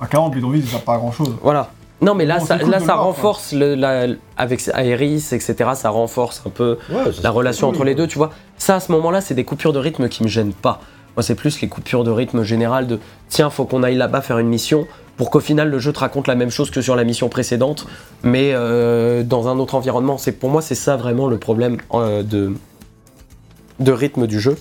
[0.02, 1.36] À 40 bidonvilles, ça pas grand chose.
[1.44, 1.70] Voilà.
[2.02, 4.08] Non, mais là, Bon, ça, c'est cool là, de ça le voir, renforce, le, la-
[4.36, 7.76] avec Aeris, etc., ça renforce un peu Ouais, la relation cool.
[7.76, 8.32] entre les deux, tu vois.
[8.58, 10.82] Ça, à ce moment-là, c'est des coupures de rythme qui me gênent pas.
[11.16, 13.00] Moi, c'est plus les coupures de rythme générales de
[13.30, 14.88] tiens, faut qu'on aille là-bas faire une mission
[15.18, 17.86] pour qu'au final le jeu te raconte la même chose que sur la mission précédente,
[18.24, 20.18] mais euh, dans un autre environnement.
[20.18, 24.58] C'est pour moi, c'est ça vraiment le problème euh, de rythme du jeu.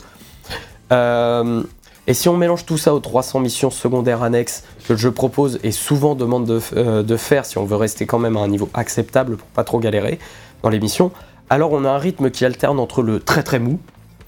[0.92, 1.62] Euh,
[2.06, 5.58] et si on mélange tout ça aux 300 missions secondaires annexes que le jeu propose
[5.62, 9.36] et souvent demande de faire si on veut rester quand même à un niveau acceptable
[9.36, 10.18] pour pas trop galérer
[10.62, 11.12] dans les missions,
[11.48, 13.78] alors on a un rythme qui alterne entre le très très mou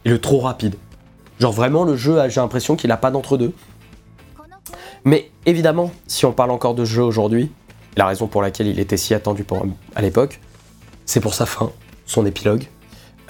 [0.05, 0.77] et le trop rapide.
[1.39, 3.53] Genre vraiment le jeu, j'ai l'impression qu'il a pas d'entre-deux.
[5.05, 7.51] Mais évidemment, si on parle encore de jeu aujourd'hui,
[7.97, 9.64] la raison pour laquelle il était si attendu pour-
[9.95, 10.41] à l'époque,
[11.05, 11.70] c'est pour sa fin,
[12.07, 12.64] son épilogue.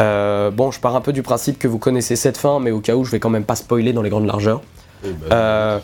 [0.01, 2.81] Euh, bon, je pars un peu du principe que vous connaissez cette fin, mais au
[2.81, 4.63] cas où, je vais quand même pas spoiler dans les grandes largeurs.
[5.03, 5.79] Bah, Euh,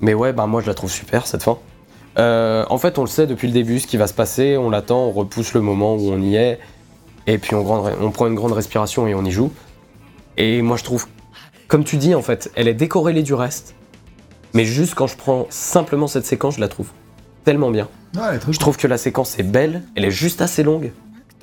[0.00, 1.58] mais ouais, bah moi je la trouve super cette fin.
[2.18, 4.70] Euh, en fait, on le sait depuis le début ce qui va se passer, on
[4.70, 6.58] l'attend, on repousse le moment où on y est,
[7.26, 9.52] et puis on prend une grande respiration et on y joue.
[10.36, 11.06] Et moi je trouve,
[11.70, 13.74] comme tu dis en fait, elle est décorrélée du reste,
[14.54, 16.88] mais juste quand je prends simplement cette séquence, je la trouve
[17.44, 17.88] tellement bien.
[18.16, 20.90] Ouais, Je trouve que la séquence est belle, elle est juste assez longue.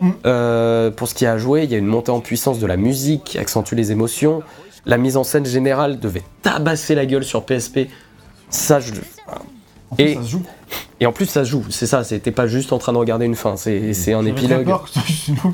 [0.01, 0.11] Mm.
[0.25, 2.67] Euh, pour ce qui a à jouer, il y a une montée en puissance de
[2.67, 4.43] la musique qui accentue les émotions.
[4.85, 7.87] La mise en scène générale devait tabasser la gueule sur PSP.
[8.49, 8.91] Ça, je...
[9.89, 10.43] En plus, et- ça se joue.
[10.99, 11.63] Et en plus, ça se joue.
[11.69, 14.65] C'est ça, c'était pas juste en train de regarder une fin, c'est un épilogue.
[14.65, 14.99] peur que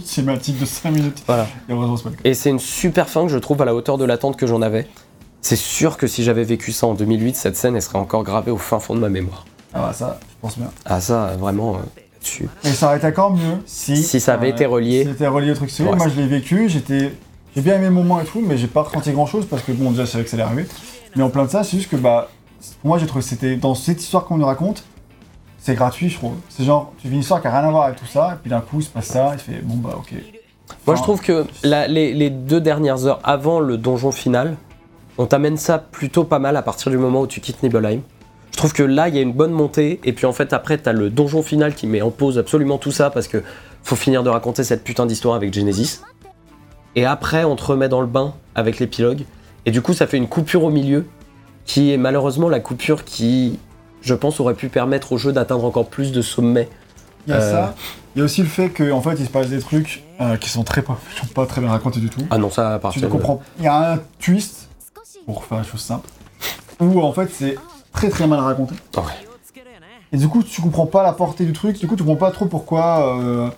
[0.04, 1.24] cinématique de 5 minutes.
[1.28, 1.48] Voilà.
[2.24, 2.50] Et c'est.
[2.50, 4.88] Et une super fin que je trouve à la hauteur de l'attente que j'en avais.
[5.42, 8.50] C'est sûr que si j'avais vécu ça en 2008, cette scène, elle serait encore gravée
[8.50, 9.46] au fin fond de ma mémoire.
[9.74, 10.72] Ah bah ça, je pense bien.
[10.86, 11.80] Ah ça, vraiment, euh,
[12.22, 12.48] dessus.
[12.64, 13.98] Et ça aurait été encore mieux si...
[13.98, 15.04] Si ça avait été relié.
[15.04, 15.92] Si c'était relié au truc sérieux.
[15.92, 17.14] Ouais, Moi, je l'ai vécu, j'étais...
[17.56, 19.92] J'ai bien aimé le moment et tout, mais j'ai pas ressenti grand-chose parce que, bon,
[19.92, 20.66] déjà, c'est vrai que ça allait arriver.
[21.16, 22.30] Mais en plein de ça, c'est juste que, bah...
[22.82, 23.58] Pour moi, j'ai trouvé que c'était...
[23.58, 24.86] Dans cette histoire qu'on nous raconte,
[25.64, 26.34] c'est gratuit, je trouve.
[26.50, 28.38] C'est genre, tu vis une histoire qui a rien à voir avec tout ça, et
[28.42, 30.14] puis d'un coup, il se passe ça, il fait, bon, bah, ok.
[30.86, 34.56] Moi, je trouve que la- les, les deux dernières heures avant le donjon final,
[35.18, 38.02] on t'amène ça plutôt pas mal à partir du moment où tu quittes Nibelheim.
[38.52, 40.78] Je trouve que là, il y a une bonne montée, et puis en fait, après,
[40.78, 43.42] t'as le donjon final qui met en pause absolument tout ça parce que
[43.84, 46.02] faut finir de raconter cette putain d'histoire avec Genesis.
[46.96, 49.22] Et après, on te remet dans le bain avec l'épilogue,
[49.66, 51.06] et du coup, ça fait une coupure au milieu
[51.66, 53.58] qui est malheureusement la coupure qui,
[54.04, 56.70] je pense, aurait pu permettre au jeu d'atteindre encore plus de sommets.
[57.28, 57.52] Il y a Euh.
[57.52, 57.76] ça.
[58.16, 60.48] Il y a aussi le fait qu'en fait, il se passe des trucs euh, qui
[60.50, 62.22] sont très pas, sont pas très bien racontés du tout.
[62.30, 63.42] Ah non, ça à tu partir ne de- comprends.
[63.58, 64.68] Il y a un twist,
[65.26, 66.08] pour faire les choses simples,
[66.80, 67.58] où en fait, c'est
[67.92, 68.76] très très mal raconté.
[68.98, 69.04] Ouais.
[70.12, 72.32] Et du coup, tu comprends pas la portée du truc, du coup, tu comprends pas
[72.32, 73.50] trop pourquoi euh,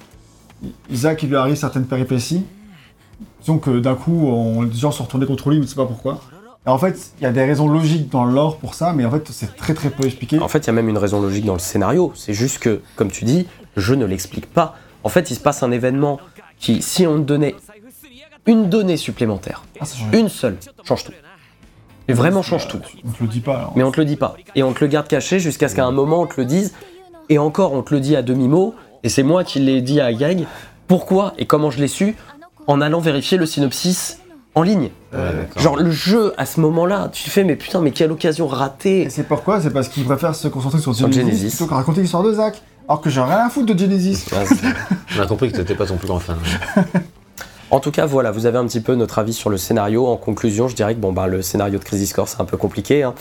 [0.90, 2.46] Isaac, il lui arrive certaines péripéties.
[3.42, 5.86] Disons que d'un coup, on, les gens sont retournés contre lui, mais tu sais pas
[5.86, 6.22] pourquoi.
[6.66, 9.12] Et en fait, il y a des raisons logiques dans l'or pour ça, mais en
[9.12, 10.40] fait, c'est très très peu expliqué.
[10.40, 12.12] En fait, il y a même une raison logique dans le scénario.
[12.16, 13.48] C'est juste que, comme tu dis,
[13.78, 14.76] je ne l'explique pas.
[15.04, 16.20] En fait, il se passe un événement
[16.60, 17.56] qui, si on te donnait
[18.48, 21.12] une donnée supplémentaire, Ah, une seule, change tout.
[22.08, 22.80] Mais vraiment change tout.
[23.04, 23.74] On te le dit pas alors.
[23.76, 24.36] Mais on te le dit pas.
[24.56, 26.74] Et on te le garde caché jusqu'à ce qu'à un moment on te le dise.
[27.30, 28.76] Et encore, on te le dit à demi-mot.
[29.04, 30.46] Et c'est moi qui l'ai dit à Gag.
[30.88, 32.16] Pourquoi et comment je l'ai su
[32.68, 34.20] En allant vérifier le synopsis
[34.56, 34.90] en ligne.
[35.14, 35.62] Ouais, d'accord.
[35.62, 39.10] Genre le jeu à ce moment-là, tu fais mais putain mais quelle occasion ratée Et
[39.10, 39.62] c'est pourquoi?
[39.62, 41.50] C'est parce qu'il préfère se concentrer sur Sur Genesis, Genesis.
[41.58, 42.62] plutôt que raconter l'histoire de Zach.
[42.88, 44.16] Alors que j'ai rien à foutre de Genesis.
[44.30, 44.36] C'est-
[45.18, 46.38] On a compris que t'étais pas ton plus grand fan.
[47.72, 50.06] En tout cas, voilà, vous avez un petit peu notre avis sur le scénario.
[50.08, 52.58] En conclusion, je dirais que bon, bah, le scénario de Crisis Core, c'est un peu
[52.58, 53.02] compliqué.
[53.04, 53.16] hein.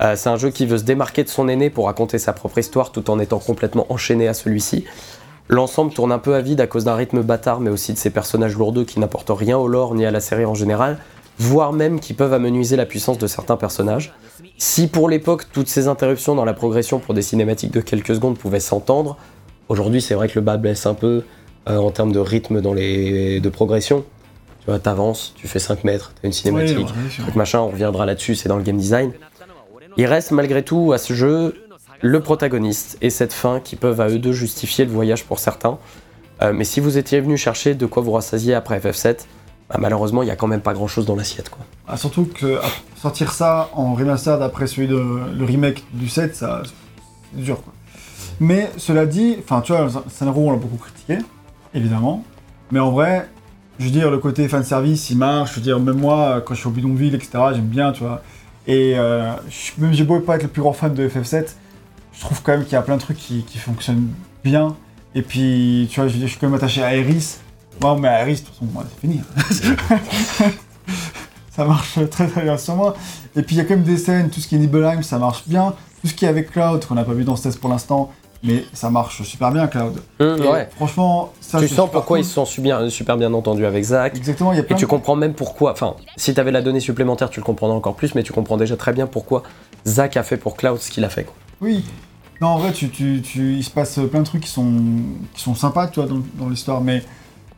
[0.00, 2.58] Euh, c'est un jeu qui veut se démarquer de son aîné pour raconter sa propre
[2.58, 4.84] histoire tout en étant complètement enchaîné à celui-ci.
[5.50, 8.10] L'ensemble tourne un peu à vide à cause d'un rythme bâtard, mais aussi de ses
[8.10, 10.98] personnages lourdeux qui n'apportent rien au lore ni à la série en général,
[11.40, 14.14] voire même qui peuvent amenuiser la puissance de certains personnages.
[14.58, 18.38] Si pour l'époque, toutes ces interruptions dans la progression pour des cinématiques de quelques secondes
[18.38, 19.16] pouvaient s'entendre,
[19.68, 21.24] aujourd'hui c'est vrai que le bas blesse un peu
[21.68, 24.04] euh, en termes de rythme dans les, de progression.
[24.60, 27.70] Tu vois, t'avances, tu fais 5 mètres, t'as une cinématique, Oui, ouais, truc machin, on
[27.70, 29.10] reviendra là-dessus, c'est dans le game design.
[29.96, 31.56] Il reste malgré tout à ce jeu
[32.02, 35.78] le protagoniste et cette fin qui peuvent à eux deux justifier le voyage pour certains.
[36.42, 39.26] Euh, mais si vous étiez venu chercher de quoi vous rassasier après FF7,
[39.68, 41.50] bah, malheureusement il y a quand même pas grand-chose dans l'assiette.
[41.50, 41.64] quoi.
[41.86, 42.62] Ah, surtout que à-
[43.00, 47.60] sortir ça en remastered après celui de le remake du 7, ça c'est dur.
[48.40, 51.18] Mais cela dit, enfin tu vois, scénario on l'a beaucoup critiqué,
[51.74, 52.24] évidemment.
[52.72, 53.28] Mais en vrai,
[53.78, 56.60] je veux dire, le côté fanservice il marche, je veux dire, même moi quand je
[56.60, 58.22] suis au bidonville, etc., j'aime bien, tu vois.
[58.66, 61.54] Et euh, je- même j'ai beau pas être le plus grand fan de FF7,
[62.20, 64.08] je trouve quand même qu'il y a plein de trucs qui, qui fonctionnent
[64.44, 64.76] bien.
[65.14, 67.38] Et puis, tu vois, je, suis quand même attaché à Eris.
[67.80, 69.22] Moi, mais à Eris, de toute façon, moi, c'est fini.
[71.50, 72.94] ça marche très très bien sur moi.
[73.34, 75.18] Et puis il y a quand même des scènes, tout ce qui est Nibelheim, ça
[75.18, 75.74] marche bien.
[76.02, 78.12] Tout ce qui est avec Cloud, qu'on n'a pas vu dans ce test pour l'instant,
[78.42, 80.02] mais ça marche super bien, Cloud.
[80.20, 80.68] Et ouais.
[80.76, 82.20] Franchement, ça Tu sens pourquoi cool.
[82.20, 84.14] ils se sont super, super bien entendus avec Zach.
[84.14, 86.80] Exactement, il y a Et tu comprends même pourquoi, enfin, si tu avais la donnée
[86.80, 89.42] supplémentaire, tu le comprendrais encore plus, mais tu comprends déjà très bien pourquoi
[89.86, 91.24] Zach a fait pour Cloud ce qu'il a fait.
[91.24, 91.34] quoi.
[91.62, 91.84] Oui.
[92.40, 94.72] Non, en vrai, tu, tu, tu- il se passe plein de trucs qui sont,
[95.34, 96.80] qui sont sympas, tu vois, dans, dans l'histoire.
[96.80, 97.02] Mais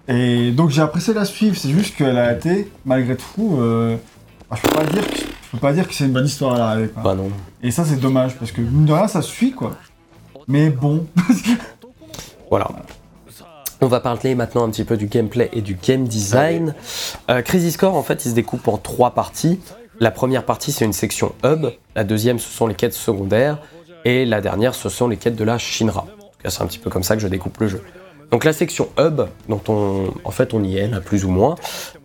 [0.08, 1.56] et donc j'ai apprécié la suivre.
[1.56, 3.96] C'est juste qu'elle a été, malgré tout, euh,
[4.50, 6.54] bah, je peux pas dire, que, je peux pas dire que c'est une bonne histoire
[6.54, 6.88] à l'arrivée.
[6.88, 7.02] quoi.
[7.02, 7.30] Bah non.
[7.62, 9.72] Et ça, c'est dommage parce que mine de rien, ça suit quoi.
[10.48, 11.06] Mais bon,
[12.50, 12.68] Voilà.
[13.80, 16.74] On va parler maintenant un petit peu du gameplay et du game design.
[17.30, 19.58] Euh, Crisis Core, en fait, il se découpe en trois parties.
[19.98, 21.66] La première partie, c'est une section hub.
[21.96, 23.58] La deuxième, ce sont les quêtes secondaires.
[24.04, 26.06] Et la dernière, ce sont les quêtes de la Shinra.
[26.44, 27.82] C'est un petit peu comme ça que je découpe le jeu.
[28.32, 31.54] Donc la section hub, dont on, en fait, on y est là, plus ou moins.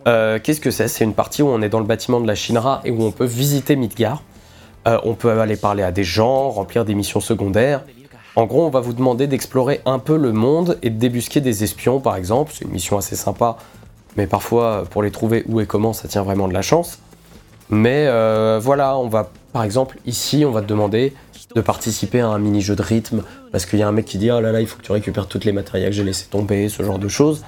[0.06, 0.86] Euh, Qu'est-ce que c'est?
[0.86, 3.10] C'est une partie où on est dans le bâtiment de la Shinra et où on
[3.10, 4.22] peut visiter Midgar.
[4.86, 7.82] Euh, on peut aller parler à des gens, remplir des missions secondaires.
[8.36, 11.64] En gros, on va vous demander d'explorer un peu le monde et de débusquer des
[11.64, 12.52] espions, par exemple.
[12.54, 13.56] C'est une mission assez sympa,
[14.16, 17.00] mais parfois, pour les trouver où et comment, ça tient vraiment de la chance.
[17.70, 21.14] Mais euh, voilà, on va, par exemple, ici, on va te demander
[21.54, 23.22] de participer à un mini-jeu de rythme,
[23.52, 24.92] parce qu'il y a un mec qui dit «Oh là là, il faut que tu
[24.92, 27.42] récupères toutes les matériels que j'ai laissé tomber», ce genre de choses.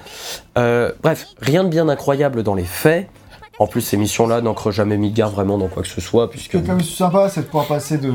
[0.57, 3.09] Euh, bref, rien de bien incroyable dans les faits.
[3.59, 6.51] En plus, ces missions-là n'ancrent jamais Midgard vraiment dans quoi que ce soit, puisque...
[6.51, 8.11] qui est quand même sympa, c'est de pouvoir passer de,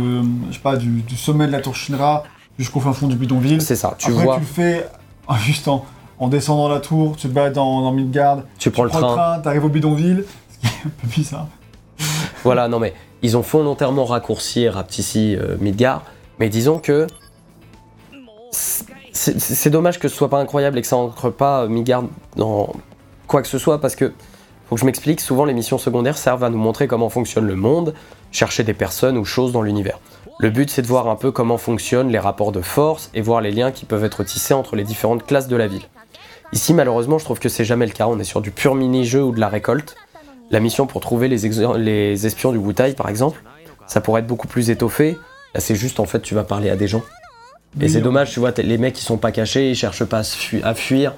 [0.50, 2.24] je sais pas, du, du sommet de la tour Shinra
[2.58, 3.62] jusqu'au fin fond du bidonville.
[3.62, 4.88] C'est ça, tu Après, vois, tu le fais
[5.28, 5.84] en- juste en,
[6.18, 9.64] en descendant la tour, tu te bats dans, dans Midgard, tu prends le train, t'arrives
[9.66, 11.46] au bidonville, ce qui est un peu bizarre.
[12.42, 12.94] Voilà, non mais
[13.26, 16.04] ils ont volontairement raccourci rapetissé euh, Midgard,
[16.38, 17.08] mais disons que
[18.52, 22.04] c'est dommage que ce soit pas incroyable et que ça ancre pas euh, Midgard
[22.36, 22.72] dans
[23.26, 24.12] quoi que ce soit parce que
[24.68, 27.56] faut que je m'explique, souvent les missions secondaires servent à nous montrer comment fonctionne le
[27.56, 27.94] monde,
[28.30, 29.98] chercher des personnes ou choses dans l'univers.
[30.38, 33.40] Le but c'est de voir un peu comment fonctionnent les rapports de force et voir
[33.40, 35.88] les liens qui peuvent être tissés entre les différentes classes de la ville.
[36.52, 39.24] Ici malheureusement je trouve que c'est jamais le cas, on est sur du pur mini-jeu
[39.24, 39.96] ou de la récolte.
[40.50, 41.46] La mission pour trouver les,
[42.26, 43.42] espions du Wutai, par exemple,
[43.86, 45.16] ça pourrait être beaucoup plus étoffé.
[45.54, 47.02] Là, c'est juste, en fait, tu vas parler à des gens.
[47.78, 50.18] Et Oui, c'est dommage, tu vois, les mecs, ils sont pas cachés, ils cherchent pas
[50.18, 51.14] à, se fu- à fuir.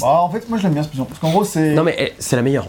[0.00, 1.04] Bah, en fait, moi je l'aime bien cette mission.
[1.04, 1.74] Parce qu'en gros, c'est.
[1.74, 2.68] Non, mais eh, c'est la meilleure.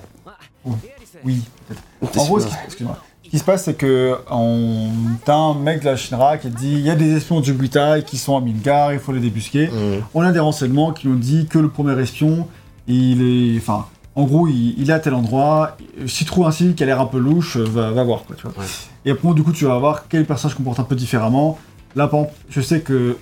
[1.24, 1.82] Oui, peut-être.
[2.20, 2.98] En gros, ce qui, excuse-moi.
[3.24, 4.90] Ce qui se passe, c'est que on...
[5.24, 8.04] t'as un mec de la Shinra qui dit il y a des espions du Butai
[8.06, 9.68] qui sont à Midgar, il faut les débusquer.
[9.68, 10.04] Mmh.
[10.14, 12.48] On a des renseignements qui nous dit que le premier espion,
[12.88, 13.58] il est.
[13.58, 13.86] Enfin,
[14.16, 15.78] en gros, il, il est à tel endroit.
[16.08, 18.36] Si tu trouves un civil qui a l'air un peu louche, va, va voir, quoi,
[18.36, 18.52] tu vois.
[18.58, 18.66] Ouais.
[19.06, 21.58] Et après, du coup, tu vas voir quel personnage comporte un peu différemment.
[21.96, 23.18] Là, par exemple, je sais que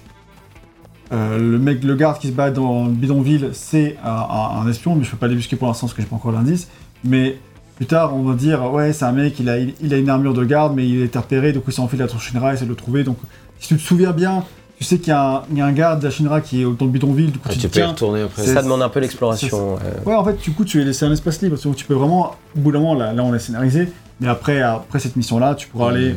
[1.11, 4.69] euh, le mec, le garde qui se bat dans le bidonville, c'est un, un- un
[4.69, 6.67] espion, mais je peux pas le débusquer pour l'instant parce que j'ai pas encore l'indice.
[7.03, 7.37] Mais
[7.77, 10.09] plus tard, on va dire, ouais, c'est un mec, il a, il, il a une
[10.09, 12.65] armure de garde, mais il est repéré, coup, il s'enfile à la tour Shinra, essaie
[12.65, 13.03] de le trouver.
[13.03, 13.17] Donc,
[13.59, 14.43] si tu te souviens bien,
[14.79, 16.61] tu sais qu'il y, a un- il y a un garde de la Shinra qui
[16.61, 18.45] est dans le bidonville, du coup, Ah, tu peux y retourner après.
[18.45, 19.75] Ça demande un peu l'exploration.
[19.75, 20.09] euh.
[20.09, 22.35] Ouais, en fait, du coup, tu es laissé un espace libre, donc tu peux vraiment,
[22.55, 25.67] au bout d'un moment, là, là on l'a scénarisé, mais après, après cette mission-là, tu
[25.67, 26.15] pourras aller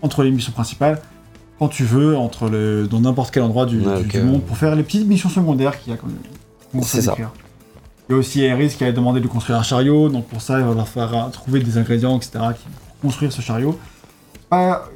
[0.00, 1.02] entre les missions principales
[1.58, 5.06] quand tu veux, entre le, dans n'importe quel endroit du, monde, pour faire les petites
[5.06, 6.82] missions secondaires qu'il y a quand même.
[6.84, 7.14] C'est ça.
[7.18, 10.58] Il y a aussi Eris qui a demandé de construire un chariot, donc pour ça,
[10.58, 13.78] il va leur faire euh, trouver des ingrédients, etc., pour construire ce chariot.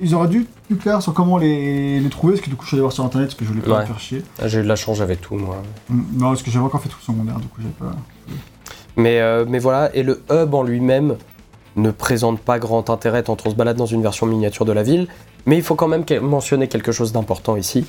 [0.00, 2.68] Ils auraient dû plus clairs sur comment les, les trouver, parce que du coup, je
[2.68, 3.80] suis allé voir sur internet, parce que je voulais pas Ouais.
[3.82, 4.22] me faire chier.
[4.40, 5.62] Ah, J'ai eu de la chance avec tout, moi.
[5.88, 7.96] Mm, Non, parce que j'avais encore fait tout le secondaire, du coup, j'avais pas.
[8.96, 11.16] Mais, euh, mais voilà, et le hub en lui-même
[11.76, 14.82] ne présente pas grand intérêt tant on se balade dans une version miniature de la
[14.82, 15.08] ville.
[15.46, 17.86] Mais il faut quand même que- mentionner quelque chose d'important ici.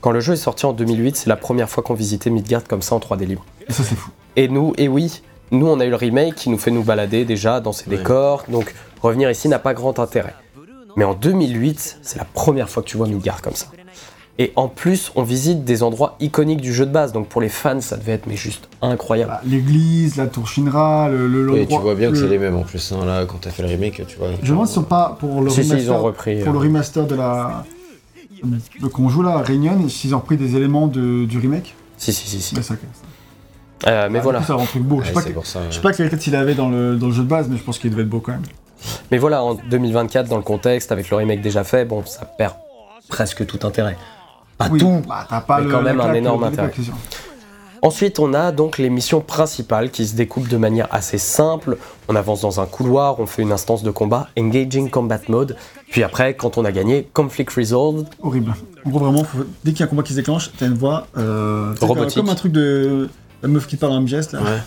[0.00, 2.82] Quand le jeu est sorti en 2008, c'est la première fois qu'on visitait Midgard comme
[2.82, 3.44] ça en 3D libre.
[3.68, 4.10] Et ça, c'est fou.
[4.36, 5.22] Et nous, et oui,
[5.52, 7.96] nous on a eu le remake qui nous fait nous balader déjà dans ces Ouais.
[7.98, 10.34] décors, donc revenir ici n'a pas grand intérêt.
[10.96, 13.66] Mais en 2008, c'est la première fois que tu vois Midgard comme ça.
[14.38, 17.50] Et en plus, on visite des endroits iconiques du jeu de base, donc pour les
[17.50, 19.32] fans, ça devait être mais juste incroyable.
[19.32, 21.26] Bah, L'église, la tour Shinra, le.
[21.28, 22.92] le Et tu vois bien que le- c'est les mêmes en plus.
[22.92, 24.28] hein, là, quand t'as fait le remake, tu vois.
[24.42, 25.84] Je me demande s'ils sont pas pour le Si, si, remaster.
[25.84, 26.42] ils ont repris.
[26.42, 27.64] Pour le euh, remaster de la.
[28.92, 31.74] qu'on joue là, Réunion, s'ils ont repris des éléments de, du remake.
[31.98, 32.54] Si, si, si, si.
[32.54, 32.74] Bah, ça.
[33.86, 34.38] Euh, mais Ah, voilà.
[34.40, 35.00] coup, Ça rend un truc beau.
[35.02, 35.60] Je sais Ouais, pas, c'est que- pour ça.
[35.68, 37.56] je sais pas quelle tête il avait dans le, dans le jeu de base, mais
[37.58, 38.42] je pense qu'il devait être beau quand même.
[39.10, 42.54] Mais voilà, en 2024, dans le contexte, avec le remake déjà fait, bon, ça perd
[43.08, 43.96] presque tout intérêt.
[44.58, 45.02] Pas oui, tout.
[45.08, 46.72] bah, t'as pas mais le, quand même un énorme intérêt.
[47.82, 51.78] Ensuite, on a donc les missions principales qui se découpent de manière assez simple.
[52.08, 55.56] On avance dans un couloir, on fait une instance de combat, Engaging Combat Mode.
[55.90, 58.06] Puis après, quand on a gagné, Conflict Resolved.
[58.22, 58.52] Horrible.
[58.84, 60.74] En gros, vraiment, faut- dès qu'il y a un combat qui se déclenche, t'as une
[60.74, 61.06] voix.
[61.16, 62.18] Euh, Robotique.
[62.18, 63.08] Comme un truc de.
[63.42, 64.42] La meuf qui parle en MGS là.
[64.42, 64.58] Ouais.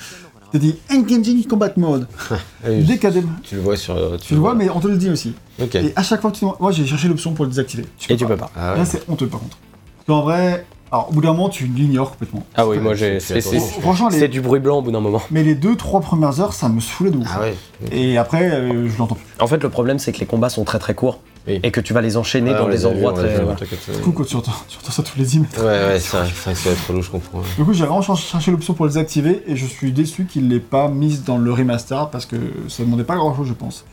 [0.54, 2.08] T'as dit Engaging Combat Mode.
[2.64, 3.96] Dès des- Tu le vois sur.
[4.22, 5.34] Tu le vois, mais on te le dit aussi.
[5.60, 5.74] Ok.
[5.76, 6.46] Et à chaque fois que tu.
[6.60, 7.86] Moi, j'ai cherché l'option pour le désactiver.
[8.08, 8.52] Et tu peux pas.
[8.56, 8.78] Ah ouais.
[8.80, 9.58] Là, c'est honteux par contre.
[10.06, 12.46] Qu'en vrai, alors au bout d'un moment, tu l'ignores complètement.
[12.56, 13.20] Ah oui, moi j'ai.
[13.20, 14.28] c'est- Franchement, c'est les...
[14.28, 15.24] du bruit blanc au bout d'un moment.
[15.32, 17.28] mais les deux, trois premières heures, ça me saoulait de ouf.
[17.34, 17.56] Ah ouais.
[17.92, 19.26] Et après, euh, je l'entends plus.
[19.40, 21.20] En fait, le problème, c'est que les combats sont très très courts.
[21.48, 21.60] Oui.
[21.62, 23.38] Et que tu vas les enchaîner Ah, dans des endroits très.
[23.38, 25.60] Du coup, quand tu entends, tu entends ça tous les 10 mètres.
[25.62, 27.40] Ouais, ouais, c'est vrai, c'est vrai que ça va être relou, je comprends.
[27.40, 27.46] ouais.
[27.58, 30.48] Du coup, j'ai vraiment ch- cherché l'option pour les activer et je suis déçu qu'il
[30.48, 32.38] l'ait pas mise dans le remaster parce que
[32.70, 33.84] ça demandait pas grand chose, je pense,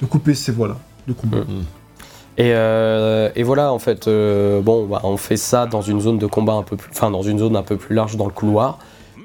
[0.00, 0.76] de couper ces voies-là
[1.06, 1.38] de combat.
[1.38, 1.62] Mm.
[2.38, 6.18] Et, euh, et voilà, en fait, euh, bon, bah, on fait ça dans une zone
[6.18, 8.32] de combat un peu plus, enfin dans une zone un peu plus large dans le
[8.32, 8.78] couloir.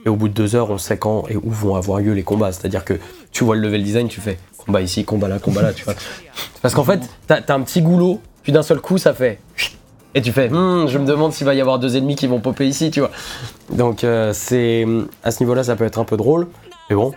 [0.05, 2.23] Et au bout de deux heures, on sait quand et où vont avoir lieu les
[2.23, 2.51] combats.
[2.51, 2.93] C'est-à-dire que
[3.31, 5.95] tu vois le level design, tu fais combat ici, combat là, combat là, tu vois.
[6.61, 9.39] Parce qu'en fait, t'as as un petit goulot, puis d'un seul coup, ça fait.
[10.13, 12.39] Et tu fais, Hmm, je me demande s'il va y avoir deux ennemis qui vont
[12.39, 13.11] popper ici, tu vois.
[13.69, 14.85] Donc, euh, c'est
[15.23, 16.47] à ce niveau-là, ça peut être un peu drôle.
[16.89, 17.13] Mais bon,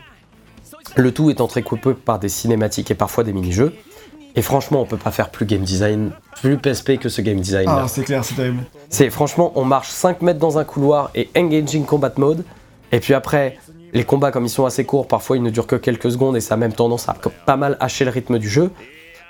[0.96, 3.74] le tout est entrecoupé par des cinématiques et parfois des mini-jeux.
[4.36, 7.66] Et franchement, on peut pas faire plus game design, plus PSP que ce game design
[7.66, 7.82] là.
[7.84, 8.64] Ah, c'est clair, c'est terrible.
[8.88, 12.44] C'est franchement, on marche 5 mètres dans un couloir et engaging combat mode.
[12.90, 13.58] Et puis après,
[13.94, 16.40] les combats, comme ils sont assez courts, parfois ils ne durent que quelques secondes et
[16.40, 17.16] ça a même tendance à
[17.46, 18.72] pas mal hacher le rythme du jeu.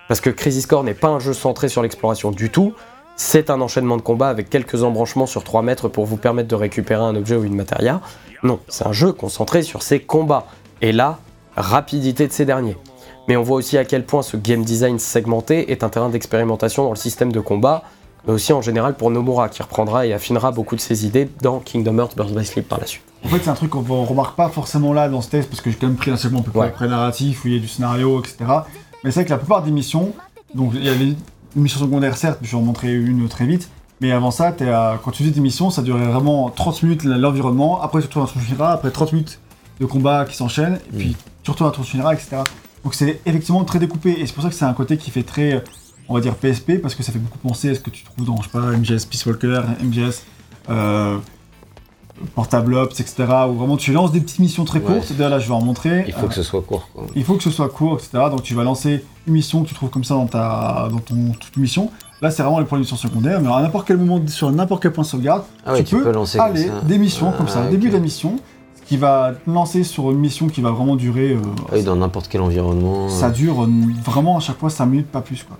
[0.08, 2.72] Parce que Crisis Core n'est pas un jeu centré sur l'exploration du tout.
[3.16, 6.54] C'est un enchaînement de combats avec quelques embranchements sur 3 mètres pour vous permettre de
[6.54, 8.00] récupérer un objet ou une matéria.
[8.42, 10.46] Non, c'est un jeu concentré sur ses combats.
[10.80, 11.18] Et la
[11.56, 12.76] rapidité de ces derniers.
[13.28, 16.84] Mais on voit aussi à quel point ce game design segmenté est un terrain d'expérimentation
[16.84, 17.84] dans le système de combat,
[18.26, 21.60] mais aussi en général pour Nomura, qui reprendra et affinera beaucoup de ses idées dans
[21.60, 23.13] Kingdom Hearts Birth by Sleep par la suite.
[23.24, 25.60] En fait, c'est un truc qu'on ne remarque pas forcément là dans ce test parce
[25.60, 26.66] que j'ai quand même pris un segment un peu Ouais.
[26.66, 28.36] après narratif où il y a du scénario, etc.
[29.02, 30.12] Mais c'est vrai que la plupart des missions,
[30.54, 31.16] donc il y a les
[31.56, 33.70] missions secondaires certes, je vais en montrer une très vite.
[34.00, 37.80] Mais avant ça, à- quand tu dis tes missions, ça durait vraiment 30 minutes l'environnement.
[37.80, 39.38] Après, tu retournes à ton Shinra, après 30 minutes
[39.80, 42.36] de combat qui s'enchaînent, et puis tu retournes à ton Shinra, etc.
[42.82, 45.22] Donc c'est effectivement très découpé, et c'est pour ça que c'est un côté qui fait
[45.22, 45.64] très,
[46.08, 48.26] on va dire PSP, parce que ça fait beaucoup penser à ce que tu trouves
[48.26, 50.22] dans, je sais pas, MGS Peace Walker, MGS
[50.68, 51.16] euh,
[52.34, 53.24] Portable Ops, etc.
[53.50, 54.84] Où vraiment tu lances des petites missions très Ouais.
[54.84, 55.12] courtes.
[55.12, 56.04] D'ailleurs là, je vais en montrer.
[56.06, 56.88] Il faut Euh, que ce soit court.
[56.94, 57.04] Quoi.
[57.14, 58.24] il faut que ce soit court, etc.
[58.30, 61.32] Donc tu vas lancer une mission que tu trouves comme ça dans ta dans ton
[61.38, 61.90] toute mission.
[62.22, 64.82] Là, c'est vraiment les points de mission secondaires, mais à n'importe quel moment, sur n'importe
[64.82, 66.80] quel point de sauvegarde, Ah ouais, tu peux lancer comme aller ça.
[66.82, 68.36] des missions comme ça, Ah, début de la mission,
[68.80, 71.32] ce qui va te lancer sur une mission qui va vraiment durer.
[71.32, 73.08] euh, Ah oui, dans n'importe quel environnement.
[73.10, 73.68] ça euh, dure euh,
[74.04, 75.56] vraiment à chaque fois 5 minutes, pas plus quoi.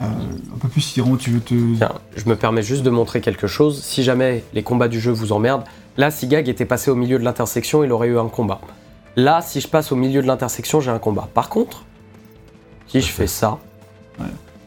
[0.00, 1.54] Euh, un peu plus si vraiment tu veux te.
[1.76, 3.82] Tiens, je me permets juste de montrer quelque chose.
[3.82, 5.64] Si jamais les combats du jeu vous emmerdent,
[5.96, 8.60] là, si Gag était passé au milieu de l'intersection, il aurait eu un combat.
[9.16, 11.28] Là, si je passe au milieu de l'intersection, j'ai un combat.
[11.34, 11.82] Par contre,
[12.86, 13.58] si je fais ça,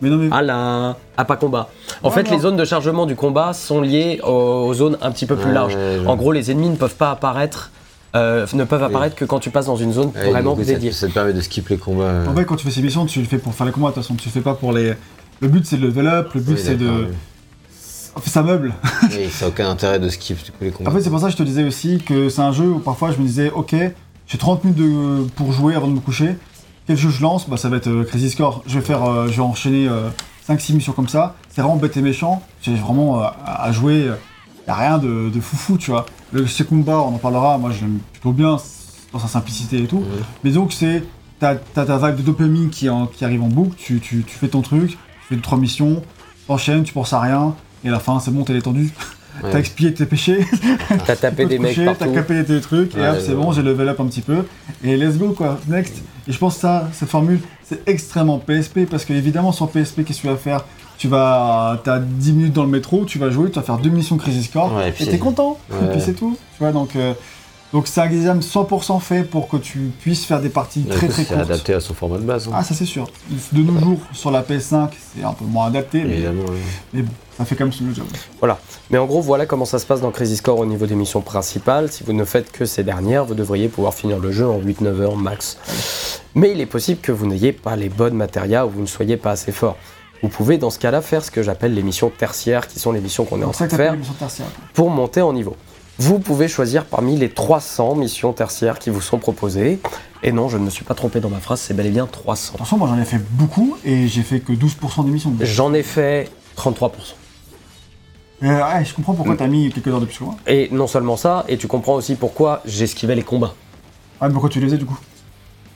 [0.01, 0.27] Mais non mais.
[0.31, 1.69] ah là, ah pas combat.
[2.03, 2.31] En Ouais, fait, non.
[2.31, 4.29] les zones de chargement du combat sont liées aux,
[4.67, 5.77] aux zones un petit peu plus ouais, larges.
[6.07, 7.71] En gros, les ennemis ne peuvent pas apparaître,
[8.17, 10.67] euh, ne peuvent apparaître que quand tu passes dans une zone ouais, vraiment coup, ça
[10.67, 10.91] te- dédiée.
[10.91, 12.03] Ça, te permet de skip les combats.
[12.03, 12.27] euh.
[12.27, 13.89] En fait, quand tu fais ces missions, tu le fais pour faire les combats.
[13.91, 14.93] De toute façon, tu le fais pas pour les.
[15.41, 17.07] Le but c'est de level up, le but Oui, c'est de.
[18.15, 18.73] En fait, ça meuble.
[19.03, 19.29] oui.
[19.31, 20.89] Ça n'a aucun intérêt de skip du coup, les combats.
[20.89, 22.79] En fait, c'est pour ça que je te disais aussi que c'est un jeu où
[22.79, 23.73] parfois je me disais, ok,
[24.27, 26.35] j'ai 30 minutes de- pour jouer avant de me coucher.
[26.87, 28.63] Quel jeu je lance Bah, ça va être euh, Crazy Score.
[28.67, 29.87] Je vais faire, euh, je vais enchaîner
[30.47, 31.35] 5-6 missions comme ça.
[31.49, 32.41] C'est vraiment bête et méchant.
[32.61, 34.09] J'ai vraiment euh, à jouer.
[34.67, 36.05] Il a rien de, de foufou, tu vois.
[36.33, 37.57] Le ces combats, on en parlera.
[37.57, 38.57] Moi, je l'aime plutôt bien
[39.13, 40.03] dans sa simplicité et tout.
[40.43, 41.03] Mais donc, c'est.
[41.39, 44.35] T'as t'as ta vague de dopamine qui, en- qui arrive en boucle, tu, tu, tu
[44.35, 44.97] fais ton truc,
[45.35, 46.01] fais 2-3 missions,
[46.47, 48.91] t'enchaînes, tu penses à rien, et à la fin, c'est bon, t'es détendu.
[49.41, 49.49] Ouais.
[49.49, 50.45] t'as expié tes péchés,
[51.07, 53.99] T'as tapé des mecs t'as capé tes trucs, et hop, c'est bon, j'ai level up
[53.99, 54.43] un petit peu,
[54.83, 56.03] et let's go quoi, next.
[56.27, 60.03] Et je pense que ça, cette formule, c'est extrêmement PSP, parce que évidemment, sur PSP,
[60.03, 60.65] qu'est-ce que tu vas faire?
[60.97, 63.89] Tu vas, t'as 10 minutes dans le métro, tu vas jouer, tu vas faire deux
[63.89, 66.37] missions Crisis Core, Ouais, et t'es content, et puis c'est tout.
[66.53, 67.13] Tu vois, donc, euh,
[67.73, 71.23] donc c'est un examen 100% fait pour que tu puisses faire des parties très très
[71.23, 71.39] c'est courtes.
[71.49, 72.47] adapté à son format de base.
[72.47, 72.51] hein.
[72.55, 73.07] Ah, ça c'est sûr.
[73.51, 77.55] De nos jours, sur la PS5, c'est un peu moins adapté, mais, bon, ça fait
[77.55, 78.05] quand même le job.
[78.89, 81.21] Mais en gros, voilà comment ça se passe dans Crisis Core au niveau des missions
[81.21, 81.91] principales.
[81.91, 85.01] Si vous ne faites que ces dernières, vous devriez pouvoir finir le jeu en 8-9
[85.01, 85.57] heures max.
[86.35, 89.17] Mais il est possible que vous n'ayez pas les bonnes matérias ou vous ne soyez
[89.17, 89.77] pas assez fort.
[90.21, 93.01] Vous pouvez dans ce cas-là faire ce que j'appelle les missions tertiaires, qui sont les
[93.01, 93.95] missions qu'on est en C'est train de faire
[94.73, 95.55] pour monter en niveau.
[95.97, 99.79] Vous pouvez choisir parmi les 300 missions tertiaires qui vous sont proposées.
[100.23, 102.07] Et non, je ne me suis pas trompé dans ma phrase, c'est bel et bien
[102.07, 102.53] 300.
[102.55, 105.33] Attention, moi j'en ai fait beaucoup et j'ai fait que 12% d'émissions.
[105.41, 106.89] J'en ai fait 33%.
[108.43, 110.35] Euh, ouais, je comprends pourquoi t'as mis quelques heures de plus moi.
[110.47, 113.53] Et non seulement ça, et tu comprends aussi pourquoi j'esquivais les combats.
[114.19, 114.97] Ah, mais pourquoi tu les faisais du coup?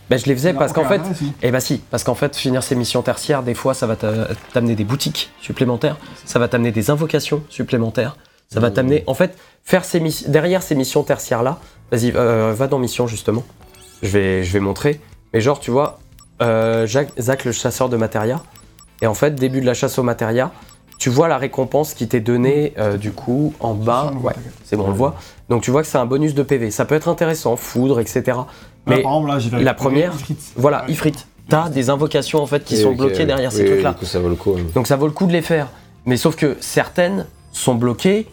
[0.09, 1.33] Ben, je les faisais Non, parce qu'en fait, si.
[1.43, 4.29] Eh bah si, parce qu'en fait, finir ces missions tertiaires, des fois, ça va t'a-
[4.53, 8.15] t'amener des boutiques supplémentaires, ça va t'amener des invocations supplémentaires,
[8.49, 8.73] ça va Mmh.
[8.73, 9.35] t'amener, en fait,
[9.65, 11.57] faire ces missions, derrière ces missions tertiaires-là,
[11.91, 13.43] vas-y, euh, va dans mission justement,
[14.03, 15.01] je vais, je vais montrer,
[15.33, 15.99] mais genre, tu vois,
[16.41, 18.41] euh, Jacques, Zach le chasseur de matéria,
[19.01, 20.51] et en fait, début de la chasse au matéria,
[20.99, 24.33] tu vois la récompense qui t'est donnée, euh, du coup, en bas, ouais,
[24.63, 25.15] c'est bon, on le voit,
[25.49, 28.21] donc tu vois que c'est un bonus de PV, ça peut être intéressant, foudre, etc.
[28.27, 28.45] Là,
[28.85, 30.37] Mais par exemple, là, j'ai la première, Ifrit.
[30.55, 30.85] voilà.
[30.87, 31.13] Ifrit.
[31.47, 33.91] T'as des invocations en fait qui Oui, sont bloquées derrière ces Oui, trucs-là.
[33.91, 34.55] Du coup, ça vaut le coup.
[34.57, 34.63] hein.
[34.73, 35.67] Donc ça vaut le coup de les faire.
[36.07, 38.25] Mais sauf que certaines sont bloquées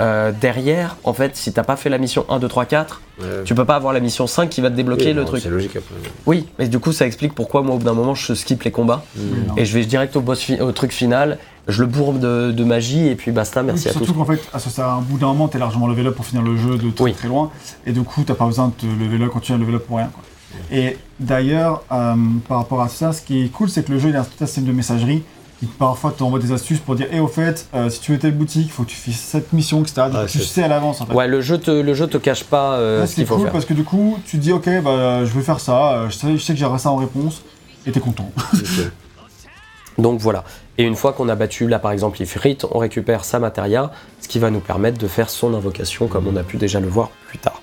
[0.00, 0.96] euh, derrière.
[1.04, 3.26] En fait, si t'as pas fait la mission 1, 2, 3, 4, Ouais.
[3.44, 5.42] tu peux pas avoir la mission 5 qui va te débloquer Oui, le non, truc.
[5.42, 5.94] C'est logique après.
[6.26, 8.70] Oui, mais du coup ça explique pourquoi moi au bout d'un moment je skip les
[8.70, 9.58] combats Mm.
[9.58, 12.64] Et je vais direct au, boss fi- au truc final, je le bourre de, de
[12.64, 14.04] magie et puis basta, merci Oui, à tous.
[14.06, 16.24] surtout qu'en fait, à ce à un bout d'un moment, t'es largement level up pour
[16.24, 17.12] finir le jeu de très Oui.
[17.12, 17.50] très loin,
[17.86, 19.98] et du coup, t'as pas besoin de te level up, continuer à level up pour
[19.98, 20.08] rien.
[20.12, 20.22] quoi.
[20.70, 22.14] Et d'ailleurs, euh,
[22.48, 24.30] par rapport à ça, ce qui est cool, c'est que le jeu il a tout
[24.42, 25.22] un système de messagerie
[25.66, 28.34] qui parfois t'envoie des astuces pour dire, et au fait, euh, si tu veux telle
[28.36, 29.94] boutique, il faut que tu fasses cette mission, etc.
[29.98, 31.14] Ah, coup, tu c'est- sais à l'avance en fait.
[31.14, 33.34] Ouais, le jeu te, le jeu te cache pas euh, Là, ce c'est qu'il faut
[33.36, 33.52] cool faire.
[33.52, 36.16] parce que du coup, tu te dis, ok, bah, je vais faire ça, euh, je
[36.16, 37.42] sais, je sais que j'aurai ça en réponse,
[37.86, 38.30] et t'es content.
[39.98, 40.44] Donc voilà.
[40.78, 44.28] Et une fois qu'on a battu là par exemple Ifrit, on récupère sa matéria, ce
[44.28, 47.10] qui va nous permettre de faire son invocation comme on a pu déjà le voir
[47.28, 47.60] plus tard.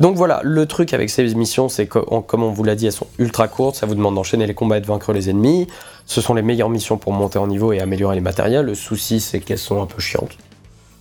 [0.00, 2.86] Donc voilà, le truc avec ces missions, c'est que, en- comme on vous l'a dit,
[2.86, 5.68] elles sont ultra courtes, ça vous demande d'enchaîner les combats et de vaincre les ennemis.
[6.06, 8.66] Ce sont les meilleures missions pour monter en niveau et améliorer les matériels.
[8.66, 10.36] Le souci, c'est qu'elles sont un peu chiantes.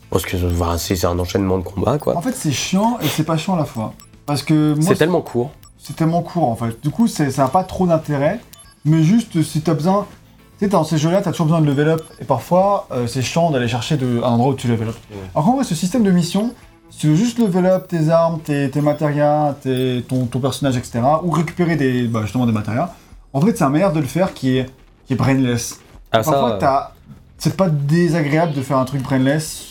[0.10, 2.22] Parce que voilà, c'est un enchaînement de combats, En quoi.
[2.22, 3.94] fait, c'est chiant et c'est pas chiant à la fois.
[4.26, 5.52] Parce que C'est tellement court.
[5.78, 6.82] c'est tellement court en fait.
[6.82, 8.40] Du coup, c'est- ça n'a pas trop d'intérêt.
[8.86, 10.06] Mais juste si t'as besoin.
[10.60, 12.04] Tu sais, dans ces jeux-là, t'as toujours besoin de level up.
[12.22, 14.96] Et parfois, euh, c'est chiant d'aller chercher de, un endroit où tu level up.
[15.12, 15.18] Ouais.
[15.34, 16.54] Alors qu'en vrai, ce système de mission,
[16.90, 20.78] si tu veux juste level up tes armes, tes, tes matérias, tes, ton, ton personnage,
[20.78, 22.94] etc., ou récupérer des, bah, justement des matérias,
[23.34, 24.70] en fait, c'est un meilleur de le faire qui est,
[25.08, 25.80] qui est brainless.
[26.12, 26.92] Ah, Parfois, ça, euh, t'as-
[27.38, 29.66] c'est pas désagréable de faire un truc brainless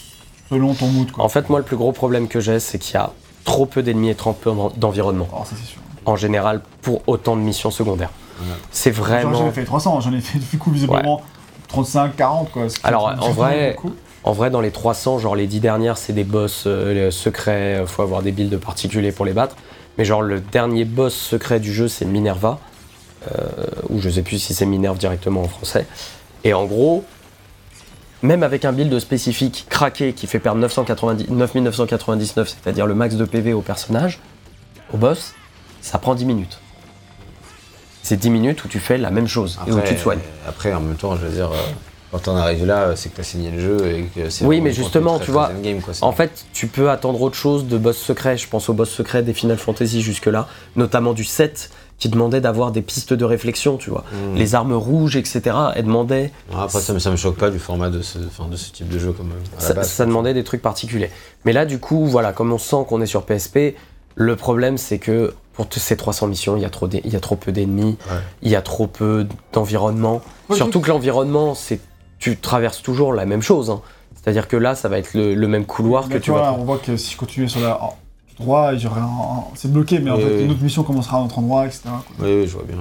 [0.51, 1.11] selon ton mood.
[1.11, 1.25] Quoi.
[1.25, 3.11] en fait, moi, le plus gros problème que j'ai, c'est qu'il y a
[3.45, 5.29] trop peu d'ennemis et trop peu d'environnement.
[5.33, 5.81] Alors, ça, c'est sûr.
[6.05, 8.11] En général, pour autant de missions secondaires.
[8.41, 8.47] Ouais.
[8.73, 9.49] C'est J'en vraiment.
[9.49, 11.23] ai fait 300, j'en ai fait du coup visiblement
[11.69, 12.69] 35, 40 quoi.
[12.69, 13.77] ce qui Alors, est en vrai.
[14.25, 17.87] En vrai, dans les 300, genre les 10 dernières, c'est des boss euh, secrets, euh,
[17.87, 19.57] faut avoir des builds particuliers pour les battre.
[19.99, 22.59] Mais genre le dernier boss secret du jeu, c'est Minerva,
[23.89, 25.87] ou je sais plus si c'est Minerve directement en français.
[26.45, 27.05] Et en gros,
[28.23, 33.25] même avec un build spécifique craqué qui fait perdre 990 9999, c'est-à-dire le max de
[33.25, 34.21] PV au personnage,
[34.93, 35.35] au boss,
[35.81, 36.61] ça prend 10 minutes.
[38.03, 40.21] C'est 10 minutes où tu fais la même chose et où tu te soignes.
[40.47, 41.57] Après, en même temps, je veux dire, euh,
[42.11, 44.45] quand t'en arrives là, euh, c'est que t'as signé le jeu et que c'est.
[44.45, 45.51] Oui, mais justement, tu vois,
[45.85, 48.37] quoi, En fait, tu peux attendre autre chose de boss secrets.
[48.37, 51.71] Je pense aux boss secrets des Final Fantasy jusque-là, notamment du 7,
[52.03, 54.03] qui demandait d'avoir des pistes de réflexion, tu vois.
[54.13, 54.35] Mm.
[54.35, 55.55] Les armes rouges, etc.
[55.77, 58.57] Elles demandaient, Après, ça me, ça me choque pas du format de ce, enfin, de
[58.57, 59.89] ce type de jeu, comme à la ça, base.
[59.89, 61.11] ça demandait des trucs particuliers.
[61.45, 63.77] Mais là, du coup, voilà, comme on sent qu'on est sur PSP,
[64.17, 67.15] le problème, c'est que pour toutes ces 300 missions, il y a trop, il y
[67.15, 68.17] a trop peu d'ennemis, Ouais.
[68.43, 70.23] il y a trop peu d'environnement.
[70.49, 71.79] Ouais, Surtout que l'environnement, c'est
[72.19, 73.71] tu traverses toujours la même chose.
[73.71, 73.81] hein.
[74.17, 76.65] C'est-à-dire que là, ça va être le, le même couloir que Mais tu vois, on
[76.65, 77.79] voit que si je continuais sur la
[78.43, 80.45] en droit, j'aurais un- c'est bloqué, mais en Oui, fait, oui.
[80.45, 81.83] une autre mission commencera à un autre endroit, etc.
[81.85, 82.03] quoi.
[82.21, 82.77] Oui, oui, je vois bien.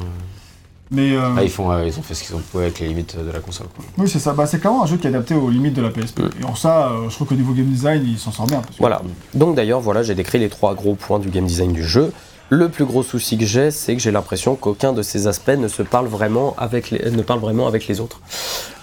[0.94, 2.88] Mais euh, Ah, ils, font, euh, ils ont fait ce qu'ils ont pu avec les
[2.90, 3.68] limites de la console.
[3.74, 3.86] Quoi.
[3.98, 4.34] oui, c'est ça.
[4.34, 6.20] Bah, c'est clairement un jeu qui est adapté aux limites de la PSP.
[6.20, 6.30] Mm.
[6.42, 8.60] Et en ça, euh, je trouve qu'au niveau game design, il s'en sort bien.
[8.60, 9.02] parce que- Voilà.
[9.34, 12.12] Donc d'ailleurs, voilà, j'ai décrit les trois gros points du game design du jeu.
[12.50, 15.70] Le plus gros souci que j'ai, c'est que j'ai l'impression qu'aucun de ces aspects ne
[15.70, 18.20] se parle vraiment avec les, ne parle vraiment avec les autres.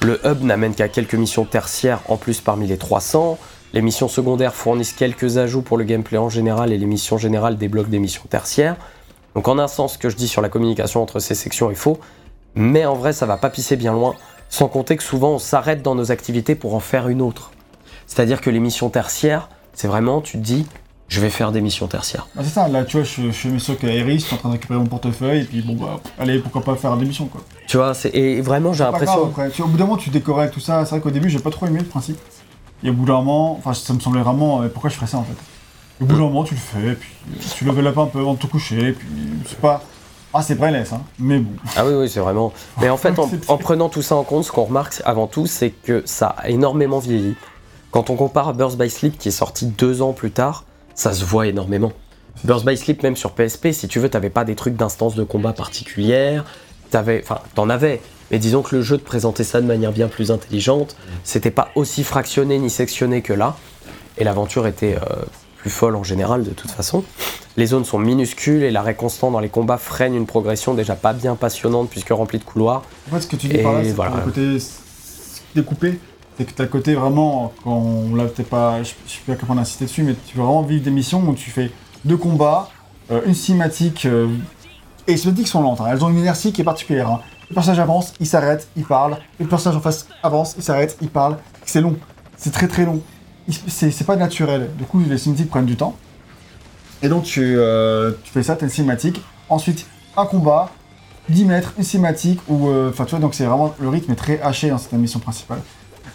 [0.03, 3.37] Le hub n'amène qu'à quelques missions tertiaires en plus parmi les 300.
[3.75, 7.57] Les missions secondaires fournissent quelques ajouts pour le gameplay en général et les missions générales
[7.59, 8.77] débloquent des missions tertiaires.
[9.35, 11.75] Donc en un sens, ce que je dis sur la communication entre ces sections est
[11.75, 11.99] faux,
[12.55, 14.15] mais en vrai, ça va pas pisser bien loin,
[14.49, 17.51] sans compter que souvent on s'arrête dans nos activités pour en faire une autre.
[18.07, 20.67] C'est-à-dire que les missions tertiaires, c'est vraiment, tu te dis,
[21.09, 22.27] je vais faire des missions tertiaires.
[22.37, 24.35] Ah, c'est ça, là tu vois, je, je fais mes trucs à Iris, je suis
[24.35, 27.05] en train de récupérer mon portefeuille, et puis bon bah, allez, pourquoi pas faire des
[27.05, 27.43] missions quoi.
[27.67, 29.25] Tu vois, c'est- et vraiment j'ai l'impression...
[29.25, 30.85] au bout d'un moment, tu décorrèles tout ça.
[30.87, 32.19] C'est vrai qu'au début, j'ai pas trop aimé le principe.
[32.85, 34.63] Et au bout d'un moment, enfin, ça me semblait vraiment.
[34.63, 35.37] euh, pourquoi je ferais ça en fait?
[36.01, 38.35] Au bout d'un moment, tu le fais, puis euh, tu level up un peu avant
[38.35, 39.09] de te coucher, puis
[39.47, 39.83] c'est pas.
[40.33, 41.01] Ah, c'est brainless, hein.
[41.19, 41.53] Mais bon.
[41.75, 42.53] Ah oui, oui, c'est vraiment.
[42.81, 43.15] Mais en fait,
[43.49, 46.49] en, prenant tout ça en compte, ce qu'on remarque avant tout, c'est que ça a
[46.51, 47.35] énormément vieilli.
[47.91, 50.65] Quand on compare à Burst by Sleep, qui est sorti deux ans plus tard,
[50.95, 51.93] ça se voit énormément.
[52.45, 55.25] Burst by Sleep, même sur PSP, si tu veux, t'avais pas des trucs d'instance de
[55.25, 56.45] combat particulières.
[56.91, 58.01] T'avais, enfin, t'en avais.
[58.31, 60.97] Mais disons que le jeu te présentait ça de manière bien plus intelligente.
[61.25, 63.57] C'était pas aussi fractionné ni sectionné que là.
[64.19, 65.25] Et l'aventure était euh,
[65.57, 67.05] plus folle en général, de toute façon.
[67.57, 71.13] Les zones sont minuscules et l'arrêt constant dans les combats freine une progression déjà pas
[71.13, 72.83] bien passionnante puisque remplie de couloirs.
[73.11, 74.17] En fait, ce que tu dis par là, Et c'est voilà.
[74.17, 74.59] le côté
[75.55, 75.99] découpé,
[76.37, 79.59] c'est que t'as le côté vraiment, quand on l'a peut-être pas, je, sais pas a
[79.59, 81.71] insisté dessus, mais tu veux vraiment vivre des missions où tu fais
[82.05, 82.71] deux combats,
[83.11, 84.29] euh, une cinématique, euh,
[85.07, 87.11] et les cinématiques sont lentes, hein, elles ont une inertie qui est particulière.
[87.11, 87.21] hein.
[87.51, 91.09] Le personnage avance, il s'arrête, il parle, le personnage en face avance, il s'arrête, il
[91.09, 91.97] parle, c'est long,
[92.37, 93.01] c'est très très long.
[93.69, 95.97] C'est pas naturel, du coup les cinématiques prennent du temps.
[97.03, 100.71] Et donc tu, euh, tu fais ça, t'as une cinématique, ensuite un combat,
[101.31, 104.17] 10 mètres, une cinématique, ou euh, enfin tu vois, donc c'est vraiment, le rythme est
[104.17, 105.61] très haché dans cette mission principale.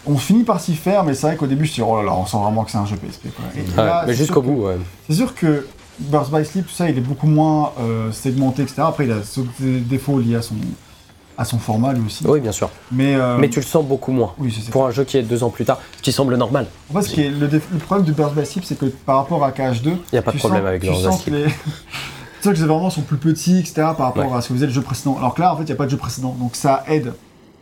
[0.06, 2.12] On finit par s'y faire, mais c'est vrai qu'au début je suis oh là là,
[2.14, 3.28] on sent vraiment que c'est un jeu PSP.
[3.34, 3.44] Quoi.
[3.56, 4.76] Et Ouais, là, mais jusqu'au que- bout, ouais.
[5.08, 5.66] C'est sûr que
[5.98, 8.82] Burst by Sleep, tout ça, il est beaucoup moins euh, segmenté, etc.
[8.86, 9.16] Après, il a
[9.60, 10.56] des défauts liés à son,
[11.36, 12.24] à son format lui aussi.
[12.26, 12.70] Oui, bien sûr.
[12.92, 14.32] Mais, euh, Mais tu le sens beaucoup moins.
[14.38, 14.54] Oui.
[14.70, 16.66] Pour un jeu qui est deux ans plus tard, ce qui semble normal.
[16.90, 19.16] En fait, ce qui est le, le problème de Burst by Sleep, c'est que par
[19.16, 21.54] rapport à KH2, Y a pas de problème sens- avec Burst by sens que Sleep.
[22.40, 23.72] sens que les environnements sont plus petits, etc.
[23.74, 24.36] par rapport Ouais.
[24.36, 25.16] à ce que faisait le jeu précédent.
[25.18, 26.36] Alors que là, en fait, il n'y a pas de jeu précédent.
[26.38, 27.12] Donc ça aide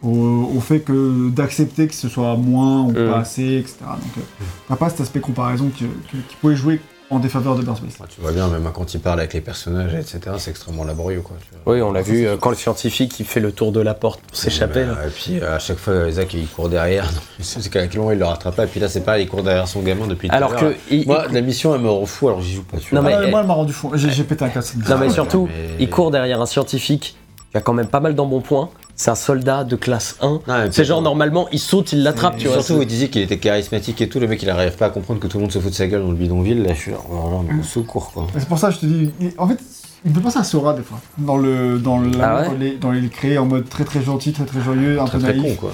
[0.02, 3.10] au, au fait que d'accepter que ce soit moins ou Mm.
[3.10, 3.76] pas assez, etc.
[3.82, 6.80] Donc euh, t'as pas cet aspect comparaison qui, qui, qui pouvait jouer
[7.12, 7.62] en défaveur de.
[7.62, 7.76] Ouais,
[8.08, 11.36] tu vois bien, même quand il parle avec les personnages, etc., c'est extrêmement laborieux, quoi.
[11.40, 11.74] tu vois.
[11.74, 14.20] Oui, on l'a vu euh, quand le scientifique il fait le tour de la porte
[14.20, 14.84] pour s'échapper.
[14.84, 17.08] Bah, Et puis à chaque fois, Isaac il court derrière.
[17.40, 18.64] C'est qu'à quel moment il le rattrape pas.
[18.64, 20.74] Et puis là, c'est pareil, il court derrière son gamin depuis à Alors que.
[20.90, 22.78] il- Moi, il- la mission, elle me rend fou, alors j'y joue pas.
[22.78, 23.10] tu Non, vois.
[23.10, 23.90] mais- Ah, moi, elle m'a rendu fou.
[23.94, 24.74] J'ai pété un casque.
[24.88, 27.16] Non, mais ouais, surtout, mais- il court derrière un scientifique
[27.50, 28.70] qui a quand même pas mal d'embonpoint.
[28.94, 30.26] C'est un soldat de classe 1.
[30.28, 32.58] Non, et puis- C'est genre, normalement, il saute, il l'attrape, tu vois.
[32.58, 35.18] Surtout, vous disiez qu'il était charismatique et tout, le mec il arrive pas à comprendre
[35.20, 36.62] que tout le monde se fout de sa gueule dans le bidonville.
[36.62, 38.26] Là, je suis là, oh là, au secours quoi.
[38.38, 39.58] C'est pour ça que je te dis, il- en fait,
[40.04, 41.00] il peut passer à Sora des fois.
[41.18, 44.02] Dans le, dans la, Ah ouais dans les, dans les créés en mode très très
[44.02, 45.70] gentil, très très joyeux, un Très peu très con quoi.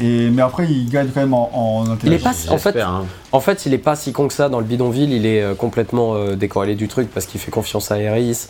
[0.00, 2.46] Et, mais après, il gagne quand même en, en Il est intelligence.
[2.46, 3.04] pas- en fait- hein.
[3.32, 5.54] En fait, il est pas si con que ça dans le bidonville, il est euh,
[5.54, 8.46] complètement euh, décorrélé du truc parce qu'il fait confiance à Eris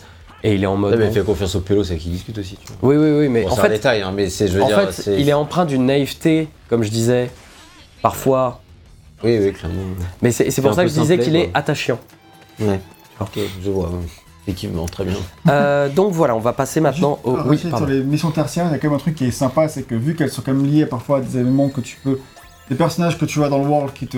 [0.47, 0.97] et il est en mode.
[0.99, 2.55] Mais fait confiance au pélo, c'est qu'il discute aussi.
[2.57, 2.89] Tu vois.
[2.89, 4.67] Oui, oui, oui, mais Bon, en un fait, détail, hein, mais c'est, je veux en
[4.67, 7.29] dire, fait c'est- il est empreint d'une naïveté, comme je disais,
[8.01, 8.61] parfois.
[9.23, 9.81] Oui, oui, clairement.
[10.21, 11.99] Mais c'est c'est pour ça que je disais qu'il est attachant.
[12.59, 12.79] Ouais.
[13.19, 13.89] Ok, je vois.
[13.89, 13.95] ouais.
[14.47, 15.15] Effectivement, très bien.
[15.49, 17.33] Euh, donc voilà, on va passer maintenant Juste, au.
[17.35, 19.31] alors, Oui, sur les missions tertiaires, il y a quand même un truc qui est
[19.31, 21.97] sympa, c'est que vu qu'elles sont quand même liées parfois à des événements que tu
[22.03, 22.19] peux.
[22.69, 24.17] des personnages que tu as dans le world qui te,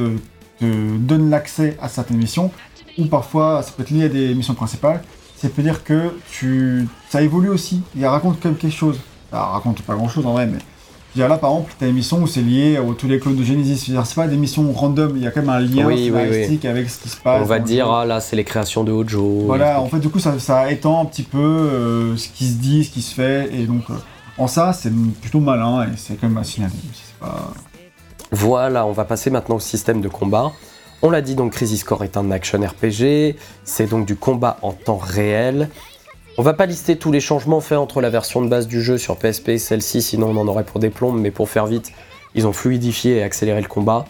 [0.59, 2.51] te donnent l'accès à certaines missions,
[2.97, 5.01] ou parfois ça peut être lié à des missions principales,
[5.37, 6.87] ça peut dire que tu.
[7.09, 8.99] ça évolue aussi, il raconte quand même quelque chose.
[9.31, 10.57] Ça raconte pas grand chose en vrai, mais.
[10.57, 13.07] je veux dire, là par exemple, tu as une mission où c'est lié à tous
[13.07, 13.93] les clones de Genesis.
[14.03, 16.25] C'est pas des missions random, il y a quand même un lien Oui, oui, oui.
[16.25, 17.41] scénaristique avec ce qui se passe.
[17.41, 19.43] On va dire, ah là, c'est les créations de Hojo.
[19.45, 22.55] Voilà, en fait, du coup, ça, ça étend un petit peu euh, ce qui se
[22.55, 23.93] dit, ce qui se fait, et donc, euh,
[24.37, 24.91] en ça, c'est
[25.21, 26.73] plutôt malin, et c'est quand même assez signalé.
[26.93, 27.53] C'est pas...
[28.31, 30.51] Voilà, on va passer maintenant au système de combat.
[31.03, 34.73] On l'a dit donc, Crisis Core est un action RPG, c'est donc du combat en
[34.73, 35.69] temps réel.
[36.39, 38.97] On va pas lister tous les changements faits entre la version de base du jeu
[38.97, 41.91] sur PSP et celle-ci, sinon on en aurait pour des plombes, mais pour faire vite,
[42.33, 44.05] ils ont fluidifié et accéléré le combat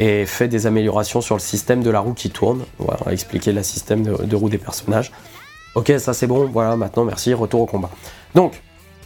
[0.00, 2.64] et fait des améliorations sur le système de la roue qui tourne.
[2.78, 5.12] Voilà, on va expliquer le système de, de roue des personnages.
[5.76, 7.90] Ok, ça c'est bon, voilà, maintenant merci, retour au combat.
[8.34, 8.60] Donc,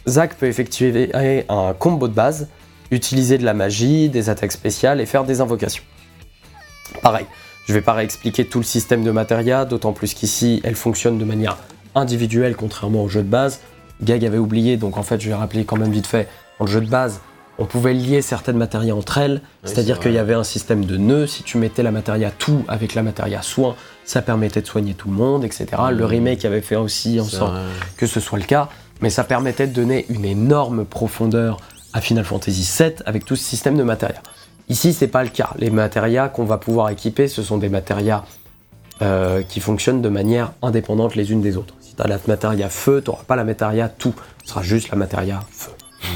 [0.07, 1.11] Zack peut effectuer
[1.49, 2.47] un combo de base,
[2.89, 5.83] utiliser de la magie, des attaques spéciales et faire des invocations.
[7.01, 7.25] Pareil,
[7.67, 11.25] je vais pas réexpliquer tout le système de matéria, d'autant plus qu'ici elle fonctionne de
[11.25, 11.57] manière
[11.95, 13.59] individuelle contrairement au jeu de base.
[14.01, 16.27] Gag avait oublié, donc en fait je vais rappeler quand même vite fait.
[16.59, 17.21] Dans le jeu de base,
[17.59, 20.95] on pouvait lier certaines matérias entre elles, c'est-à-dire c'est qu'il y avait un système de
[20.95, 23.75] nœuds, si tu mettais la matéria tout avec la matéria soin,
[24.05, 25.67] ça permettait de soigner tout le monde, etc.
[25.91, 27.63] Le remake avait fait aussi en sorte vrai.
[27.97, 28.69] que ce soit le cas,
[29.01, 31.57] mais ça permettait de donner une énorme profondeur
[31.91, 34.21] à Final Fantasy VII avec tout ce système de matériel.
[34.69, 35.49] Ici, c'est pas le cas.
[35.57, 38.23] Les matérias qu'on va pouvoir équiper, ce sont des matérias
[39.01, 41.73] euh, qui fonctionnent de manière indépendante les unes des autres.
[41.81, 44.13] Si tu as la matéria feu, tu n'auras pas la matéria tout.
[44.43, 45.71] Ce sera juste la matéria feu.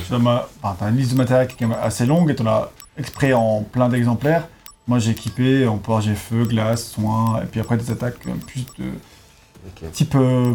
[0.07, 2.29] Tu as, ma- enfin, t'as une liste de matériel qui est quand même assez longue
[2.29, 4.47] et tu en as exprès en plein d'exemplaires.
[4.87, 8.31] Moi j'ai équipé en pouvoir j'ai feu, glace, soin, et puis après des attaques euh,
[8.45, 10.53] plus de type euh,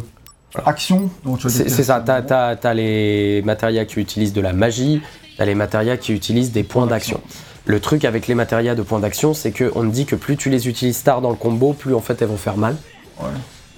[0.67, 1.11] action.
[1.49, 5.01] C'est ça, tu as, les matérias qui utilisent de la magie,
[5.37, 7.21] tu as les matérias qui utilisent des points d'action.
[7.69, 10.69] Le truc avec les matérias de points d'action, c'est qu'on dit que plus tu les
[10.69, 12.77] utilises tard dans le combo, plus en fait elles vont faire mal.
[13.21, 13.29] Ouais.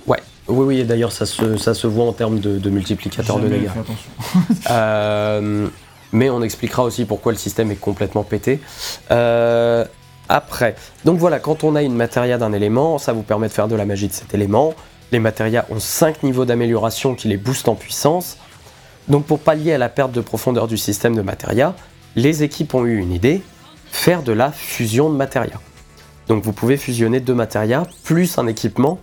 [0.06, 3.40] Ouais, oui, oui, et d'ailleurs ça se, ça se voit en termes de, de multiplicateur
[3.40, 3.68] de dégâts.
[4.70, 5.66] Euh,
[6.12, 8.60] mais on expliquera aussi pourquoi le système est complètement pété.
[9.10, 9.84] Euh,
[10.28, 13.66] après, donc voilà, quand on a une matéria d'un élément, ça vous permet de faire
[13.66, 14.74] de la magie de cet élément.
[15.10, 18.36] Les matérias ont 5 niveaux d'amélioration qui les boostent en puissance.
[19.08, 21.74] Donc pour pallier à la perte de profondeur du système de matéria,
[22.14, 23.42] les équipes ont eu une idée,
[23.90, 25.60] faire de la fusion de matéria.
[26.28, 29.00] Donc vous pouvez fusionner deux matérias plus un équipement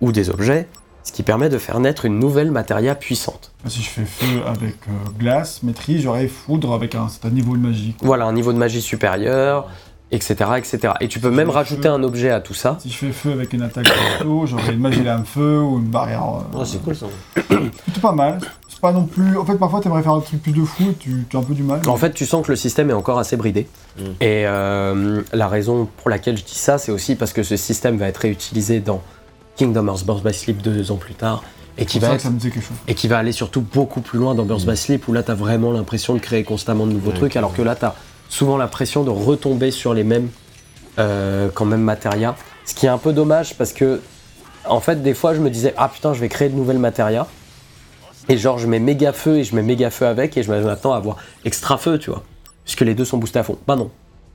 [0.00, 0.68] ou des objets,
[1.02, 3.52] ce qui permet de faire naître une nouvelle matéria puissante.
[3.66, 7.62] Si je fais feu avec euh, glace, maîtrise, j'aurai foudre avec un certain niveau de
[7.62, 7.94] magie.
[7.98, 8.06] quoi.
[8.08, 9.68] Voilà, un niveau de magie supérieur,
[10.10, 10.34] etc.
[10.58, 10.94] etc.
[11.00, 12.76] Et tu peux même rajouter un objet à tout ça.
[12.80, 13.90] Si je fais feu avec une attaque de
[14.24, 16.22] feu, j'aurai une magie lame feu ou une barrière.
[16.24, 17.06] euh, Ah, c'est cool ça.
[17.46, 18.38] plutôt pas mal.
[18.76, 19.38] C'est pas non plus.
[19.38, 21.42] En fait, parfois, t'aimerais faire un truc plus de fou et tu, tu as un
[21.42, 21.80] peu du mal.
[21.88, 23.66] En fait, tu sens que le système est encore assez bridé.
[23.98, 24.02] Mm.
[24.20, 27.96] Et euh, la raison pour laquelle je dis ça, c'est aussi parce que ce système
[27.96, 29.00] va être réutilisé dans
[29.56, 31.42] Kingdom Hearts Birth by Sleep deux ans plus tard.
[31.78, 32.76] Et qui, c'est va ça être- que ça me disait quelque chose.
[32.86, 35.30] et qui va aller surtout beaucoup plus loin dans Birth by Sleep, où là, tu
[35.30, 37.94] as vraiment l'impression de créer constamment de nouveaux Ouais, trucs, alors que là, tu as
[38.28, 40.28] souvent l'impression de retomber sur les mêmes,
[40.98, 42.34] euh, quand même, matérias.
[42.66, 44.02] Ce qui est un peu dommage, parce que,
[44.68, 47.26] en fait, des fois, je me disais, ah putain, je vais créer de nouvelles matérias.
[48.28, 50.92] Et genre, je mets méga feu et je mets méga feu avec, et je m'attends
[50.92, 52.22] à avoir extra feu, tu vois.
[52.64, 53.56] Puisque les deux sont boostés à fond.
[53.66, 53.90] Bah non.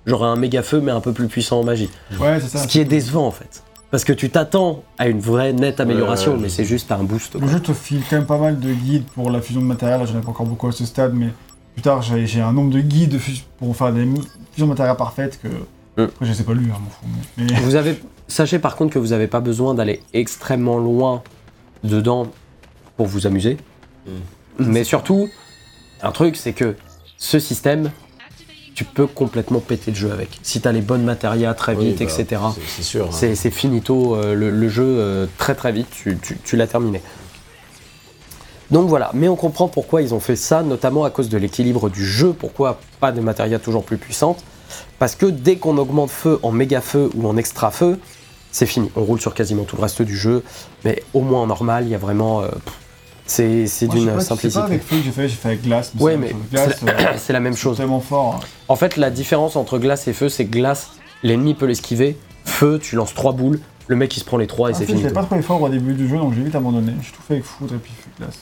[0.06, 1.90] J'aurais un méga feu, mais un peu plus puissant en magie.
[2.20, 2.60] Ouais, c'est ça.
[2.60, 3.64] Ce qui est décevant, en fait.
[3.92, 7.04] Parce que tu t'attends à une vraie nette amélioration, ouais, mais je- c'est juste un
[7.04, 7.36] boost.
[7.40, 10.00] Le jeu te file quand même pas mal de guides pour la fusion de matériel.
[10.00, 11.28] Là, j'en ai pas encore beaucoup à ce stade, mais
[11.76, 13.20] plus tard, j'ai un nombre de guides
[13.60, 14.06] pour faire des
[14.54, 15.50] fusions de matériel parfaites que.
[16.02, 16.06] Mm.
[16.06, 17.06] Après, je sais pas lu, hein, m'en fous.
[17.38, 17.44] Mais...
[17.52, 21.22] mais- Vous avez, sachez par contre que vous n'avez pas besoin d'aller extrêmement loin
[21.84, 22.28] dedans
[22.96, 23.58] pour vous amuser.
[24.60, 25.30] Mais surtout,
[26.02, 26.76] un truc, c'est que
[27.18, 27.92] ce système,
[28.76, 30.40] tu peux complètement péter le jeu avec.
[30.44, 32.42] Si tu as les bonnes matérias très Oui, vite, bah, etc.
[32.68, 33.06] c'est- sûr.
[33.06, 33.10] hein.
[33.12, 36.68] C'est c'est finito, euh, le, le jeu euh, très très vite, tu, tu- tu l'as
[36.68, 37.02] terminé.
[38.72, 41.90] Donc voilà, mais on comprend pourquoi ils ont fait ça, notamment à cause de l'équilibre
[41.90, 44.44] du jeu, pourquoi pas des matérias toujours plus puissantes?
[44.98, 48.00] Parce que dès qu'on augmente feu en méga feu ou en extra feu,
[48.54, 48.90] c'est fini.
[48.96, 50.44] On roule sur quasiment tout le reste du jeu,
[50.86, 52.42] mais au moins en normal, il y a vraiment.
[52.42, 52.74] euh, pff,
[53.68, 54.64] c'est d'une C'est pas simplicité.
[54.64, 55.92] avec feu que j'ai fait, j'ai fait avec glace.
[56.00, 56.52] Ouais, c'est mais la même chose.
[56.52, 57.78] glace, c'est la- euh, c'est la même chose.
[57.78, 58.36] tellement fort.
[58.42, 58.46] hein.
[58.68, 60.92] En fait, la différence entre glace et feu, c'est que glace,
[61.24, 62.18] l'ennemi peut l'esquiver.
[62.46, 64.86] Feu, tu lances trois boules, le mec il se prend les trois et En c'est
[64.86, 65.02] fini.
[65.02, 66.94] j'avais pas trop effort au début du jeu, donc j'ai vite abandonné.
[67.02, 68.40] J'ai tout fait avec foudre et puis glace.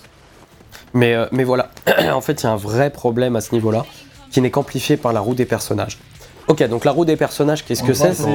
[0.93, 1.69] Mais, euh, mais voilà,
[2.13, 3.85] en fait, il y a un vrai problème à ce niveau-là,
[4.31, 5.99] qui n'est qu'amplifié par la roue des personnages.
[6.49, 8.11] Ok, donc la roue des personnages, qu'est-ce que c'est.
[8.11, 8.26] Tiens,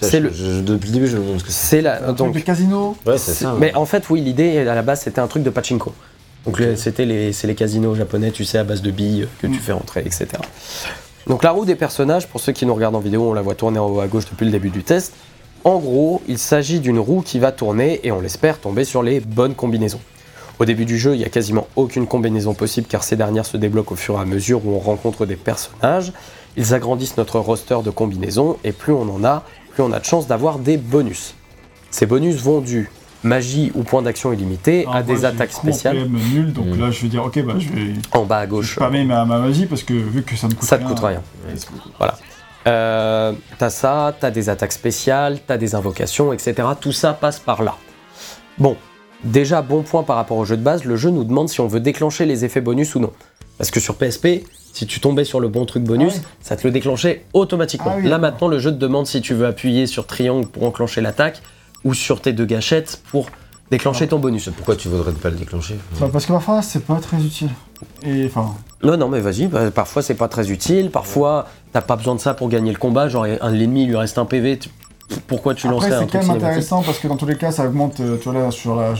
[0.00, 1.66] c'est le- je- depuis le début, je me demande ce que c'est.
[1.76, 2.12] C'est la.
[2.12, 3.54] Donc, de casino Ouais, c'est ça.
[3.58, 5.92] mais en fait, oui, l'idée à la base, c'était un truc de pachinko.
[6.46, 9.46] Donc le- c'était les, c'est les casinos japonais, tu sais, à base de billes que
[9.46, 9.60] tu Mm.
[9.60, 10.26] fais rentrer, etc.
[11.26, 13.54] Donc la roue des personnages, pour ceux qui nous regardent en vidéo, on la voit
[13.54, 15.12] tourner en haut à gauche depuis le début du test.
[15.64, 19.20] En gros, il s'agit d'une roue qui va tourner et on l'espère tomber sur les
[19.20, 20.00] bonnes combinaisons.
[20.60, 23.58] Au début du jeu, il n'y a quasiment aucune combinaison possible car ces dernières se
[23.58, 26.12] débloquent au fur et à mesure où on rencontre des personnages.
[26.58, 30.04] Ils agrandissent notre roster de combinaisons et plus on en a, plus on a de
[30.04, 31.34] chances d'avoir des bonus.
[31.90, 32.90] Ces bonus vont du
[33.24, 36.80] magie ou point d'action illimité à Ah, moi, des attaques spéciales PM nul, donc Mm.
[36.80, 38.74] là je vais dire ok bah je vais en bas à je gauche.
[38.76, 41.22] spammer ma, ma magie parce que vu que ça me coûte Ça te coûte rien.
[42.00, 42.06] Ouais.
[42.66, 46.54] Euh, t'as ça, t'as des attaques spéciales, t'as des invocations, etc.
[46.80, 47.74] Tout ça passe par là.
[48.58, 48.76] Bon,
[49.24, 51.66] déjà bon point par rapport au jeu de base, le jeu nous demande si on
[51.66, 53.12] veut déclencher les effets bonus ou non.
[53.56, 54.44] Parce que sur PSP,
[54.78, 56.26] si tu tombais sur le bon truc bonus, Ah oui.
[56.40, 57.94] ça te le déclenchait automatiquement.
[57.94, 60.62] Ah oui, Là maintenant, le jeu te demande si tu veux appuyer sur triangle pour
[60.62, 61.42] enclencher l'attaque
[61.84, 63.26] ou sur tes deux gâchettes pour
[63.72, 64.08] déclencher Ah.
[64.08, 64.48] ton bonus.
[64.56, 65.76] Pourquoi tu voudrais pas le déclencher?
[66.00, 67.50] Bah, parce que parfois c'est pas très utile.
[68.04, 71.96] Et enfin, Non, non, mais vas-y, bah, parfois c'est pas très utile, parfois t'as pas
[71.96, 74.58] besoin de ça pour gagner le combat, genre un l'ennemi il lui reste un PV,
[74.60, 74.68] tu-
[75.26, 77.50] pourquoi tu lancerais un c'est truc quand même intéressant parce que dans tous les cas
[77.50, 78.94] ça augmente, euh, tu vois là sur la-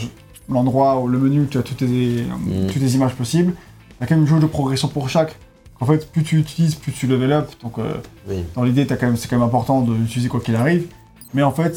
[0.49, 2.67] l'endroit où le menu où tu as toutes les, Mm.
[2.73, 5.37] toutes les images possibles, il y a quand même une jauge de progression pour chaque.
[5.81, 7.51] En fait, plus tu utilises, plus tu level up.
[7.63, 7.95] Donc euh,
[8.29, 8.45] Oui.
[8.55, 10.87] dans l'idée, t'as quand même- c'est quand même important de l'utiliser quoi qu'il arrive.
[11.35, 11.73] Mais en fait,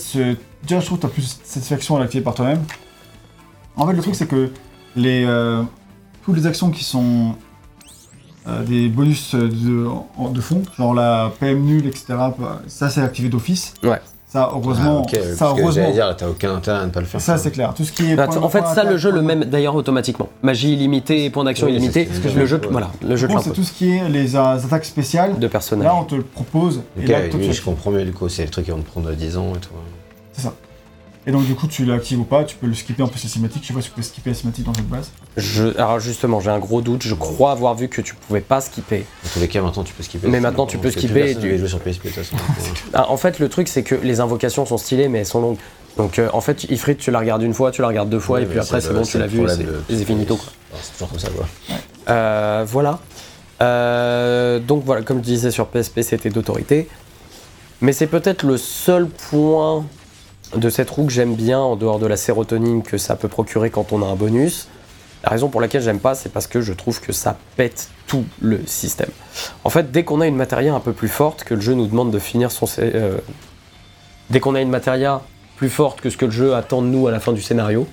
[0.63, 2.63] déjà, je trouve que tu as plus de satisfaction à l'activer par toi-même.
[3.75, 4.49] En fait, le truc, c'est que
[4.95, 5.63] les, euh,
[6.25, 7.35] toutes les actions qui sont
[8.47, 9.85] euh, des bonus de,
[10.17, 12.15] en- de fond, genre la PM nulle, etc.
[12.67, 13.75] Ça, c'est activé d'office.
[13.83, 14.01] Ouais.
[14.31, 15.71] Ça, heureusement, Ah, ok, ça, parce que heureusement.
[15.71, 17.19] j'allais dire, t'as aucun intérêt à ne pas le faire.
[17.19, 17.73] Ça, c'est clair.
[17.73, 18.15] Tout ce qui est.
[18.15, 20.29] Bah, en fait, ça, le jeu le même d'ailleurs automatiquement.
[20.41, 22.07] Magie illimitée point d'action Oui, illimité.
[22.13, 24.55] ce que je Le jeu, voilà, le jeu c'est tout ce qui est les euh,
[24.55, 25.37] attaques spéciales.
[25.37, 25.85] de personnages.
[25.85, 26.77] Là, on te le propose.
[26.97, 28.77] Ok, et là, toi, oui, je comprends mieux du coup, c'est le truc qui vont
[28.79, 29.69] te prendre 10 ans et tout.
[30.31, 30.53] C'est ça.
[31.27, 33.29] Et donc, du coup, tu l'actives ou pas, tu peux le skipper en plus la
[33.29, 33.61] cinématique.
[33.61, 35.11] Je sais pas si tu peux skipper la cinématique dans cette base.
[35.37, 37.03] Je, alors justement, j'ai un gros doute.
[37.03, 39.05] Je crois avoir vu que tu pouvais pas skipper.
[39.23, 40.27] Dans tous les cas, maintenant tu peux skipper.
[40.27, 42.35] Mais maintenant, tu peux skipper tu- jouer sur PSP de toute façon.
[42.93, 45.57] Ah, en fait, le truc, c'est que les invocations sont stylées, mais elles sont longues.
[45.97, 48.37] Donc, euh, en fait, Ifrit, tu la regardes une fois, tu la regardes deux fois,
[48.37, 49.47] Ouais, et puis après, c'est le- bon, c'est tu l'as le vu, et
[49.89, 50.37] c'est de- finito.
[50.37, 50.47] Quoi.
[50.81, 51.45] C'est toujours comme ça, quoi.
[52.09, 52.99] Euh, voilà.
[53.61, 56.87] Euh, donc voilà, comme je disais sur PSP, c'était d'autorité.
[57.81, 59.85] Mais c'est peut-être le seul point
[60.55, 63.69] de cette roue que j'aime bien, en dehors de la sérotonine que ça peut procurer
[63.69, 64.67] quand on a un bonus.
[65.23, 68.25] La raison pour laquelle j'aime pas, c'est parce que je trouve que ça pète tout
[68.41, 69.09] le système.
[69.63, 71.85] En fait, dès qu'on a une matéria un peu plus forte, que le jeu nous
[71.87, 72.65] demande de finir son...
[72.79, 73.17] euh,
[74.29, 75.21] dès qu'on a une matéria
[75.57, 77.87] plus forte que ce que le jeu attend de nous à la fin du scénario,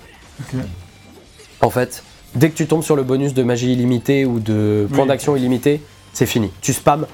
[1.61, 2.03] en fait,
[2.35, 5.09] dès que tu tombes sur le bonus de magie illimitée ou de point Oui.
[5.09, 5.83] d'action illimité,
[6.15, 6.51] c'est fini.
[6.63, 7.07] Tu spams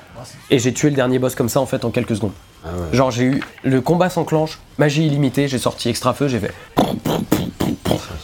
[0.50, 2.32] et j'ai tué le dernier boss comme ça en fait en quelques secondes.
[2.64, 2.96] Ah ouais.
[2.96, 6.52] Genre j'ai eu le combat s'enclenche, magie illimitée, j'ai sorti extra feu, j'ai fait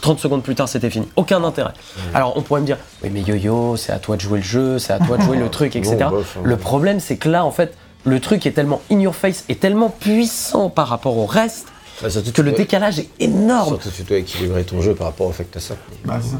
[0.01, 1.07] 30 secondes plus tard c'était fini.
[1.17, 1.73] Aucun intérêt.
[2.15, 4.79] Alors on pourrait me dire oui mais yo-yo c'est à toi de jouer le jeu,
[4.79, 5.97] c'est à toi de jouer le truc etc.
[6.11, 6.41] Bof, hein.
[6.45, 9.57] Le problème c'est que là en fait le truc est tellement in your face et
[9.57, 11.69] tellement puissant par rapport au reste
[12.03, 13.69] Bah, surtout, que le dois- décalage est énorme.
[13.79, 15.75] Surtout, tu dois équilibrer ton jeu par rapport au fait que t'as ça.
[16.07, 16.37] Bah, c'est ça.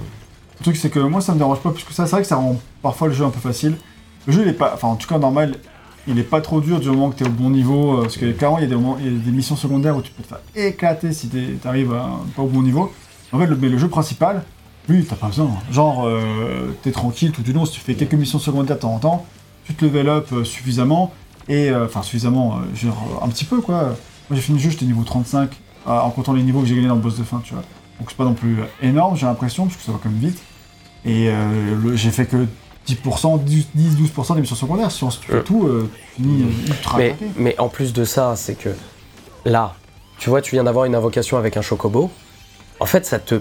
[0.59, 2.07] Le truc, c'est que moi, ça me dérange pas plus que ça.
[2.07, 3.77] C'est vrai que ça rend parfois le jeu un peu facile.
[4.27, 4.73] Le jeu, il est pas.
[4.75, 5.57] Enfin, en tout cas, normal,
[6.07, 7.99] il est pas trop dur du moment que tu es au bon niveau.
[7.99, 10.41] euh, Parce que clairement, il y, a des missions secondaires où tu peux te faire
[10.55, 11.95] éclater si tu arrives
[12.37, 12.93] pas au bon niveau.
[13.33, 14.43] En fait, le, jeu principal,
[14.89, 15.51] lui, t'as pas besoin.
[15.71, 17.65] Genre, euh, t'es tranquille tout du long.
[17.65, 19.27] Si tu fais quelques missions secondaires de temps en temps,
[19.65, 21.13] tu te level up euh, suffisamment.
[21.49, 23.83] Et enfin, suffisamment, genre, un petit peu quoi.
[23.83, 25.51] Moi, j'ai fini le jeu, j'étais niveau 35,
[25.89, 27.65] euh, en comptant les niveaux que j'ai gagnés dans le boss de fin, tu vois.
[27.99, 30.41] Donc c'est pas non plus énorme, j'ai l'impression, parce que ça va quand même vite.
[31.05, 31.31] Et
[31.95, 32.47] j'ai fait que
[32.95, 33.39] 10%,
[33.77, 34.91] 10-12% des missions secondaires.
[34.91, 35.43] Si on se tu fais Euh.
[35.43, 38.71] tout, euh, tu finis euh, ultra Mais, mais en plus de ça, c'est que
[39.45, 39.75] là,
[40.19, 42.11] tu vois, tu viens d'avoir une invocation avec un chocobo.
[42.79, 43.41] En fait, ça te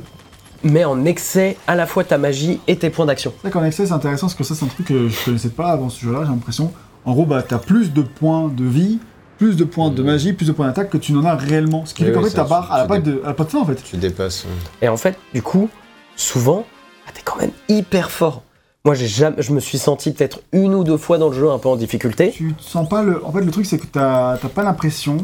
[0.63, 3.31] met en excès à la fois ta magie et tes points d'action.
[3.37, 5.49] C'est vrai qu'en excès, c'est intéressant parce que ça, c'est un truc que je connaissais
[5.49, 6.71] pas avant ce jeu-là, j'ai l'impression.
[7.05, 8.99] En gros, bah, t'as plus de points de vie,
[9.37, 10.07] plus de points de Mhm.
[10.09, 11.85] magie, plus de points d'attaque que tu n'en as réellement.
[11.85, 13.11] Ce qui fait qu'en fait, ta barre, tu- elle a tu pas, de,
[13.45, 13.81] de fin en fait.
[13.83, 14.43] Tu dépasses.
[14.43, 14.51] ouais.
[14.81, 15.69] Et en fait, du coup,
[16.17, 16.65] souvent,
[17.05, 18.43] bah, t'es quand même hyper fort.
[18.85, 21.49] Moi, j'ai jamais, je me suis senti peut-être une ou deux fois dans le jeu
[21.51, 22.31] un peu en difficulté.
[22.31, 23.23] Tu te sens pas le.
[23.25, 25.17] En fait, le truc, c'est que t'as t'as pas l'impression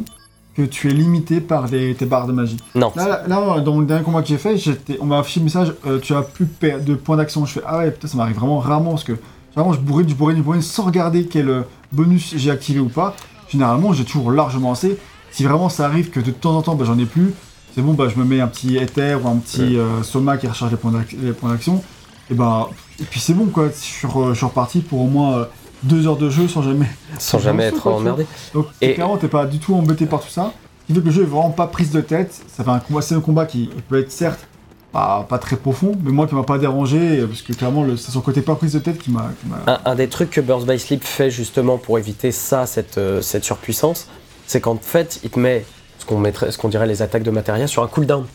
[0.57, 2.57] que tu es limité par tes barres de magie.
[2.75, 2.91] Non.
[2.95, 5.73] Là, là, dans le dernier combat que j'ai fait, j'étais- on m'a affiché le message
[5.87, 7.45] euh, tu as plus de points d'action.
[7.45, 9.13] Je fais ah ouais, putain, ça m'arrive vraiment rarement parce que
[9.55, 11.61] vraiment je bourrine, je bourrine, je bourrine sans regarder quel euh,
[11.93, 13.15] bonus j'ai activé ou pas.
[13.49, 14.97] Généralement, j'ai toujours largement assez.
[15.31, 17.33] Si vraiment ça arrive que de temps en temps, bah, j'en ai plus,
[17.73, 20.47] c'est bon, bah, je me mets un petit éther ou un petit euh, soma qui
[20.47, 21.83] recharge les points d'ac- les points d'action.
[22.31, 22.69] Et bah,
[22.99, 23.67] et puis c'est bon quoi.
[23.69, 25.45] Je suis, re- je suis reparti pour au moins euh,
[25.83, 26.87] deux heures de jeu sans jamais
[27.19, 28.25] Sans jamais être emmerdé.
[28.53, 30.51] donc Et- clairement, t'es pas du tout embêté par tout ça.
[30.81, 32.33] Ce qui fait que le jeu est vraiment pas prise de tête.
[32.47, 34.47] Ça fait un combat, c'est un combat qui peut être certes
[34.91, 38.11] pas, pas très profond, mais moi qui m'a pas dérangé, parce que clairement le- c'est
[38.11, 39.29] son côté pas prise de tête qui m'a.
[39.41, 42.65] qui m'a- Un, un des trucs que Burst by Sleep fait justement pour éviter ça,
[42.65, 44.07] cette, euh, cette surpuissance,
[44.47, 45.65] c'est qu'en fait, il te met
[45.99, 48.21] ce qu'on mettrait, ce qu'on dirait les attaques de matériel sur un cooldown.
[48.21, 48.25] En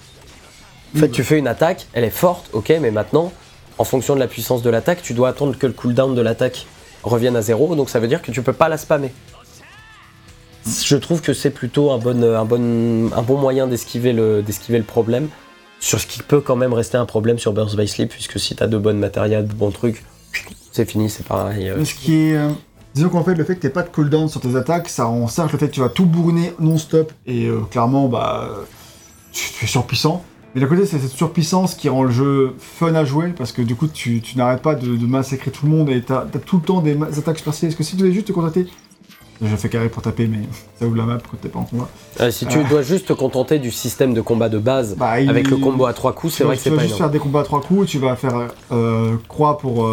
[0.95, 1.13] Oui, fait, bah.
[1.15, 3.33] tu fais une attaque, elle est forte, ok, mais maintenant,
[3.81, 6.67] en fonction de la puissance de l'attaque, tu dois attendre que le cooldown de l'attaque
[7.03, 9.11] revienne à zéro, donc ça veut dire que tu peux pas la spammer.
[10.85, 15.29] Je trouve que c'est plutôt un bon, moyen d'esquiver le, problème,
[15.81, 18.55] sur ce qui peut quand même rester un problème sur Burst by Sleep, puisque si
[18.55, 20.05] t'as de bonnes matériels, de bons trucs,
[20.73, 21.71] c'est fini, c'est pareil.
[21.71, 22.37] euh, Mais ce qui est.
[22.37, 22.51] euh,
[22.95, 25.55] disons qu'en fait, le fait que t'aies pas de cooldown sur tes attaques, ça encercle
[25.55, 28.47] le fait que tu vas tout bourriner non-stop, et euh, clairement, bah.
[29.33, 30.23] tu es surpuissant.
[30.55, 33.63] Mais d'un côté, c'est cette surpuissance qui rend le jeu fun à jouer, parce que
[33.63, 36.39] du coup, tu, tu n'arrêtes pas de, de massacrer tout le monde, et t'as as
[36.45, 37.71] tout le temps des attaques spatiales.
[37.71, 38.67] Parce que si tu devais juste te contenter.
[39.43, 40.41] Je fais carré pour taper, mais
[40.79, 41.89] ça ouvre la map quand t'es pas en combat.
[42.21, 42.65] Euh, si tu Euh.
[42.69, 45.87] dois juste te contenter du système de combat de base, Bah, il- avec le combo
[45.87, 47.11] à trois coups, c'est vrai que c'est Tu vas pas juste énorme.
[47.11, 49.89] faire des combats à trois coups, tu vas faire euh, croix pour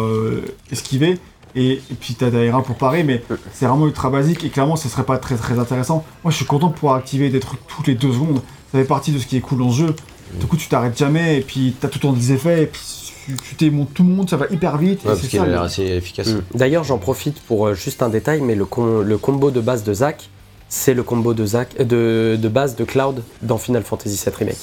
[0.70, 1.18] esquiver,
[1.54, 3.22] et, et puis t'as Daïra pour parer, mais
[3.52, 6.04] c'est vraiment ultra basique, et clairement ce serait pas très très intéressant.
[6.24, 8.84] Moi je suis content de pouvoir activer des trucs toutes les deux secondes, ça fait
[8.84, 9.96] partie de ce qui est cool dans ce jeu.
[10.34, 12.80] Du coup tu t'arrêtes jamais, et puis t'as tout le temps des effets, et puis
[13.26, 15.40] tu, tu t'émontes tout le monde, ça va hyper vite, et Ouais, parce c'est qu'il
[15.40, 16.28] a l'air assez efficace.
[16.28, 16.42] Mm.
[16.54, 19.84] D'ailleurs, j'en profite pour euh, juste un détail, mais le, com- le combo de base
[19.84, 20.28] de Zack,
[20.68, 24.34] c'est le combo de, Zack, euh, de, de base de Cloud dans Final Fantasy VII
[24.36, 24.56] Remake.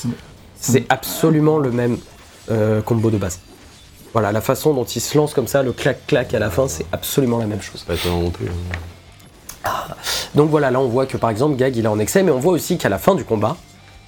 [0.60, 1.98] C'est- absolument le même
[2.52, 3.40] euh, combo de base.
[4.14, 6.86] Voilà, la façon dont il se lance comme ça, le clac-clac à la fin, c'est
[6.92, 7.84] absolument la même chose.
[7.84, 8.46] Pas non plus.
[8.48, 9.70] hein.
[10.36, 12.40] Donc voilà, là on voit que par exemple Gag il est en excès, mais on
[12.40, 13.58] voit aussi qu'à la fin du combat,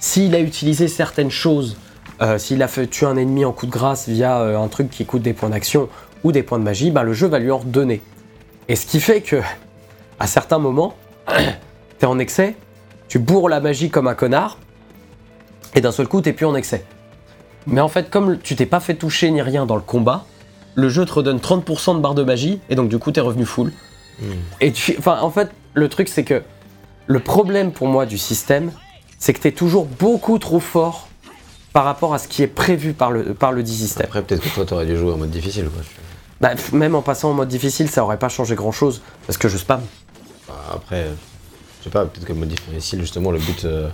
[0.00, 1.76] s'il a utilisé certaines choses,
[2.20, 4.90] euh, s'il a fait tuer un ennemi en coup de grâce via euh, un truc
[4.90, 5.88] qui coûte des points d'action
[6.24, 8.00] ou des points de magie, ben, le jeu va lui en redonner.
[8.68, 9.36] Et ce qui fait que,
[10.18, 10.94] à certains moments,
[11.98, 12.56] t'es en excès,
[13.08, 14.58] tu bourres la magie comme un connard,
[15.74, 16.84] et d'un seul coup t'es plus en excès.
[17.66, 20.24] Mais en fait, comme tu t'es pas fait toucher ni rien dans le combat,
[20.74, 23.44] le jeu te redonne 30% de barre de magie, et donc du coup t'es revenu
[23.44, 23.72] full.
[24.60, 26.42] Et tu, enfin, en fait, le truc c'est que
[27.06, 28.72] le problème pour moi du système,
[29.18, 31.08] c'est que tu es toujours beaucoup trop fort
[31.72, 34.06] par rapport à ce qui est prévu par le, par le dit système.
[34.06, 35.68] Après, peut-être que toi, t'aurais dû jouer en mode difficile.
[35.68, 35.82] Quoi.
[36.40, 39.48] Bah, même en passant en mode difficile, ça aurait pas changé grand chose parce que
[39.48, 39.82] je spam.
[40.46, 41.08] Bah, après,
[41.80, 43.88] je sais pas, peut-être que le mode difficile, justement, le but, euh,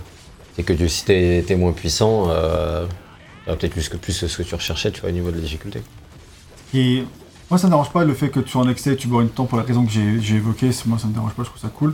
[0.55, 2.85] c'est que tu, si t'es t'es moins puissant, euh,
[3.47, 5.41] va peut-être plus que plus ce que tu recherchais, tu vois, au niveau de la
[5.41, 5.81] difficulté.
[6.73, 7.03] Et
[7.49, 9.29] moi, ça me dérange pas le fait que tu sois en excès, tu bois une
[9.29, 10.69] temps pour la raison que j'ai j'ai évoquée.
[10.85, 11.93] Moi, ça me dérange pas, je trouve ça cool.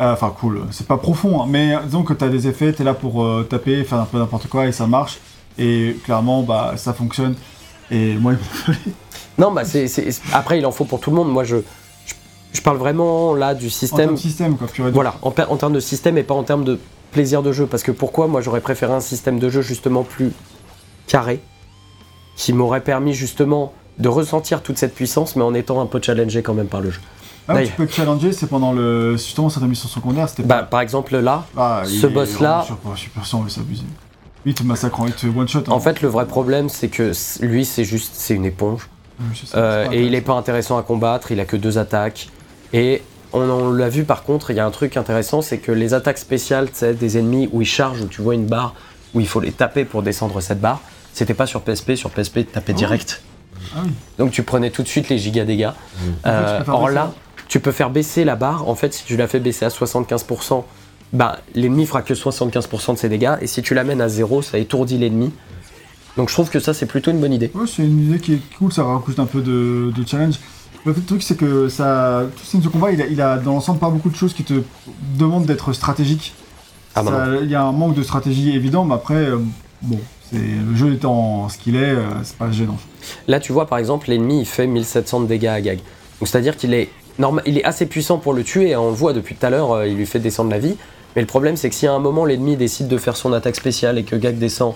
[0.00, 2.82] Euh, Enfin, cool, c'est pas profond, hein, mais disons que tu as des effets, tu
[2.82, 5.18] es là pour euh, taper, faire un peu n'importe quoi et ça marche.
[5.58, 7.34] Et clairement, bah, ça fonctionne.
[7.90, 8.74] Et moi, il.
[9.38, 11.30] Non, bah c'est, c'est- après il en faut pour tout le monde.
[11.30, 11.56] Moi je,
[12.06, 12.14] je,
[12.52, 13.98] je parle vraiment là du En système.
[13.98, 14.66] termes de système, quoi.
[14.92, 16.78] Voilà, en, en termes de système et pas en termes de
[17.12, 17.66] plaisir de jeu.
[17.66, 20.32] Parce que pourquoi moi j'aurais préféré un système de jeu justement plus
[21.06, 21.40] carré,
[22.36, 26.42] qui m'aurait permis justement de ressentir toute cette puissance, mais en étant un peu challengé
[26.42, 27.00] quand même par le jeu.
[27.48, 29.12] Ah, tu peux te challenger, c'est pendant le.
[29.16, 33.44] Justement, cette mission secondaire, c'était Bah, par exemple là, Ah, ce boss-là- Super, super sans,
[33.44, 33.82] il s'abuser.
[34.44, 35.60] Il te massacre en il te one shot.
[35.60, 35.70] hein.
[35.70, 37.12] en fait le vrai problème c'est que
[37.42, 38.88] lui c'est juste c'est une éponge.
[39.34, 42.28] Je sais, Euh, et il est pas intéressant à combattre, il a que deux attaques.
[42.72, 43.02] Et
[43.32, 45.94] on, on l'a vu par contre, il y a un truc intéressant, c'est que les
[45.94, 48.74] attaques spéciales tu sais, des ennemis où ils chargent, où tu vois une barre,
[49.14, 50.80] où il faut les taper pour descendre cette barre,
[51.12, 52.78] c'était pas sur PSP, sur PSP tu tapais Oh.
[52.78, 53.22] direct.
[53.76, 53.92] Ah oui.
[54.18, 55.70] Donc tu prenais tout de suite les giga dégâts.
[56.26, 57.12] Euh, faire or là,
[57.48, 58.68] tu peux faire baisser la barre.
[58.68, 60.64] En fait, si tu la fais baisser à 75%,
[61.12, 63.36] bah, l'ennemi fera que 75% de ses dégâts.
[63.40, 65.32] Et si tu l'amènes à 0, ça étourdit l'ennemi.
[66.16, 67.50] Donc je trouve que ça, c'est plutôt une bonne idée.
[67.54, 70.34] Ouais, c'est une idée qui est cool, ça rajoute un peu de, de challenge.
[70.84, 73.88] Le truc, c'est que ça, tout de combat, il a, il a dans l'ensemble pas
[73.88, 74.62] beaucoup de choses qui te
[75.16, 76.34] demandent d'être stratégique.
[76.94, 79.38] Ah, bah Ça- Il y a un manque de stratégie évident, mais après, euh,
[79.82, 79.98] bon,
[80.30, 82.78] c'est le jeu étant ce qu'il est, euh, c'est pas gênant.
[83.28, 85.78] Là, tu vois, par exemple, l'ennemi, il fait 1700 de dégâts à gag.
[86.20, 88.74] Donc c'est-à-dire qu'il est, norma- il est assez puissant pour le tuer.
[88.74, 90.76] hein, On le voit depuis tout à l'heure, euh, il lui fait descendre la vie.
[91.14, 93.56] Mais le problème, c'est que si à un moment, l'ennemi décide de faire son attaque
[93.56, 94.74] spéciale et que gag descend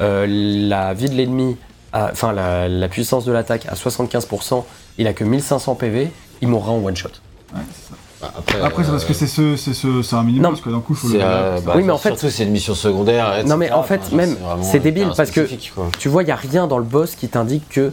[0.00, 1.56] euh, la vie de l'ennemi,
[1.92, 4.64] enfin la, la puissance de l'attaque à 75%,
[4.98, 6.10] il a que 1500 PV,
[6.40, 7.08] il mourra en one shot.
[7.54, 7.94] Ouais, c'est ça.
[8.20, 10.48] Bah, après, Après, c'est parce que euh, c'est ce, c'est ce, c'est un minimum, Non.
[10.50, 11.24] parce que d'un coup, il faut c'est, le.
[11.24, 13.32] euh, bah, Oui, mais en fait- surtout c'est une mission secondaire.
[13.34, 13.48] etc.
[13.48, 15.88] Non, mais en fait, Enfin, même, c'est débile parce que- quoi.
[15.98, 17.92] Tu vois, il n'y a rien dans le boss qui t'indique que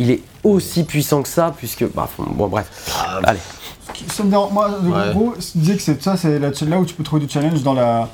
[0.00, 1.84] il est aussi puissant que ça, puisque.
[1.92, 2.66] Bah, bon, bref.
[2.98, 3.38] Ah, Allez.
[4.12, 5.12] Ça me dérange- moi, le Ouais.
[5.12, 7.62] gros, je disais que c'est ça, c'est là, là où tu peux trouver du challenge
[7.62, 8.08] dans la,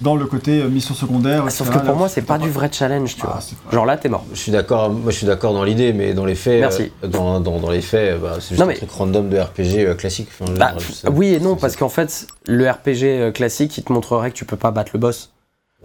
[0.00, 1.42] dans le côté euh, mission secondaire.
[1.46, 3.34] Ah, Sauf que pour là, moi, c'est pas t'as du vrai challenge, tu Ah, vois.
[3.36, 4.24] pas- Genre là, t'es mort.
[4.32, 6.92] Je suis d'accord, moi je suis d'accord dans l'idée, mais dans les faits, Merci.
[7.04, 9.38] euh, dans, dans, dans les faits, bah, c'est juste Non, un mais- truc random de
[9.38, 10.28] RPG euh, classique.
[10.40, 14.30] Enfin, Bah, genre, oui et non, parce qu'en fait, le RPG classique, il te montrerait
[14.30, 15.30] que tu peux pas battre le boss.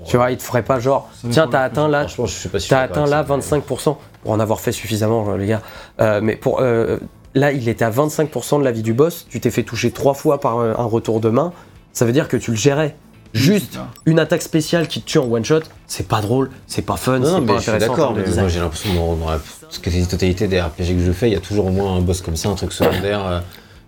[0.05, 2.59] Tu vois, il te ferait pas genre, tiens, t'as atteint là, Franchement, je suis pas
[2.59, 2.69] sûr.
[2.69, 5.61] t'as atteint là avec ça, mais- 25%, pour en avoir fait suffisamment, euh, les gars.
[6.01, 6.97] Euh, mais pour euh,
[7.35, 10.13] là, il était à 25% de la vie du boss, tu t'es fait toucher trois
[10.13, 11.51] fois par un, un retour de main,
[11.91, 12.95] ça veut dire que tu le gérais.
[13.33, 16.97] Juste une attaque spéciale qui te tue en one shot, c'est pas drôle, c'est pas
[16.97, 17.93] fun, Non, non, c'est mais pas je suis intéressant.
[17.93, 19.39] en d'accord, mais moi j'ai l'impression que dans, dans la
[19.81, 22.35] quasi-totalité des RPG que je fais, il y a toujours au moins un boss comme
[22.35, 23.41] ça, un truc secondaire.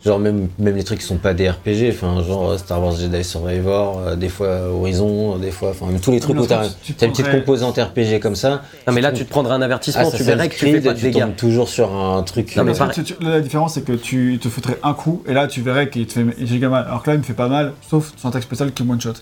[0.05, 2.95] Genre même, même les trucs qui sont pas des RPG, enfin genre euh, Star Wars
[2.95, 6.45] Jedi Survivor, euh, des fois euh, Horizon, des fois, enfin même tous les trucs où
[6.45, 8.61] t'as tu une petite composante RPG comme ça.
[8.87, 10.81] Non, mais là, tu tu te prendrais un avertissement, tu Assassin's verrais que tu fais
[10.81, 11.21] pas de tu dégâts.
[11.21, 12.55] tombes toujours sur un truc.
[12.55, 12.85] Non, mais euh.
[12.93, 15.89] Tu- tu- la différence, c'est que tu te foutrais un coup, et là, tu verrais
[15.89, 16.85] qu'il te fait giga mal.
[16.85, 19.01] Alors que là, il me fait pas mal, sauf son attaque spéciale qui est one
[19.01, 19.13] shot.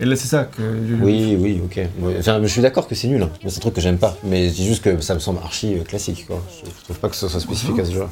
[0.00, 0.62] Et là, c'est ça que.
[0.88, 1.80] je- Oui, oui, ok.
[2.18, 3.30] Enfin, je suis d'accord que c'est nul, hein.
[3.44, 4.16] Mais c'est un truc que j'aime pas.
[4.24, 6.42] Mais c'est juste que ça me semble archi classique, quoi.
[6.64, 8.02] Je je trouve pas que ce soit spécifique à ce jeu.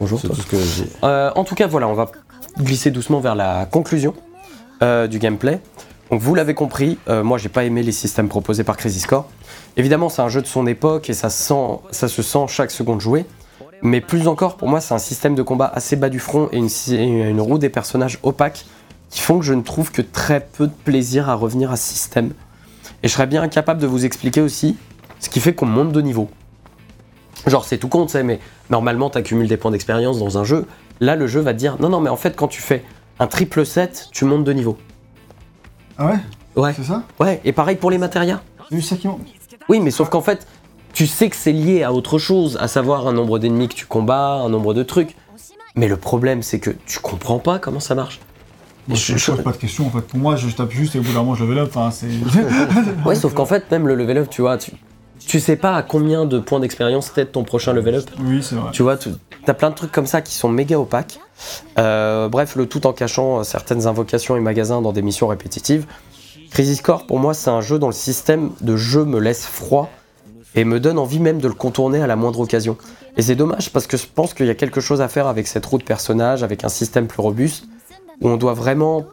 [0.00, 0.20] Bonjour.
[0.20, 0.56] C'est tout ce que.
[1.04, 2.10] Euh, en tout cas, voilà, on va
[2.58, 4.14] glisser doucement vers la conclusion
[4.82, 5.60] euh, du gameplay.
[6.10, 9.28] Donc, vous l'avez compris, euh, moi, j'ai pas aimé les systèmes proposés par Crazy Score.
[9.76, 13.00] Évidemment, c'est un jeu de son époque et ça, sent, ça se sent chaque seconde
[13.00, 13.26] jouée.
[13.82, 16.56] Mais plus encore, pour moi, c'est un système de combat assez bas du front et
[16.56, 18.64] une, une roue des personnages opaques
[19.10, 21.92] qui font que je ne trouve que très peu de plaisir à revenir à ce
[21.92, 22.32] système.
[23.02, 24.76] Et je serais bien incapable de vous expliquer aussi
[25.20, 26.28] ce qui fait qu'on monte de niveau.
[27.48, 30.44] Genre, c'est tout con, tu sais, mais normalement, tu accumules des points d'expérience dans un
[30.44, 30.66] jeu.
[31.00, 32.84] Là, le jeu va te dire non, non, mais en fait, quand tu fais
[33.18, 34.78] un triple set, tu montes de niveau.
[35.96, 36.18] Ah ouais?
[36.56, 37.04] Ouais, C'est ça?
[37.20, 38.40] Ouais, et pareil pour les matérias.
[38.82, 39.08] Ça qui
[39.68, 40.46] Oui, mais sauf qu'en fait,
[40.92, 43.86] tu sais que c'est lié à autre chose, à savoir un nombre d'ennemis que tu
[43.86, 45.16] combats, un nombre de trucs.
[45.74, 48.20] Mais le problème, c'est que tu comprends pas comment ça marche.
[48.88, 50.00] Moi, je, je pose pas de questions en fait.
[50.00, 51.70] Pour moi, je tape juste et au bout d'un moment, je level up.
[51.74, 52.08] Enfin, c'est.
[53.06, 54.72] Ouais, sauf qu'en fait, même le level up, tu vois, tu,
[55.28, 58.04] tu sais pas à combien de points d'expérience t'es ton prochain level up.
[58.18, 58.70] Oui, c'est vrai.
[58.72, 59.10] Tu vois, tu
[59.46, 61.20] as plein de trucs comme ça qui sont méga opaques.
[61.78, 65.86] Euh, bref, le tout en cachant euh, certaines invocations et magasins dans des missions répétitives.
[66.50, 69.90] Crisis Core, pour moi, c'est un jeu dont le système de jeu me laisse froid
[70.54, 72.78] et me donne envie même de le contourner à la moindre occasion.
[73.18, 75.46] Et c'est dommage parce que je pense qu'il y a quelque chose à faire avec
[75.46, 77.66] cette roue de personnages, avec un système plus robuste,
[78.22, 79.04] où on doit vraiment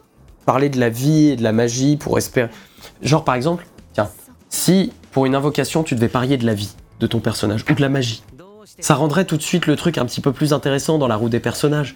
[0.46, 2.48] parler de la vie et de la magie pour espérer.
[3.02, 4.08] Genre par exemple, tiens,
[4.48, 7.80] si pour une invocation tu devais parier de la vie de ton personnage ou de
[7.80, 8.22] la magie,
[8.80, 11.28] ça rendrait tout de suite le truc un petit peu plus intéressant dans la roue
[11.28, 11.94] des personnages.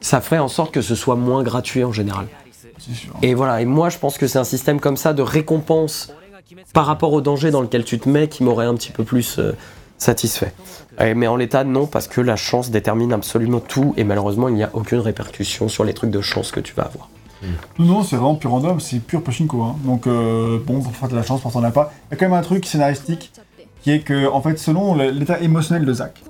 [0.00, 2.26] Ça ferait en sorte que ce soit moins gratuit en général.
[2.78, 3.14] Sûr.
[3.22, 6.12] Et voilà, et moi je pense que c'est un système comme ça de récompense
[6.72, 9.38] par rapport au danger dans lequel tu te mets qui m'aurait un petit peu plus
[9.38, 9.52] euh,
[9.96, 10.52] satisfait.
[11.00, 14.54] Et- mais en l'état, non, parce que la chance détermine absolument tout et malheureusement il
[14.54, 17.08] n'y a aucune répercussion sur les trucs de chance que tu vas avoir.
[17.78, 19.62] Non, non, c'est vraiment pur random, c'est pur Pachinko.
[19.62, 19.76] Hein.
[19.84, 21.92] Donc, euh, bon, parfois t'as de la chance, parfois t'en as pas.
[22.10, 23.32] Il y a quand même un truc scénaristique
[23.82, 26.22] qui est que, en fait, selon l'état émotionnel de Zack,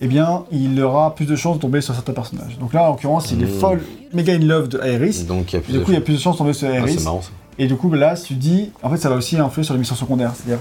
[0.00, 2.58] eh bien, il aura plus de chances de tomber sur certains personnages.
[2.58, 3.58] Donc là, en l'occurrence, il est Mm.
[3.60, 3.80] folle,
[4.14, 5.24] méga in love de Aeris.
[5.28, 6.36] Donc il y a Et plus du de coup, il y a plus de chances
[6.36, 6.94] de tomber sur Ah, Aeris.
[6.98, 7.30] c'est marrant ça.
[7.58, 9.96] Et du coup, là, tu dis, en fait, ça va aussi influer sur les missions
[9.96, 10.32] secondaires.
[10.34, 10.60] C'est-à-dire,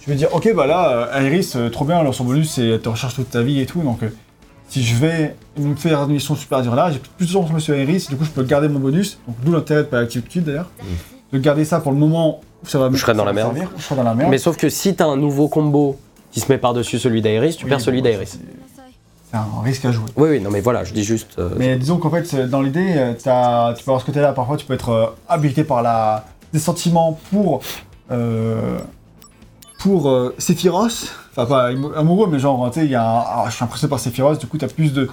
[0.00, 2.80] tu veux dire, ok, bah là, euh, Aeris, euh, trop bien, alors son bonus, c'est
[2.82, 3.82] te recherches toute ta vie et tout.
[3.82, 4.08] Donc, euh,
[4.70, 7.48] si je vais me faire une mission super dure là, j'ai plus de chances de
[7.48, 9.18] tomber sur Aeris, du coup, je peux garder mon bonus.
[9.26, 10.70] Donc, d'où l'intérêt de pas l'activer tout de d'ailleurs.
[11.34, 13.56] Garder ça pour le moment où ça va me Je serai dans la merde.
[13.76, 14.30] Je serai dans la merde.
[14.30, 15.98] Mais sauf que si t'as un nouveau combo
[16.32, 18.26] qui se met par-dessus celui d'Aeris, tu Oui, perds celui d'Aeris.
[18.26, 18.38] c'est-
[19.32, 20.06] un risque à jouer.
[20.16, 21.38] Oui, oui, non mais voilà, je dis juste.
[21.38, 24.32] euh, Mais disons qu'en fait, dans l'idée, euh, t'as- tu peux avoir ce côté-là.
[24.32, 26.24] Parfois, tu peux être euh, habilité par la...
[26.52, 27.60] des sentiments pour.
[29.80, 31.12] Pour euh, Sephiroth.
[31.32, 33.18] Enfin, pas amo- amoureux, mais genre, tu sais, il y a un.
[33.26, 35.08] ah, je suis impressionné par Sephiroth, du coup, t'as plus de.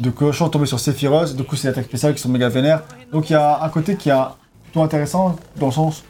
[0.00, 2.82] de cochons tombés sur Sephiroth, du coup, c'est l'attaque spéciale qui sont méga vénères.
[3.12, 4.14] Donc, il y a un côté qui est
[4.64, 6.02] plutôt intéressant, dans le sens.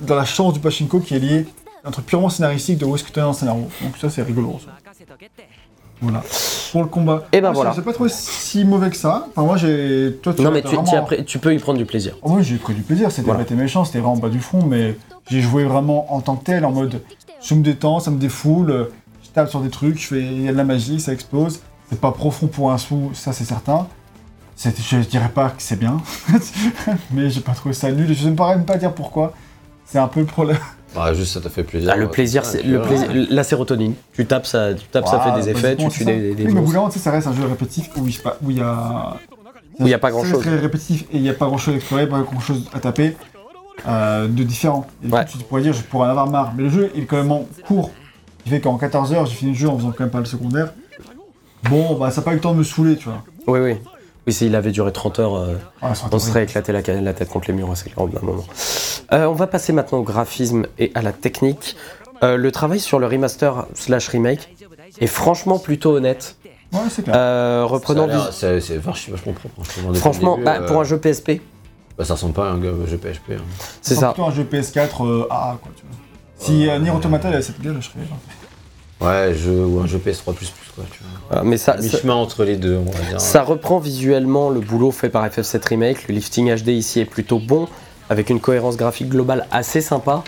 [0.00, 1.46] dans la chance du Pachinko qui est lié
[1.84, 3.68] à un truc purement scénaristique de où est-ce que tu es dans le scénario.
[3.82, 4.58] Donc, ça, c'est rigolo.
[4.64, 4.72] ça.
[6.02, 6.22] Voilà.
[6.72, 7.24] Pour le combat.
[7.32, 7.72] Et ben Moi, voilà.
[7.74, 9.28] C'est pas trop si mauvais que ça.
[9.30, 10.18] Enfin, moi, j'ai.
[10.22, 12.16] Toi, tu Non mais tu, vraiment- tu peux y prendre du plaisir.
[12.22, 13.10] Oh, moi, j'ai pris du plaisir.
[13.10, 13.44] C'était Voilà.
[13.44, 14.98] pas méchant, c'était vraiment bas du fond, mais
[15.30, 17.00] j'ai joué vraiment en tant que tel, en mode
[17.46, 18.88] je me détends, ça me défoule,
[19.22, 21.60] je tape sur des trucs, je fais il y a de la magie, ça explose.
[21.90, 23.86] C'est pas profond pour un sou, ça c'est certain.
[24.56, 25.98] C'est- Je dirais pas que c'est bien,
[27.12, 29.34] mais j'ai pas trouvé ça nul et je ne pourrais même pas dire pourquoi.
[29.84, 30.58] C'est un peu le problème.
[30.96, 31.90] Ah, juste ça t'a fait plaisir.
[31.92, 33.94] Ah, le plaisir, Ah, c'est le plaisir, la sérotonine.
[34.14, 36.60] Tu tapes ça, tu tapes, ça fait des effets, tu tues c'est des, Oui, mais
[36.60, 39.16] moment, tu sais, ça reste un jeu répétitif où il où y a.
[39.78, 40.32] Où il y a pas Ça grand-chose.
[40.32, 42.64] reste très répétitif et il n'y a pas grand chose à explorer, pas grand chose
[42.72, 43.14] à taper
[43.86, 44.86] euh, de différent.
[45.02, 45.24] Et du Ouais.
[45.24, 46.52] coup, tu pourrais dire, je pourrais en avoir marre.
[46.56, 47.90] Mais le jeu est quand même court.
[48.46, 50.24] Il fait qu'en 14 heures, j'ai fini le jeu en faisant quand même pas le
[50.24, 50.72] secondaire.
[51.68, 53.22] Bon, bah, ça n'a pas eu le temps de me saouler, tu vois.
[53.46, 53.76] Oui, oui.
[54.26, 57.46] Oui, s'il avait duré 30 heures, euh, Ah, on serait éclaté la, la tête contre
[57.48, 58.44] les murs, c'est clair, au bout d'un moment.
[59.12, 61.76] Euh, on va passer maintenant au graphisme et à la technique.
[62.24, 64.48] Euh, le travail sur le remaster slash remake
[65.00, 66.36] est franchement plutôt honnête.
[66.72, 67.14] Ouais, c'est clair.
[67.16, 69.62] Euh, Ça a reprenant C'est vachement propre.
[69.62, 71.40] franchement, le Franchement, début, bah, euh, pour un jeu PSP,
[71.98, 73.32] bah, ça ressemble pas à un jeu PHP.
[73.32, 73.42] hein.
[73.80, 74.12] c'est ça.
[74.12, 75.96] plutôt un jeu PS4 euh, AA, quoi, tu vois.
[76.38, 78.00] Si euh, Nier Automata il avait cette gueule, je serais.
[79.00, 80.46] Ouais, jeu ou un jeu PS3 quoi, tu
[80.76, 80.84] vois.
[81.28, 83.20] Voilà, mais ça, ça, Mi-chemin entre les deux, on va dire.
[83.20, 86.08] ça reprend visuellement le boulot fait par FF7 Remake.
[86.08, 87.68] Le lifting HD ici est plutôt bon,
[88.08, 90.22] avec une cohérence graphique globale assez sympa.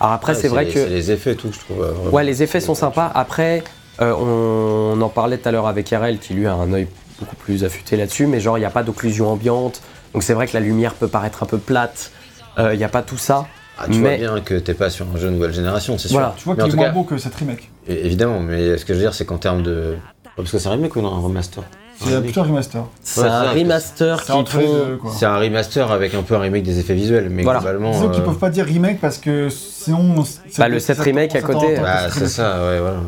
[0.00, 0.80] Alors après, Ouais, c'est vrai les- que...
[0.84, 1.82] C'est les effets et tout, je trouve.
[1.82, 2.10] euh, vraiment.
[2.16, 3.10] Ouais, les effets sont sympas.
[3.14, 3.62] Après,
[4.00, 6.88] euh, on, on en parlait tout à l'heure avec RL qui lui a un œil
[7.20, 9.82] beaucoup plus affûté là-dessus, mais genre il n'y a pas d'occlusion ambiante,
[10.14, 12.10] donc c'est vrai que la lumière peut paraître un peu plate.
[12.58, 13.46] Euh, Il n'y a pas tout ça.
[13.76, 16.18] Ah, tu mais- vois bien que t'es pas sur un jeu nouvelle génération, c'est sûr.
[16.18, 16.34] Voilà.
[16.38, 17.68] Tu vois qu'il est moins cas, beau que cette remake.
[17.88, 19.96] évidemment, mais ce que je veux dire, c'est qu'en termes de.
[20.36, 21.62] Parce que c'est un remake ou non, un remaster?
[22.00, 22.84] C'est plutôt un remaster.
[23.02, 24.72] C'est Ouais, un c'est remaster C'est qui entre les font.
[24.72, 25.12] deux, quoi.
[25.16, 27.60] C'est un remaster avec un peu un remake des effets visuels, mais Voilà.
[27.60, 27.92] globalement.
[28.10, 30.24] Qu'ils euh, peuvent pas dire remake parce que sinon.
[30.24, 32.98] c'est- Bah, le set ça- remake ça à côté, que Bah, c'est ça, ouais, voilà.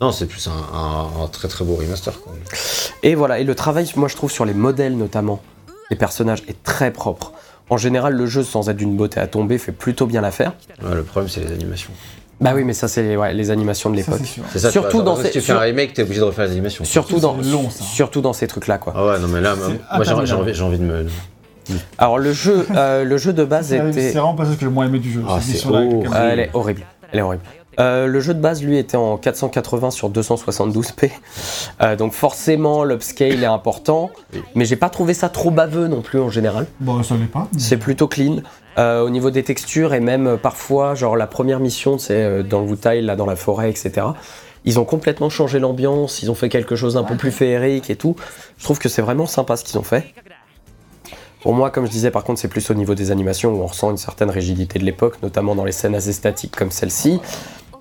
[0.00, 2.20] Non, c'est plus un, un- un très très beau remaster.
[2.20, 2.32] Quoi.
[3.02, 5.40] Et voilà, et le travail, moi je trouve, sur les modèles notamment,
[5.90, 7.32] les personnages est très propre.
[7.68, 10.52] En général, le jeu, sans être d'une beauté à tomber, fait plutôt bien l'affaire.
[10.82, 11.90] Ouais, le problème, c'est les animations.
[12.40, 14.20] Bah oui, mais ça, c'est les, ouais, les animations de l'époque.
[14.52, 16.24] c'est ça, Surtout tu vois, dans ces- Si tu fais un remake, t'es obligé de
[16.26, 16.84] refaire les animations.
[16.84, 17.82] Surtout dans, C'est long, ça.
[17.82, 18.92] surtout dans ces trucs-là, quoi.
[18.94, 21.06] Ah ouais, non, mais là, moi, j'ai- envie, j'ai envie de me.
[21.98, 24.66] Alors le jeu, euh, le jeu de base était, c'est vraiment pas ça que j'ai
[24.66, 25.22] le moins aimé du jeu.
[25.28, 25.80] Ah, caméra.
[26.20, 27.42] Euh, elle est horrible, elle est horrible.
[27.78, 31.10] Euh, le jeu de base, lui, était en 480 sur 272p,
[31.82, 34.10] Euh, donc forcément l'upscale est important,
[34.54, 36.66] mais j'ai pas trouvé ça trop baveux non plus en général.
[36.80, 37.48] Bon, ça l'est pas.
[37.58, 38.36] C'est plutôt clean.
[38.78, 42.42] Euh, au niveau des textures et même euh, parfois, genre la première mission, c'est euh,
[42.42, 44.08] dans le Wutai, là dans la forêt, etc.
[44.66, 47.96] Ils ont complètement changé l'ambiance, ils ont fait quelque chose d'un peu plus féerique et
[47.96, 48.16] tout.
[48.58, 50.12] Je trouve que c'est vraiment sympa ce qu'ils ont fait.
[51.40, 53.66] Pour moi, comme je disais, par contre, c'est plus au niveau des animations où on
[53.66, 57.20] ressent une certaine rigidité de l'époque, notamment dans les scènes assez statiques comme celle-ci.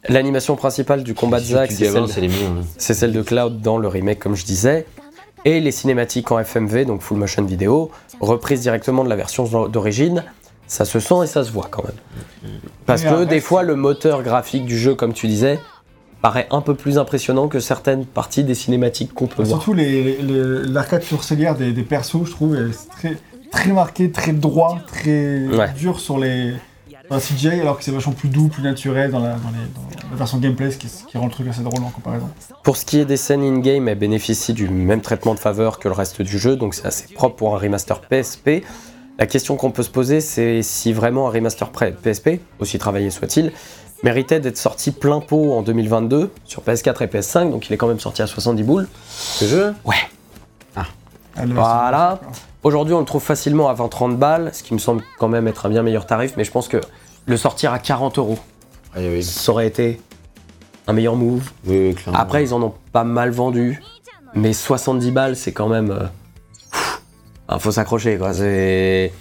[0.10, 2.62] L'animation principale du combat de Zack, c'est celle, hein.
[2.78, 4.86] c'est celle de Cloud dans le remake, comme je disais.
[5.46, 10.24] Et les cinématiques en FMV, donc full motion vidéo, reprises directement de la version d'origine,
[10.68, 12.52] ça se sent et ça se voit quand même.
[12.86, 15.60] Parce que des fois, le moteur graphique du jeu, comme tu disais,
[16.22, 19.62] paraît un peu plus impressionnant que certaines parties des cinématiques qu'on peut voir.
[19.62, 23.16] Surtout les- les- l'arcade sourcilière des, des persos, je trouve, est très,
[23.52, 25.72] très marqué, très droit, très Ouais.
[25.78, 26.54] dur sur les
[27.10, 29.74] dans la CGI, alors que c'est vachement plus doux, plus naturel dans la, dans les-
[30.04, 32.30] dans la version gameplay, ce qui, ce qui rend le truc assez drôle en comparaison.
[32.64, 35.88] Pour ce qui est des scènes in-game, elles bénéficient du même traitement de faveur que
[35.88, 38.64] le reste du jeu, donc c'est assez propre pour un remaster PSP.
[39.18, 43.52] La question qu'on peut se poser, c'est si vraiment un remaster PSP, aussi travaillé soit-il,
[44.04, 47.88] méritait d'être sorti plein pot en 2022 sur PS4 et PS5, donc il est quand
[47.88, 48.88] même sorti à 70 boules.
[49.10, 49.94] Ce jeu Elle,
[51.36, 52.20] Voilà.
[52.64, 55.66] Aujourd'hui, on le trouve facilement à 20-30 balles, ce qui me semble quand même être
[55.66, 56.82] un bien meilleur tarif, mais je pense que
[57.26, 58.40] le sortir à 40 euros,
[58.94, 59.24] Ah, oui, oui.
[59.24, 60.02] ça aurait été
[60.88, 61.52] un meilleur move.
[61.66, 62.20] Oui, oui, clairement.
[62.20, 63.82] Après, ils en ont pas mal vendu,
[64.34, 65.92] mais 70 balles, c'est quand même.
[65.92, 66.06] euh,
[66.72, 67.02] pff,
[67.48, 68.34] ah, faut s'accrocher, quoi.
[68.34, 69.12] C'est.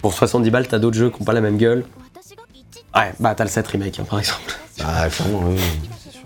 [0.00, 1.84] Pour 70 balles, t'as d'autres jeux qui ont pas la même gueule.
[2.96, 4.54] Ouais, bah t'as le 7 remake, hein, par exemple.
[4.84, 5.58] Ah, clairement, oui,
[6.04, 6.22] c'est sûr.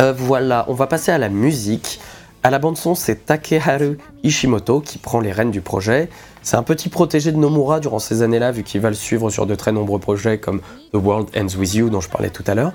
[0.00, 2.00] Euh, voilà, on va passer à la musique.
[2.44, 6.08] À la bande-son, c'est Takeharu Ishimoto qui prend les rênes du projet.
[6.42, 9.46] C'est un petit protégé de Nomura durant ces années-là, vu qu'il va le suivre sur
[9.46, 10.60] de très nombreux projets comme
[10.92, 12.72] The World Ends With You, dont je parlais tout à l'heure.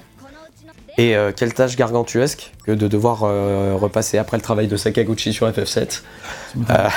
[0.98, 5.34] Et euh, quelle tâche gargantuesque que de devoir euh, repasser après le travail de Sakaguchi
[5.34, 6.02] sur FF7.
[6.70, 6.88] Euh,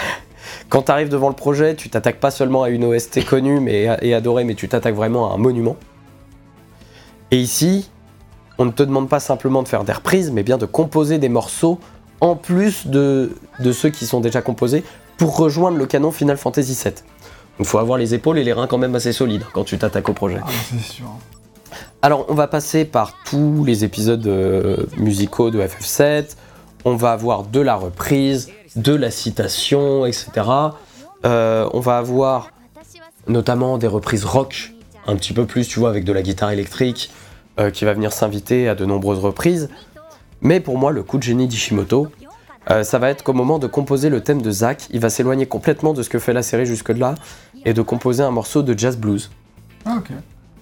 [0.69, 3.89] quand tu arrives devant le projet, tu t'attaques pas seulement à une OST connue mais,
[4.01, 5.77] et adorée, mais tu t'attaques vraiment à un monument.
[7.33, 7.91] Et ici,
[8.59, 11.29] on ne te demande pas simplement de faire des reprises, mais bien de composer des
[11.29, 11.81] morceaux
[12.21, 14.85] en plus de, de ceux qui sont déjà composés
[15.17, 16.93] pour rejoindre le canon Final Fantasy VII.
[16.93, 17.03] Donc
[17.61, 20.09] il faut avoir les épaules et les reins quand même assez solides quand tu t'attaques
[20.09, 20.41] au projet.
[20.43, 21.07] Ah, c'est sûr.
[22.03, 26.37] Alors, on va passer par tous les épisodes euh, musicaux de FF7.
[26.87, 30.31] On va avoir de la reprise, de la citation, etc.
[31.27, 32.53] Euh, on va avoir
[33.29, 34.73] notamment des reprises rock,
[35.07, 37.11] un petit peu plus, tu vois, avec de la guitare électrique,
[37.59, 39.69] euh, qui va venir s'inviter à de nombreuses reprises.
[40.43, 42.09] Mais pour moi, le coup de génie d'Ishimoto,
[42.71, 45.47] euh, ça va être qu'au moment de composer le thème de Zack, il va s'éloigner
[45.47, 47.15] complètement de ce que fait la série jusque-là
[47.65, 49.31] et de composer un morceau de jazz blues.
[49.85, 50.11] Ah, ok.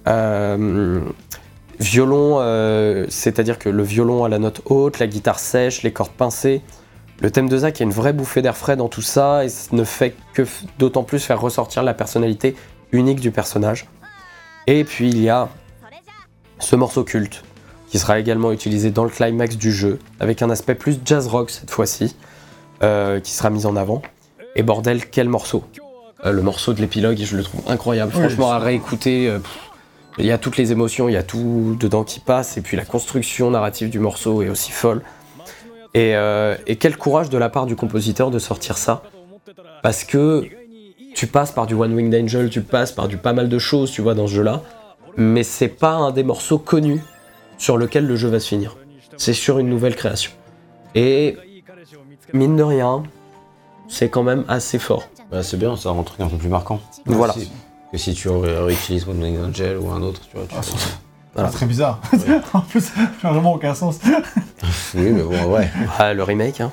[0.07, 1.01] Euh,
[1.81, 6.13] violon, euh, c'est-à-dire que le violon à la note haute, la guitare sèche, les cordes
[6.13, 6.63] pincées.
[7.21, 9.75] Le thème de Zack est une vraie bouffée d'air frais dans tout ça et ça
[9.75, 10.43] ne fait que
[10.79, 12.55] d'autant plus faire ressortir la personnalité
[12.93, 13.87] unique du personnage.
[14.69, 15.49] Et puis il y a
[16.61, 17.43] ce morceau culte
[17.91, 21.51] qui sera également utilisé dans le climax du jeu avec un aspect plus jazz rock
[21.51, 22.17] cette fois-ci
[22.83, 24.03] euh, qui sera mis en avant.
[24.57, 25.65] Et bordel, quel morceau
[26.25, 28.13] Euh, Le morceau de l'épilogue, je le trouve incroyable.
[28.15, 29.39] Oui, Franchement, à réécouter, euh,
[30.19, 32.77] il y a toutes les émotions, il y a tout dedans qui passe, et puis
[32.77, 35.03] la construction narrative du morceau est aussi folle.
[35.95, 36.13] Et,
[36.67, 39.03] et quel courage de la part du compositeur de sortir ça,
[39.83, 40.47] parce que
[41.15, 43.91] tu passes par du One Winged Angel, tu passes par du pas mal de choses,
[43.91, 44.63] tu vois, dans ce jeu-là,
[45.17, 47.01] mais c'est pas un des morceaux connus
[47.59, 48.77] sur lequel le jeu va se finir.
[49.17, 50.31] C'est sur une nouvelle création.
[50.95, 51.37] Et
[52.33, 53.03] mine de rien,
[53.89, 55.09] c'est quand même assez fort.
[55.31, 56.81] Bah, c'est bien, ça rend le truc un peu plus marquant.
[57.05, 57.33] Voilà.
[57.35, 57.51] Si-
[57.93, 60.47] Que si tu ré- réutilises One Winged Angel ou un autre, tu vois.
[60.47, 60.61] tu Ah,
[61.35, 61.51] Voilà.
[61.51, 62.01] c'est très bizarre.
[62.55, 62.93] en plus, ça
[63.25, 63.99] n'a vraiment aucun sens.
[64.95, 65.71] Oui, mais bon, ouais.
[65.99, 66.71] Ah, le remake, hein.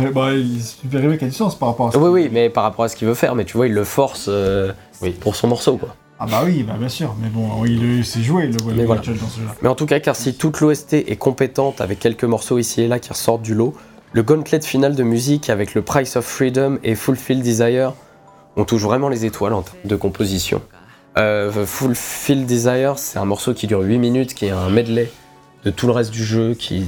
[0.00, 1.98] Euh, bah, il- Super Remake a du sens par rapport à ça.
[1.98, 3.84] Oui, oui, mais par rapport à ce qu'il veut faire, mais tu vois, il le
[3.84, 4.72] force euh,
[5.02, 5.10] Oui.
[5.10, 5.96] pour son morceau, quoi.
[6.22, 7.16] Ah bah oui, bah bien sûr.
[7.20, 9.00] Mais bon, oui, il s'est joué le Mais voilà.
[9.00, 9.54] Dans ce jeu-là.
[9.62, 12.88] Mais en tout cas, car si toute l'OST est compétente avec quelques morceaux ici et
[12.88, 13.74] là qui ressortent du lot,
[14.12, 17.94] le gauntlet final de musique avec le Price of Freedom et Fulfill Desire,
[18.56, 20.60] on touche vraiment les étoiles en termes de composition.
[21.16, 25.10] Euh, Fulfill Desire, c'est un morceau qui dure 8 minutes, qui est un medley
[25.64, 26.84] de tout le reste du jeu, qui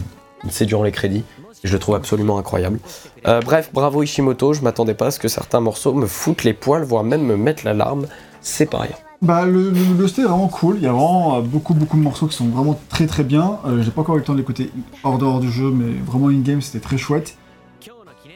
[0.50, 1.24] c'est durant les crédits.
[1.64, 2.80] Je le trouve absolument incroyable.
[3.26, 6.52] Euh, bref, bravo Ishimoto, je m'attendais pas à ce que certains morceaux me foutent les
[6.52, 8.08] poils, voire même me mettent l'alarme.
[8.42, 8.96] C'est pas rien.
[9.22, 10.76] Bah, le, le, est vraiment cool.
[10.78, 13.58] Il y a vraiment euh, beaucoup, beaucoup de morceaux qui sont vraiment très, très bien.
[13.64, 14.70] Euh, J'ai pas encore eu le temps de l'écouter
[15.04, 17.36] hors dehors du jeu, mais vraiment in-game, c'était très chouette.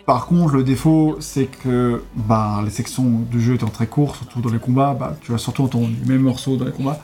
[0.06, 4.40] Par contre, le défaut, c'est que bah, les sections du jeu étant très courtes, surtout
[4.40, 7.00] dans les combats, bah, tu vas surtout entendre les mêmes morceaux dans les combats.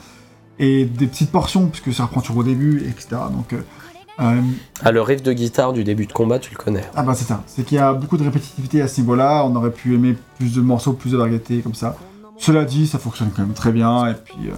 [0.60, 3.20] Et des petites portions, puisque ça reprend toujours au début, etc.
[3.32, 4.40] Donc, euh,
[4.84, 6.84] Ah, le riff de guitare du début de combat, tu le connais.
[6.94, 9.56] ah bah c'est ça, c'est qu'il y a beaucoup de répétitivité à ce niveau-là, on
[9.56, 11.96] aurait pu aimer plus de morceaux, plus de variété comme ça.
[12.38, 14.54] Cela dit, ça fonctionne quand même très bien, et puis euh,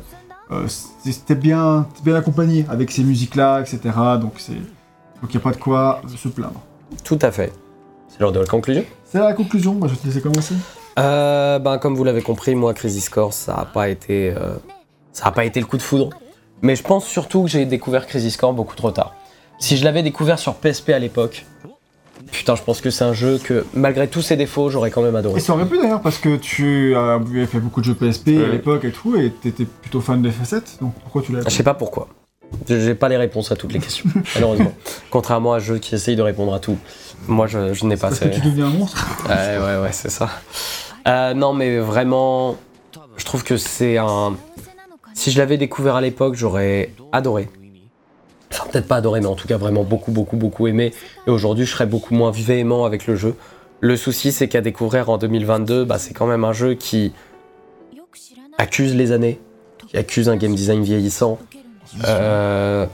[0.54, 3.78] euh, c'est- c'était bien, bien accompagné avec ces musiques-là, etc.
[4.20, 4.54] Donc c'est
[5.22, 6.60] Donc il n'y a pas de quoi se plaindre.
[7.02, 7.52] Tout à fait.
[8.08, 8.84] C'est l'heure de la conclusion?
[9.04, 10.54] C'est la conclusion, moi je vais te laisser commencer.
[10.98, 14.54] Euh, ben, comme vous l'avez compris, moi, Crisis Core, ça n'a pas été, euh,
[15.12, 16.10] ça a pas été le coup de foudre.
[16.62, 19.14] Mais je pense surtout que j'ai découvert Crisis Core beaucoup trop tard.
[19.58, 21.46] Si je l'avais découvert sur PSP à l'époque,
[22.32, 25.14] putain, je pense que c'est un jeu que, malgré tous ses défauts, j'aurais quand même
[25.14, 25.40] Et adoré.
[25.40, 27.18] ça aurait pu d'ailleurs parce que tu as
[27.50, 30.80] fait beaucoup de jeux PSP à l'époque et tout, et t'étais plutôt fan de FF7,
[30.80, 32.08] donc pourquoi tu l'as Je sais pas pourquoi.
[32.68, 34.72] Je- J'ai pas les réponses à toutes les questions, malheureusement.
[35.10, 36.76] Contrairement à un jeu qui essaye de répondre à tout.
[37.26, 40.10] Moi, je, je n'ai pas Parce que tu deviens un monstre Ouais, ouais, ouais, c'est
[40.10, 40.28] ça.
[41.08, 42.56] Euh, non, mais vraiment,
[43.16, 44.34] je trouve que c'est un.
[45.14, 47.48] Si je l'avais découvert à l'époque, j'aurais adoré.
[48.54, 50.92] Enfin, peut-être pas adoré, mais en tout cas vraiment beaucoup, beaucoup, beaucoup aimé.
[51.26, 53.34] Et aujourd'hui, je serais beaucoup moins véhément avec le jeu.
[53.80, 57.12] Le souci, c'est qu'à découvrir en 2022, bah, c'est quand même un jeu qui
[58.56, 59.40] accuse les années,
[59.88, 61.38] qui accuse un game design vieillissant.
[62.06, 62.86] Euh,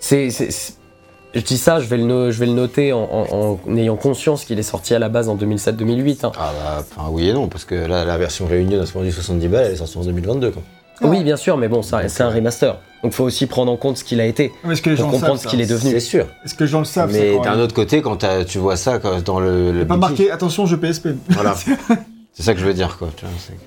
[0.00, 4.58] c'est, je dis ça, je vais le, je vais le noter en, ayant conscience qu'il
[4.58, 6.26] est sorti à la base en 2007-2008.
[6.26, 6.32] hein.
[6.38, 6.52] Ah
[6.96, 9.48] bah, oui et non, parce que là, la version réunion à ce moment du 70
[9.48, 10.62] balles, elle est sortie en 2022, quoi.
[11.04, 12.78] Oui, bien sûr, mais bon, ça, c'est un remaster.
[13.02, 14.52] Donc faut aussi prendre en compte ce qu'il a été.
[14.64, 15.90] Mais Est-ce que les Pour gens comprendre savent, ce qu'il est devenu.
[15.90, 16.26] C'est sûr.
[16.44, 19.20] Est-ce que les gens le savent Mais d'un autre côté, quand tu vois ça quand-
[19.24, 19.72] dans le.
[19.72, 21.08] le pas marqué, attention, jeu PSP.
[21.30, 21.54] Voilà.
[22.32, 23.08] c'est ça que je veux dire, quoi.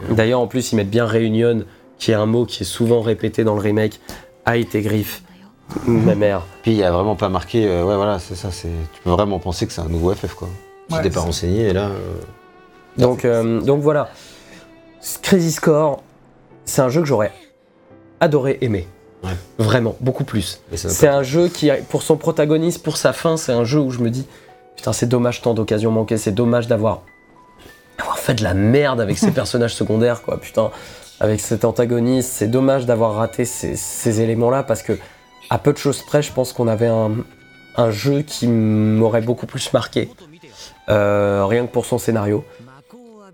[0.07, 1.65] que- D'ailleurs, en plus, ils mettent bien Réunion,
[1.99, 3.99] qui est un mot qui est souvent répété dans le remake,
[4.45, 5.21] a été griffe.
[5.87, 6.43] Ma mère.
[6.61, 7.65] Puis il y a vraiment pas marqué.
[7.67, 8.51] euh, ouais, voilà, c'est ça.
[8.51, 8.69] C'est.
[8.93, 10.47] Tu peux vraiment penser que c'est un nouveau FF, quoi.
[10.87, 11.87] Tu Ouais, t'es pas renseigné et là.
[11.89, 14.09] euh, Donc, euh, donc voilà.
[15.23, 16.03] Crazy Score,
[16.65, 17.31] c'est un jeu que j'aurais
[18.19, 18.87] adoré aimer.
[19.23, 19.31] Ouais.
[19.57, 20.61] Vraiment, beaucoup plus.
[20.75, 23.99] C'est un jeu qui, pour son protagoniste, pour sa fin, c'est un jeu où je
[23.99, 24.27] me dis
[24.75, 27.01] Putain, c'est dommage tant d'occasions manquées, c'est dommage d'avoir
[28.17, 30.39] fait de la merde avec ces personnages secondaires, quoi.
[30.39, 30.71] Putain,
[31.19, 34.93] avec cet antagoniste, c'est dommage d'avoir raté ces, ces éléments-là parce que,
[35.49, 37.11] à peu de choses près, je pense qu'on avait un,
[37.77, 40.09] un jeu qui m'aurait beaucoup plus marqué,
[40.87, 42.43] Euh, rien que pour son scénario.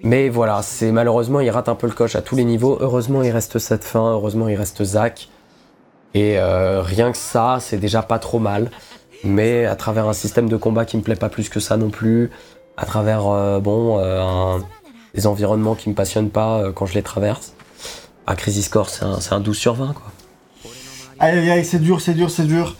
[0.03, 2.77] Mais voilà, c'est malheureusement, il rate un peu le coche à tous les niveaux.
[2.81, 5.29] Heureusement, il reste cette fin, heureusement, il reste Zach.
[6.13, 8.71] Et euh, rien que ça, c'est déjà pas trop mal.
[9.23, 11.89] Mais à travers un système de combat qui me plaît pas plus que ça non
[11.91, 12.31] plus,
[12.77, 14.63] à travers euh, bon, euh, un-
[15.13, 17.53] des environnements qui me passionnent pas euh, quand je les traverse,
[18.25, 20.11] à Crisis Core, c'est un, c'est un 12 sur 20 quoi.
[21.19, 22.75] Aïe aïe aïe, c'est dur, c'est dur, c'est dur.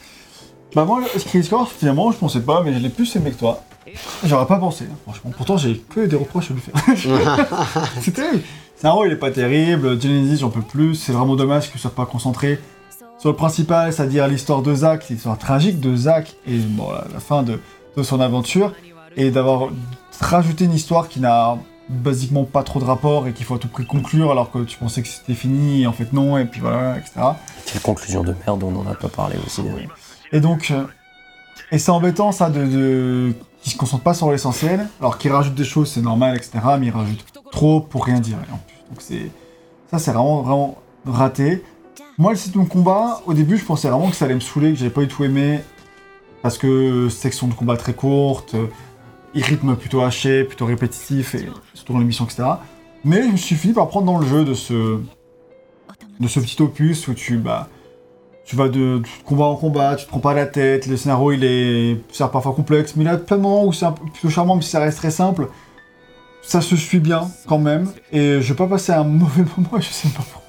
[0.73, 3.37] Bah moi, le Screen Score, finalement, je pensais pas, mais je l'ai plus aimé que
[3.37, 3.61] toi.
[4.25, 5.31] J'aurais pas pensé, hein, franchement.
[5.35, 7.47] Pourtant, j'ai que des reproches à lui faire.
[8.01, 8.43] c'est terrible.
[8.75, 10.01] Scénario, il est pas terrible.
[10.01, 10.95] Genesis, j'en peux plus.
[10.95, 12.59] C'est vraiment dommage qu'il soit pas concentré
[13.19, 17.19] sur le principal, c'est-à-dire l'histoire de Zach, l'histoire tragique de Zach et bon, la, la
[17.19, 17.59] fin de,
[17.95, 18.73] de son aventure.
[19.15, 19.69] Et d'avoir
[20.19, 21.57] rajouté une histoire qui n'a
[21.89, 24.77] basiquement pas trop de rapport et qu'il faut à tout prix conclure alors que tu
[24.77, 27.11] pensais que c'était fini et en fait non, et puis voilà, etc.
[27.65, 29.61] Quelle conclusion de merde, on en a pas parlé aussi.
[29.61, 29.87] hein.
[30.31, 30.85] Et donc, euh,
[31.71, 35.55] et c'est embêtant ça de, de qu'il se concentre pas sur l'essentiel, alors qu'il rajoute
[35.55, 36.59] des choses, c'est normal, etc.
[36.79, 38.37] Mais il rajoute trop pour rien dire.
[38.51, 38.75] en plus.
[38.89, 39.31] Donc c'est
[39.89, 41.63] ça, c'est vraiment vraiment raté.
[42.17, 44.71] Moi, le système de combat, au début, je pensais vraiment que ça allait me saouler,
[44.71, 45.59] que j'avais pas du tout aimé,
[46.41, 48.67] parce que section de combat très courte, euh,
[49.33, 52.43] rythme plutôt haché, plutôt répétitif, et surtout dans l'émission, etc.
[53.03, 54.99] Mais je me suis fini par prendre dans le jeu de ce
[56.19, 57.67] de ce petit opus où tu bah
[58.45, 61.31] tu vas de, de combat en combat, tu te prends pas la tête, le scénario
[61.31, 64.29] il est certes parfois complexe, mais il y a plein de moments où c'est plutôt
[64.29, 65.47] charmant, mais ça reste très simple.
[66.43, 69.87] Ça se suit bien quand même, et je vais pas passer un mauvais moment, je
[69.89, 70.41] sais pas pourquoi.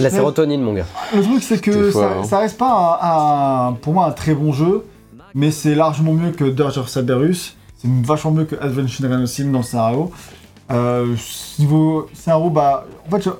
[0.00, 0.86] La sérotonine, mon gars.
[1.14, 2.24] Le truc c'est que Des fois, ça, hein.
[2.24, 4.84] ça reste pas un, un- pour moi un très bon jeu,
[5.34, 9.58] mais c'est largement mieux que Dirge of Cerberus, c'est vachement mieux que Adventure aussi dans
[9.58, 10.10] le scénario.
[10.70, 11.14] Euh,
[11.58, 13.30] niveau scénario, bah en fait je-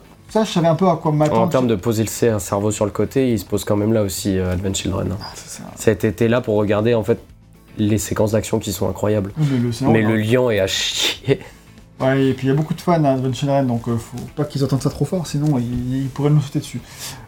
[0.41, 1.49] ça je savais un peu à quoi En m'attendre.
[1.51, 3.93] termes de poser le C- un cerveau sur le côté, il se pose quand même
[3.93, 5.13] là aussi, euh, Advent Children.
[5.13, 5.17] hein.
[5.87, 7.19] Ah, été là pour regarder en fait
[7.79, 9.33] les séquences d'action qui sont incroyables.
[9.37, 11.41] Mais le Mais le lion est à chier.
[11.99, 14.19] Ouais, et puis il y a beaucoup de fans à Adventure Children, donc euh, faut
[14.37, 16.81] pas qu'ils entendent ça trop fort, sinon ils, ils pourraient nous sauter dessus.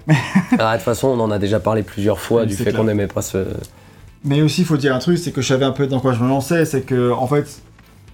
[0.59, 2.85] Ah, de toute façon, on en a déjà parlé plusieurs fois Oui, du fait qu'on
[2.85, 3.47] n'aimait pas ce.
[4.25, 6.13] Mais aussi, il faut dire un truc, c'est que je savais un peu dans quoi
[6.13, 7.63] je me lançais, c'est que, en fait,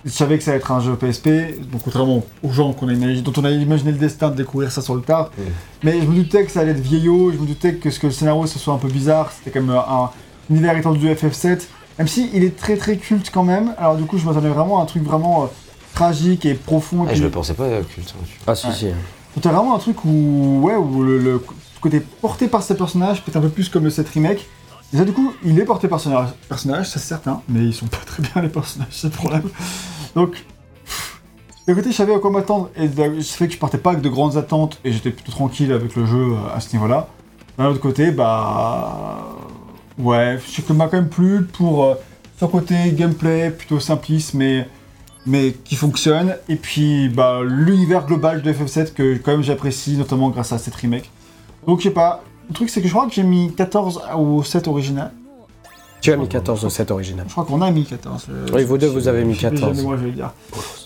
[0.05, 1.29] je savais que ça allait être un jeu PSP,
[1.73, 4.71] donc contrairement aux gens qu'on a imaginé, dont on a imaginé le destin de découvrir
[4.71, 5.31] ça sur le tard.
[5.83, 8.07] Mais je me doutais que ça allait être vieillot, je me doutais que, ce que
[8.09, 10.11] le scénario ce soit un peu bizarre, c'était quand même un, un
[10.51, 11.63] univers étendu du FF7,
[11.99, 14.81] même si il est très très culte quand même, alors du coup je m'attendais vraiment
[14.81, 15.47] à un truc vraiment euh,
[15.95, 17.05] tragique et profond.
[17.07, 18.15] et Ah, je le pensais pas, euh, culte.
[18.21, 18.73] hein, Ah, si, Ouais.
[18.75, 18.87] si.
[19.41, 21.43] T'as vraiment un truc où, ouais, où le, le
[21.81, 24.47] côté porté par ces personnages peut être un peu plus comme le 7 remake.
[24.93, 26.09] Ça, du coup, il est porté par ce
[26.49, 29.49] personnage, c'est certain, mais ils sont pas très bien les personnages, c'est le problème.
[30.15, 30.45] Donc,
[31.67, 34.03] d'un côté, je savais à quoi m'attendre, et ça fait que je partais pas avec
[34.03, 37.09] de grandes attentes, et j'étais plutôt tranquille avec le jeu euh, à ce niveau-là.
[37.59, 39.37] D'un autre côté, bah.
[39.97, 41.95] Ouais, je sais que m'a quand même plu pour euh,
[42.39, 44.67] son côté gameplay plutôt simpliste mais,
[45.25, 46.37] mais qui fonctionne.
[46.49, 50.75] Et puis bah, l'univers global de FF7 que quand même j'apprécie, notamment grâce à cette
[50.75, 51.11] remake.
[51.67, 54.43] Donc je sais pas, le truc c'est que je crois que j'ai mis 14 au
[54.43, 55.13] 7 original.
[56.01, 57.25] Tu as mis 14 au 7 original.
[57.27, 58.27] Je crois qu'on a mis 14.
[58.29, 59.77] euh, Oui, vous deux, vous avez mis je sais plus 14.
[59.77, 60.33] jamais, moi je vais le dire.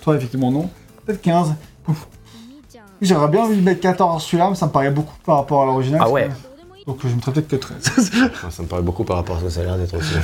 [0.02, 0.70] Toi effectivement non.
[1.06, 1.54] Peut-être 15.
[1.88, 2.06] Ouf.
[3.00, 5.66] J'aurais bien envie de mettre 14 celui-là, mais ça me paraît beaucoup par rapport à
[5.66, 6.00] l'original.
[6.04, 6.28] Ah ouais.
[6.86, 8.10] Donc je mettrais peut-être que 13.
[8.44, 10.14] Ah, Ça me paraît beaucoup par rapport à ce que ça a l'air d'être aussi.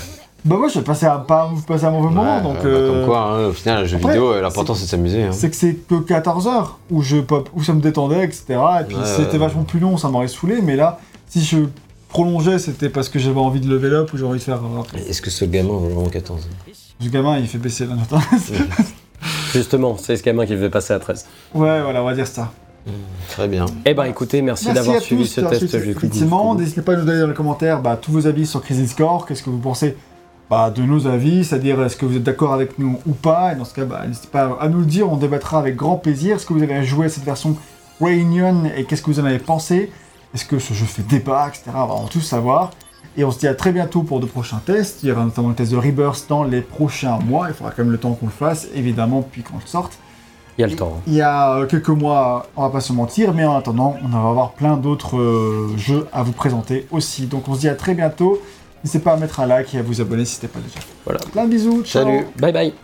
[0.44, 2.54] bah moi je vais passer à, pas passer un mauvais moment, Ouais, donc...
[2.54, 4.88] bah, euh, Comme quoi, hein, au final, le jeu après, vidéo, euh, l'important c'est de
[4.88, 5.24] s'amuser.
[5.24, 5.32] hein.
[5.32, 8.44] C'est que c'est que 14 heures où je pop, où ça me détendait, etc.
[8.80, 9.38] Et puis Ouais, c'était ouais.
[9.38, 10.60] vachement plus long, ça m'aurait saoulé.
[10.62, 10.98] Mais là,
[11.40, 11.58] si je
[12.08, 14.60] prolongeais, c'était parce que j'avais envie de level up ou j'aurais envie de faire.
[14.64, 17.96] euh, Est-ce que ce gamin vaut vraiment 14 ans Ce gamin, il fait baisser la
[17.96, 18.08] note.
[19.52, 21.26] Justement, c'est ce gamin qui fait passer à 13.
[21.54, 22.52] ouais, voilà, on va dire ça.
[23.30, 23.64] Très bien.
[23.86, 25.90] Eh ben écoutez, merci, d'avoir suivi ce test suivi.
[25.90, 28.92] Effectivement, n'hésitez pas à nous donner dans les commentaires bah, tous vos avis sur Crisis
[28.94, 29.24] Core.
[29.26, 29.96] Qu'est-ce que vous pensez
[30.50, 31.44] bah, de nos avis?
[31.44, 33.52] C'est-à-dire, est-ce que vous êtes d'accord avec nous ou pas?
[33.52, 35.96] Et dans ce cas, bah, n'hésitez pas à nous le dire, on débattra avec grand
[35.96, 36.36] plaisir.
[36.36, 37.56] Est-ce que vous avez joué à cette version
[38.00, 39.90] Reunion et qu'est-ce que vous en avez pensé?
[40.34, 41.64] Est-ce que ce jeu fait débat, etc.
[41.74, 42.70] On va en tout savoir.
[43.16, 45.02] Et on se dit à très bientôt pour de prochains tests.
[45.02, 47.46] Il y aura notamment le test de Rebirth dans les prochains mois.
[47.48, 49.98] Il faudra quand même le temps qu'on le fasse, évidemment, puis qu'on le sorte.
[50.58, 50.94] Il y a le temps.
[50.96, 51.02] hein.
[51.06, 54.08] Il y a euh, quelques mois, on va pas se mentir, mais en attendant, on
[54.08, 57.26] va avoir plein d'autres euh, jeux à vous présenter aussi.
[57.26, 58.40] Donc on se dit à très bientôt.
[58.84, 60.80] N'hésitez pas à mettre un like et à vous abonner si ce n'était pas déjà
[60.80, 60.92] fait.
[61.04, 61.20] Voilà.
[61.32, 62.74] Plein de bisous, ciao Salut Bye bye